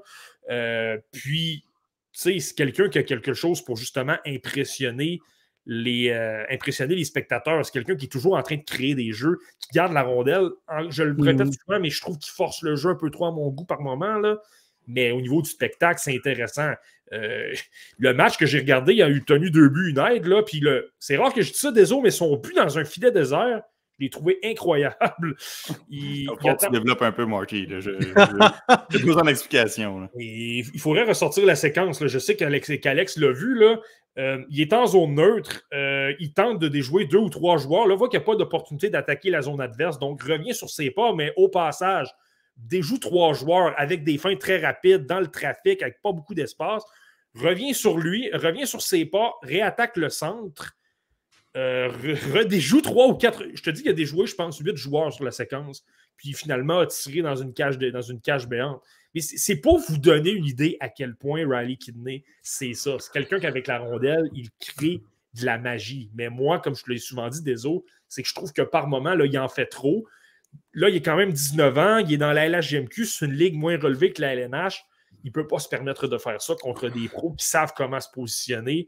[1.11, 1.65] puis,
[2.13, 5.19] tu sais, c'est quelqu'un qui a quelque chose pour justement impressionner
[5.67, 7.63] les, euh, impressionner les spectateurs.
[7.65, 10.49] C'est quelqu'un qui est toujours en train de créer des jeux, qui garde la rondelle.
[10.89, 11.53] Je le répète mhm.
[11.53, 13.81] souvent, mais je trouve qu'il force le jeu un peu trop à mon goût par
[13.81, 14.17] moment.
[14.17, 14.37] Là.
[14.87, 16.71] Mais au niveau du spectacle, c'est intéressant.
[17.11, 17.53] Euh,
[17.99, 20.25] le match que j'ai regardé, il a eu tenu deux buts, une aide.
[20.25, 20.93] Là, puis le...
[20.99, 23.61] C'est rare que je dise ça, désolé, mais son but dans un filet désert,
[23.99, 25.35] je l'ai trouvé incroyable.
[25.89, 27.67] Il, faut que tu développes un peu, Marky.
[28.89, 30.07] J'ai besoin d'explication.
[30.17, 32.05] Il faudrait ressortir la séquence.
[32.05, 33.55] Je sais qu'Alex l'a vu.
[33.59, 33.81] Là.
[34.17, 35.63] Euh, il est en zone neutre.
[35.73, 37.87] Euh, il tente de déjouer deux ou trois joueurs.
[37.87, 39.99] Là, voit qu'il n'y a pas d'opportunité d'attaquer la zone adverse.
[39.99, 42.07] Donc, revient sur ses pas, mais au passage,
[42.57, 46.83] déjoue trois joueurs avec des fins très rapides dans le trafic, avec pas beaucoup d'espace.
[47.35, 50.73] Revient sur lui, revient sur ses pas, réattaque le centre.
[51.55, 51.89] Euh,
[52.33, 53.43] redéjoue trois ou quatre.
[53.53, 55.85] Je te dis qu'il a déjoué, je pense, huit joueurs sur la séquence.
[56.15, 58.81] Puis finalement, a tiré dans une cage, dans une cage béante.
[59.17, 62.97] Mais c'est pour vous donner une idée à quel point Riley Kidney, c'est ça.
[62.99, 65.01] C'est quelqu'un qui, avec la rondelle, il crée
[65.33, 66.11] de la magie.
[66.13, 68.85] Mais moi, comme je te l'ai souvent dit, désolé, c'est que je trouve que par
[68.85, 70.05] moment, là, il en fait trop.
[70.73, 73.55] Là, il est quand même 19 ans, il est dans la LHGMQ, c'est une ligue
[73.55, 74.85] moins relevée que la LNH.
[75.23, 77.99] Il ne peut pas se permettre de faire ça contre des pros qui savent comment
[77.99, 78.87] se positionner.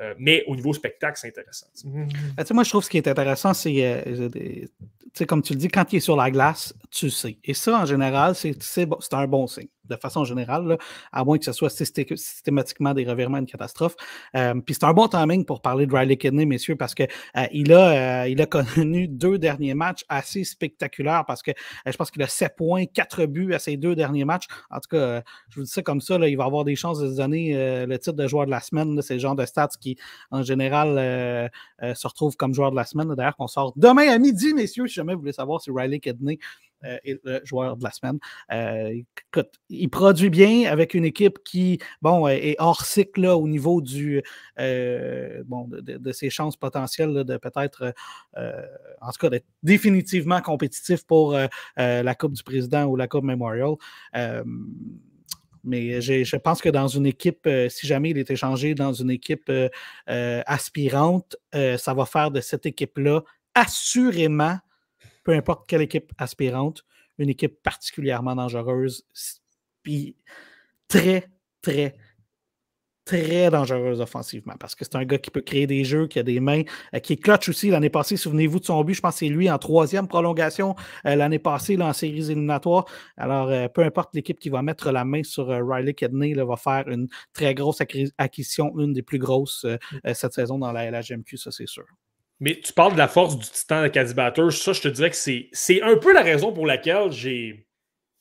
[0.00, 1.68] Euh, mais au niveau spectacle, c'est intéressant.
[1.84, 4.66] Ben, moi, je trouve ce qui est intéressant, c'est, euh,
[5.26, 7.38] comme tu le dis, quand il est sur la glace, tu sais.
[7.44, 10.78] Et ça, en général, c'est un bon signe de façon générale,
[11.12, 13.96] à moins que ce soit systématiquement des revirements, une catastrophe.
[14.36, 17.46] Euh, puis c'est un bon timing pour parler de Riley Kidney, messieurs, parce qu'il euh,
[17.52, 18.46] il a, euh, il a
[18.76, 21.52] connu deux derniers matchs assez spectaculaires parce que
[21.86, 24.46] je pense qu'il a 7 points, 4 buts à ses deux derniers matchs.
[24.70, 27.00] En tout cas, je vous dis ça comme ça, là, il va avoir des chances
[27.00, 27.54] de se donner
[27.86, 29.00] le titre de joueur de la semaine.
[29.02, 29.96] C'est le genre de stats qui,
[30.30, 31.50] en général,
[31.80, 33.14] se retrouve comme joueur de la semaine.
[33.14, 36.38] D'ailleurs, qu'on sort demain à midi, messieurs, si jamais vous voulez savoir si Riley Kidney
[36.82, 38.18] est le joueur de la semaine.
[39.30, 44.22] écoute, il produit bien avec une équipe qui, bon, est hors cycle au niveau du,
[44.56, 47.94] bon, de, ses chances potentielles de peut-être,
[48.36, 51.36] en tout cas, d'être définitivement compétitif pour
[51.76, 53.74] la Coupe du Président ou la Coupe Memorial.
[55.64, 59.10] Mais je pense que dans une équipe, euh, si jamais il est échangé dans une
[59.10, 59.68] équipe euh,
[60.08, 63.22] euh, aspirante, ça va faire de cette équipe-là
[63.54, 64.58] assurément,
[65.28, 66.86] peu importe quelle équipe aspirante,
[67.18, 69.04] une équipe particulièrement dangereuse,
[69.82, 70.16] puis
[70.88, 71.28] très,
[71.60, 71.98] très,
[73.04, 76.22] très dangereuse offensivement parce que c'est un gars qui peut créer des jeux, qui a
[76.22, 76.62] des mains,
[76.94, 77.68] euh, qui est clutch aussi.
[77.68, 80.74] L'année passée, souvenez-vous de son but, je pense que c'est lui en troisième prolongation
[81.04, 82.86] euh, l'année passée là, en séries éliminatoires.
[83.18, 86.88] Alors, euh, peu importe l'équipe qui va mettre la main sur Riley Kidney, va faire
[86.88, 87.82] une très grosse
[88.16, 90.14] acquisition, une des plus grosses mm.
[90.14, 91.84] cette saison dans la LHMQ, ça c'est sûr.
[92.40, 95.16] Mais tu parles de la force du titan de Caddy Ça, je te dirais que
[95.16, 97.66] c'est un peu la raison pour laquelle j'ai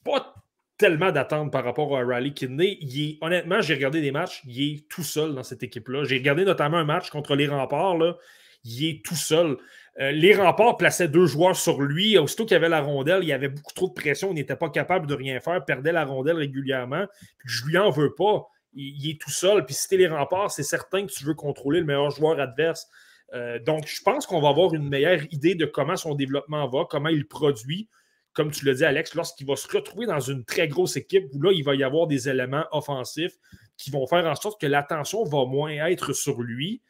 [0.04, 0.34] pas
[0.78, 2.78] tellement d'attentes par rapport à Riley Kidney.
[2.82, 6.04] Il honnêtement, j'ai regardé des matchs, il est tout seul dans cette équipe-là.
[6.04, 8.18] J'ai regardé notamment un match contre les remparts, là,
[8.64, 9.58] il est tout seul.
[10.00, 12.18] Euh, les remparts plaçaient deux joueurs sur lui.
[12.18, 14.56] Aussitôt qu'il y avait la rondelle, il y avait beaucoup trop de pression, il n'était
[14.56, 17.06] pas capable de rien faire, perdait la rondelle régulièrement.
[17.46, 18.48] je lui en veux pas.
[18.74, 19.66] Il, est tout seul.
[19.66, 22.88] Puis si tu les remparts, c'est certain que tu veux contrôler le meilleur joueur adverse.
[23.34, 26.86] Euh, donc, je pense qu'on va avoir une meilleure idée de comment son développement va,
[26.90, 27.90] comment il produit
[28.38, 31.42] comme tu l'as dit, Alex, lorsqu'il va se retrouver dans une très grosse équipe où
[31.42, 33.34] là, il va y avoir des éléments offensifs
[33.78, 36.84] qui vont faire en sorte que l'attention va moins être sur lui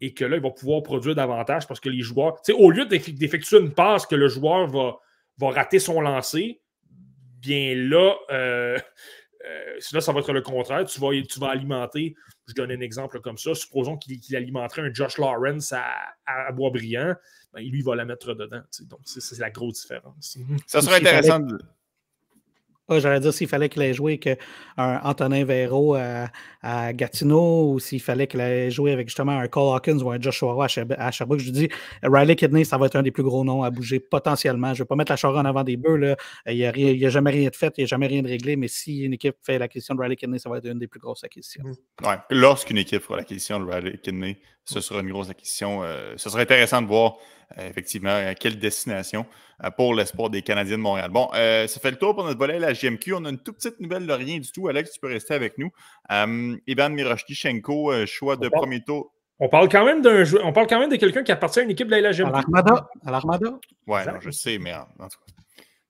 [0.00, 2.70] et que là, il va pouvoir produire davantage parce que les joueurs, tu sais, au
[2.70, 4.96] lieu d'effectuer une passe que le joueur va,
[5.36, 6.62] va rater son lancer,
[7.40, 8.78] bien là, euh,
[9.46, 10.86] euh, là, ça va être le contraire.
[10.86, 12.14] Tu vas, tu vas alimenter,
[12.46, 15.84] je donne un exemple comme ça, supposons qu'il alimenterait un Josh Lawrence à,
[16.26, 17.14] à Boisbriand
[17.56, 18.60] ben, lui, il va la mettre dedans.
[18.82, 20.36] Donc, c'est la grosse différence.
[20.66, 21.58] Ça serait intéressant de
[22.88, 24.40] J'allais dire s'il fallait qu'il ait joué avec
[24.76, 29.74] un Antonin Véro à, Gatineau ou s'il fallait qu'il ait joué avec justement un Cole
[29.74, 30.66] Hawkins ou un Joshua Roy
[30.98, 31.40] à Sherbrooke.
[31.40, 31.68] Je dis,
[32.02, 34.68] Riley Kidney, ça va être un des plus gros noms à bouger potentiellement.
[34.68, 35.96] Je ne vais pas mettre la charrue en avant des bœufs.
[35.96, 36.16] Là.
[36.46, 38.68] Il n'y a, jamais rien de fait, il n'y a jamais rien de réglé, mais
[38.68, 41.24] si une équipe fait l'acquisition de Riley Kidney, ça va être une des plus grosses
[41.24, 41.64] acquisitions.
[41.64, 42.06] Mmh.
[42.06, 42.16] Ouais.
[42.30, 45.82] Lorsqu'une équipe fera l'acquisition de Riley Kidney, ce sera une grosse acquisition.
[45.82, 47.16] Euh, ce serait intéressant de voir
[47.58, 49.26] effectivement, à quelle destination
[49.64, 51.10] euh, pour l'espoir des Canadiens de Montréal.
[51.10, 53.14] Bon, euh, ça fait le tour pour notre volet la GMQ.
[53.14, 54.68] On a une toute petite nouvelle de rien du tout.
[54.68, 55.70] Alex, tu peux rester avec nous.
[56.66, 59.12] Ivan Miroshnichenko, choix de premier tour.
[59.38, 61.70] On parle quand même d'un on parle quand même de quelqu'un qui appartient à une
[61.70, 62.28] équipe de la GMQ.
[62.28, 62.88] À l'Armada.
[63.04, 63.58] À l'Armada.
[63.86, 65.32] Ouais, je sais, mais en, tout cas.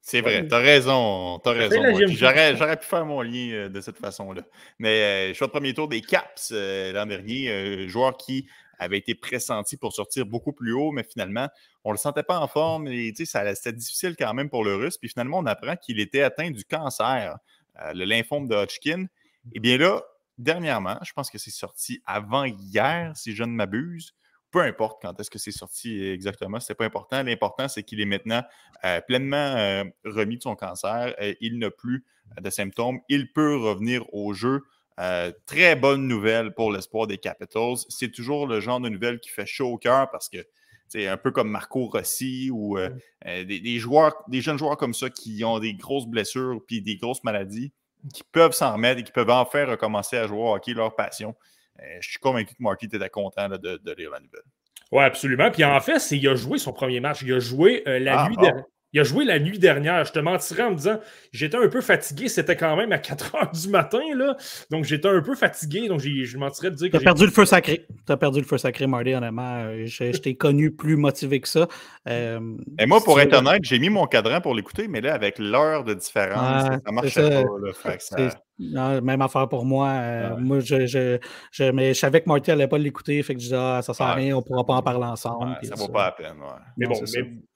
[0.01, 1.83] C'est vrai, t'as raison, t'as raison.
[2.09, 4.43] J'aurais pu faire mon lien de cette façon-là.
[4.79, 8.47] Mais choix de premier tour des Caps l'an dernier, joueur qui
[8.79, 11.49] avait été pressenti pour sortir beaucoup plus haut, mais finalement,
[11.85, 14.99] on ne le sentait pas en forme et c'était difficile quand même pour le Russe.
[14.99, 17.39] Puis finalement, on apprend qu'il était atteint du cancer,
[17.83, 19.03] euh, le lymphome de Hodgkin.
[19.03, 19.09] Et
[19.55, 20.03] eh bien là,
[20.39, 24.15] dernièrement, je pense que c'est sorti avant hier, si je ne m'abuse.
[24.51, 27.23] Peu importe quand est-ce que c'est sorti exactement, ce n'est pas important.
[27.23, 28.43] L'important, c'est qu'il est maintenant
[28.85, 31.15] euh, pleinement euh, remis de son cancer.
[31.41, 32.05] il n'a plus
[32.41, 33.01] de symptômes.
[33.09, 34.63] Il peut revenir au jeu
[34.99, 37.77] euh, très bonne nouvelle pour l'espoir des Capitals.
[37.89, 40.39] C'est toujours le genre de nouvelle qui fait chaud au cœur parce que
[40.89, 42.91] c'est un peu comme Marco Rossi ou euh,
[43.27, 46.97] euh, des, joueurs, des jeunes joueurs comme ça qui ont des grosses blessures puis des
[46.97, 47.73] grosses maladies,
[48.15, 51.35] qui peuvent s'en remettre et qui peuvent enfin recommencer à jouer au hockey, leur passion.
[52.01, 54.45] je suis convaincu que Marky était content de, de, lire la nouvelle.
[54.93, 55.51] Oui, absolument.
[55.51, 57.21] Puis en fait, il a joué son premier match.
[57.23, 58.65] Il a joué la ah, nuit dernière.
[58.97, 60.07] Il a joué la nuit dernière.
[60.07, 60.99] Je te mentirais en me disant
[61.31, 62.31] j'étais un peu fatigué.
[62.31, 64.01] C'était quand même à 4 heures du matin.
[64.15, 64.39] Là.
[64.71, 65.87] Donc j'étais un peu fatigué.
[65.87, 66.97] Donc je mentirais de dire que.
[66.97, 67.87] Tu as perdu le feu sacré.
[68.07, 69.65] Tu as perdu le feu sacré, Marty, honnêtement.
[69.67, 71.69] Euh, je, t'ai connu plus motivé que ça.
[72.09, 72.41] Euh,
[72.79, 75.85] Et moi, pour être honnête, j'ai mis mon cadran pour l'écouter, mais là, avec l'heure
[75.85, 78.46] de différence, ça ne marchait pas.
[78.59, 79.89] Même affaire pour moi.
[79.89, 83.23] Euh, moi, je, je, mais je savais que Marty n'allait pas l'écouter.
[83.23, 85.05] Fait que je disais, ah, ça sert à rien, on ne pourra pas en parler
[85.05, 85.57] ensemble.
[85.63, 86.37] ça ne vaut pas la peine.
[86.77, 86.95] Mais bon,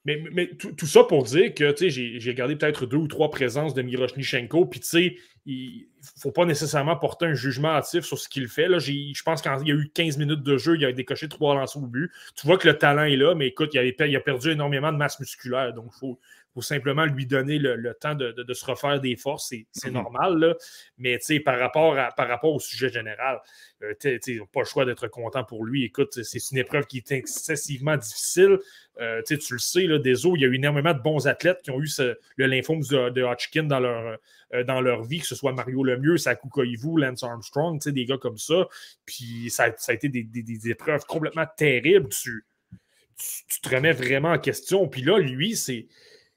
[0.03, 3.81] mais, mais, tout, ça pour dire que j'ai regardé peut-être deux ou trois présences de
[3.81, 5.15] Miroshnichenko, puis tu sais,
[5.45, 8.67] il ne faut pas nécessairement porter un jugement hâtif sur ce qu'il fait.
[8.67, 11.55] Là, je pense qu'il y a eu 15 minutes de jeu, il a décoché trois
[11.55, 12.11] lancers au but.
[12.35, 14.91] Tu vois que le talent est là, mais écoute, il a, il a perdu énormément
[14.91, 15.73] de masse musculaire.
[15.73, 16.19] Donc, il faut,
[16.53, 19.53] faut simplement lui donner le, temps de, se refaire des forces.
[19.71, 19.93] C'est mhm.
[19.93, 20.55] normal, là.
[20.97, 23.39] mais par rapport, à, par rapport au sujet général,
[23.83, 25.83] euh, tu n'as pas le choix d'être content pour lui.
[25.83, 28.59] Écoute, c'est une épreuve qui est excessivement difficile.
[28.99, 31.61] Euh, tu le sais, là, des eaux, il y a eu énormément de bons athlètes
[31.63, 31.89] qui ont eu
[32.35, 34.17] le lymphome de, Hodgkin dans leur,
[34.53, 38.17] euh, dans leur vie, que ce soit Mario Lemieux, Saku Koivu, Lance Armstrong, des gars
[38.17, 38.67] comme ça.
[39.05, 42.09] Puis ça, a été des, des, épreuves complètement terribles.
[42.09, 42.45] Tu,
[43.47, 44.87] tu, te remets vraiment en question.
[44.87, 45.87] Puis là, lui, c'est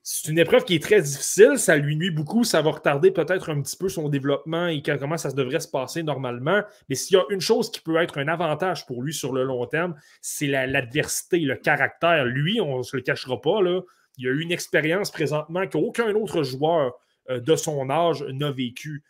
[0.07, 3.51] c'est une épreuve qui est très difficile, ça lui nuit beaucoup, ça va retarder peut-être
[3.51, 6.63] un petit peu son développement et comment ça devrait se passer normalement.
[6.91, 9.45] Mais s'il y a une chose qui peut être un avantage pour lui sur le
[9.45, 12.27] long terme, c'est l'adversité, le caractère.
[12.27, 13.81] Lui, on ne se le cachera pas, là,
[14.19, 16.93] il a eu une expérience présentement qu'aucun autre joueur
[17.31, 19.03] euh, de son âge n'a vécu.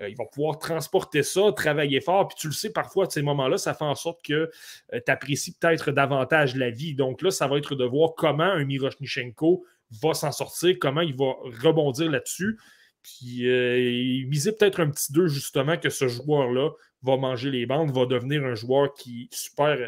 [0.00, 2.26] Euh, il va pouvoir transporter ça, travailler fort.
[2.28, 4.50] Puis tu le sais, parfois, à ces moments-là, ça fait en sorte que
[4.94, 6.94] euh, tu apprécies peut-être davantage la vie.
[6.94, 9.66] Donc là, ça va être de voir comment un Miroshnichenko
[10.02, 12.58] va s'en sortir, comment il va rebondir là-dessus.
[13.02, 16.70] Puis il miser peut-être un petit 2, justement, que ce joueur-là
[17.02, 19.78] va manger les bandes, va devenir un joueur qui super.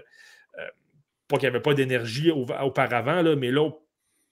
[1.28, 3.70] pas qu'il n'y avait pas d'énergie auparavant, là, mais là,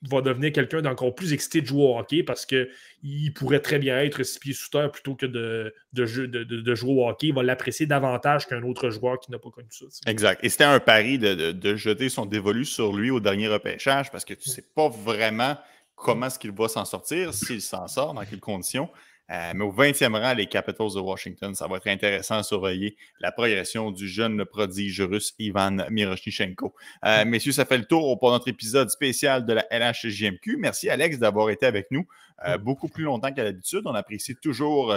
[0.02, 3.98] va devenir quelqu'un d'encore plus excité de jouer au hockey parce qu'il pourrait très bien
[3.98, 7.28] être six pieds sous terre plutôt que de, de, jouer au hockey.
[7.28, 9.86] Il va l'apprécier davantage qu'un autre joueur qui n'a pas connu ça.
[10.06, 10.44] Exact.
[10.44, 14.34] Et c'était un pari de, jeter son dévolu sur lui au dernier repêchage parce que
[14.34, 15.56] tu ne sais pas vraiment
[15.96, 18.88] comment est-ce qu'il va s'en sortir, s'il s'en sort, dans quelles conditions.
[19.30, 22.96] Euh, mais au 20e rang, les Capitals de Washington, ça va être intéressant à surveiller
[23.20, 26.74] la progression du jeune prodige russe Ivan Miroshnichenko.
[27.04, 30.56] Euh, messieurs, ça fait le tour pour notre épisode spécial de la LHJMQ.
[30.58, 32.06] Merci Alex d'avoir été avec nous
[32.46, 33.82] euh, beaucoup plus longtemps qu'à l'habitude.
[33.84, 34.94] On apprécie toujours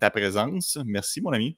[0.00, 0.78] ta présence.
[0.84, 1.56] Merci mon ami.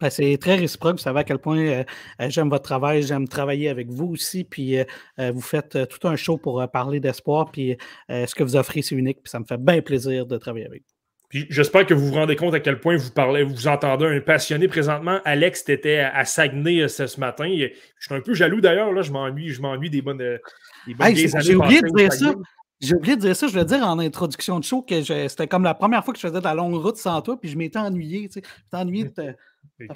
[0.00, 0.96] Ben, c'est très réciproque.
[0.96, 1.84] Vous savez à quel point
[2.20, 4.44] j'aime votre travail, j'aime travailler avec vous aussi.
[4.44, 4.76] Puis
[5.18, 7.50] vous faites tout un show pour parler d'espoir.
[7.50, 7.76] Puis
[8.08, 9.22] ce que vous offrez, c'est unique.
[9.22, 10.97] Puis ça me fait bien plaisir de travailler avec vous
[11.30, 14.68] j'espère que vous vous rendez compte à quel point vous parlez, vous entendez un passionné
[14.68, 15.20] présentement.
[15.24, 17.48] Alex était à Saguenay euh, ce, matin.
[17.48, 18.92] Je suis un peu jaloux d'ailleurs.
[18.92, 20.38] Là, je m'ennuie, je m'ennuie des bonnes, euh,
[20.86, 22.34] J'ai oublié de dire ça.
[22.80, 25.64] J'ai oublié de dire ça, je voulais dire en introduction de show que c'était comme
[25.64, 27.78] la première fois que je faisais de la longue route sans toi, puis je m'étais
[27.78, 28.28] ennuyé.
[28.28, 28.42] Tu sais.
[28.72, 29.34] Ennuyé de,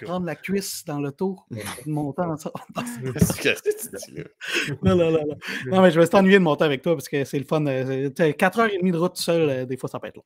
[0.03, 2.35] prendre la cuisse dans le tour, de monter en
[4.83, 5.25] non, non, non,
[5.67, 5.83] non.
[5.83, 7.63] mais je vais t'ennuyer de monter avec toi parce que c'est le fun.
[7.63, 10.25] 4h30 de route seul, des fois, ça peut être long.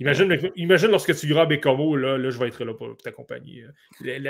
[0.00, 3.64] Imagine, imagine lorsque tu iras à Bécomo, là, là, je vais être là pour t'accompagner.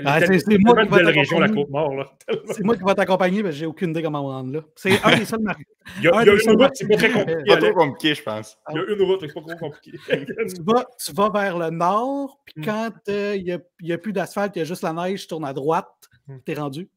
[0.05, 2.17] Ah, c'est moi qui vais région, la Côte-Nord.
[2.51, 4.61] C'est moi qui vais t'accompagner, mais j'ai aucune idée comment me rendre là.
[4.77, 5.65] C'est un des seuls marqués.
[5.99, 7.43] Il y a, il y a une route, c'est pas très compliqué.
[7.47, 8.59] Pas trop compliqué, je pense.
[8.71, 9.99] Il y a une route, c'est pas trop compliqué.
[10.09, 12.65] tu, vas, tu vas vers le nord, puis hmm.
[12.65, 15.29] quand euh, il n'y a, a, plus d'asphalte, il y a juste la neige, tu
[15.29, 16.39] tournes à droite, hmm.
[16.45, 16.91] tu es rendu.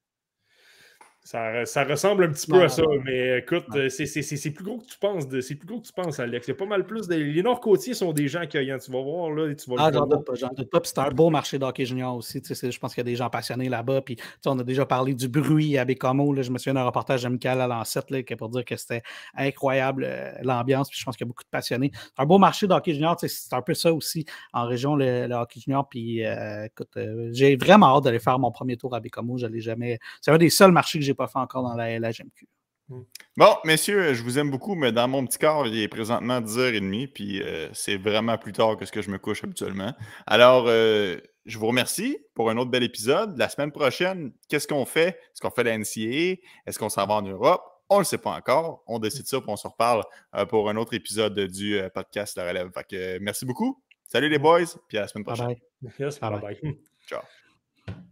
[1.28, 5.26] Ça, ressemble un petit peu à ça, mais écoute, c'est plus gros que tu penses.
[5.42, 6.48] C'est plus gros que tu penses, Alex.
[6.48, 7.10] Il y a pas mal plus.
[7.10, 7.16] De...
[7.16, 8.78] Les Nord-Côtiers sont des gens accueillants.
[8.78, 10.80] Tu vas voir, là, tu vas Ah, j'en doute pas, j'en doute pas.
[10.84, 12.42] c'est un beau marché d'hockey junior aussi.
[12.48, 14.04] Je pense qu'il y a des gens passionnés là-bas.
[14.04, 16.32] Puis, on a déjà parlé du bruit à Bécamo.
[16.32, 16.44] Là.
[16.44, 19.04] Je me souviens d'un reportage de Michael à Lancette pour dire que c'était
[19.36, 20.90] incroyable euh, l'ambiance.
[20.90, 21.92] Puis, je pense qu'il y a beaucoup de passionnés.
[21.94, 23.18] C'est un beau marché d'hockey junior.
[23.20, 25.90] C'est un peu ça aussi en région, le, hockey junior.
[25.90, 29.38] Puis, euh, écoute, euh, j'ai vraiment hâte d'aller faire mon premier tour à Bécamo.
[29.38, 30.00] Je jamais.
[30.22, 32.48] C'est un des seuls marchés que j'ai pas fait encore dans la LHMQ.
[32.90, 33.02] Hmm.
[33.36, 37.12] Bon, messieurs, je vous aime beaucoup, mais dans mon petit corps, il est présentement 10h30,
[37.12, 39.94] puis euh, c'est vraiment plus tard que ce que je me couche habituellement.
[40.26, 43.38] Alors, euh, je vous remercie pour un autre bel épisode.
[43.38, 45.10] La semaine prochaine, qu'est-ce qu'on fait?
[45.10, 46.42] Est-ce qu'on fait la NCAA?
[46.66, 47.62] Est-ce qu'on s'en va en Europe?
[47.90, 48.84] On ne le sait pas encore.
[48.88, 50.04] On décide ça, puis on se reparle
[50.36, 52.72] euh, pour un autre épisode du podcast La Relève.
[52.74, 53.82] Fait que, merci beaucoup.
[54.06, 55.48] Salut les boys, puis à la semaine prochaine.
[55.48, 56.20] Bye bye.
[56.22, 56.80] bye, bye.
[57.06, 57.22] Ciao.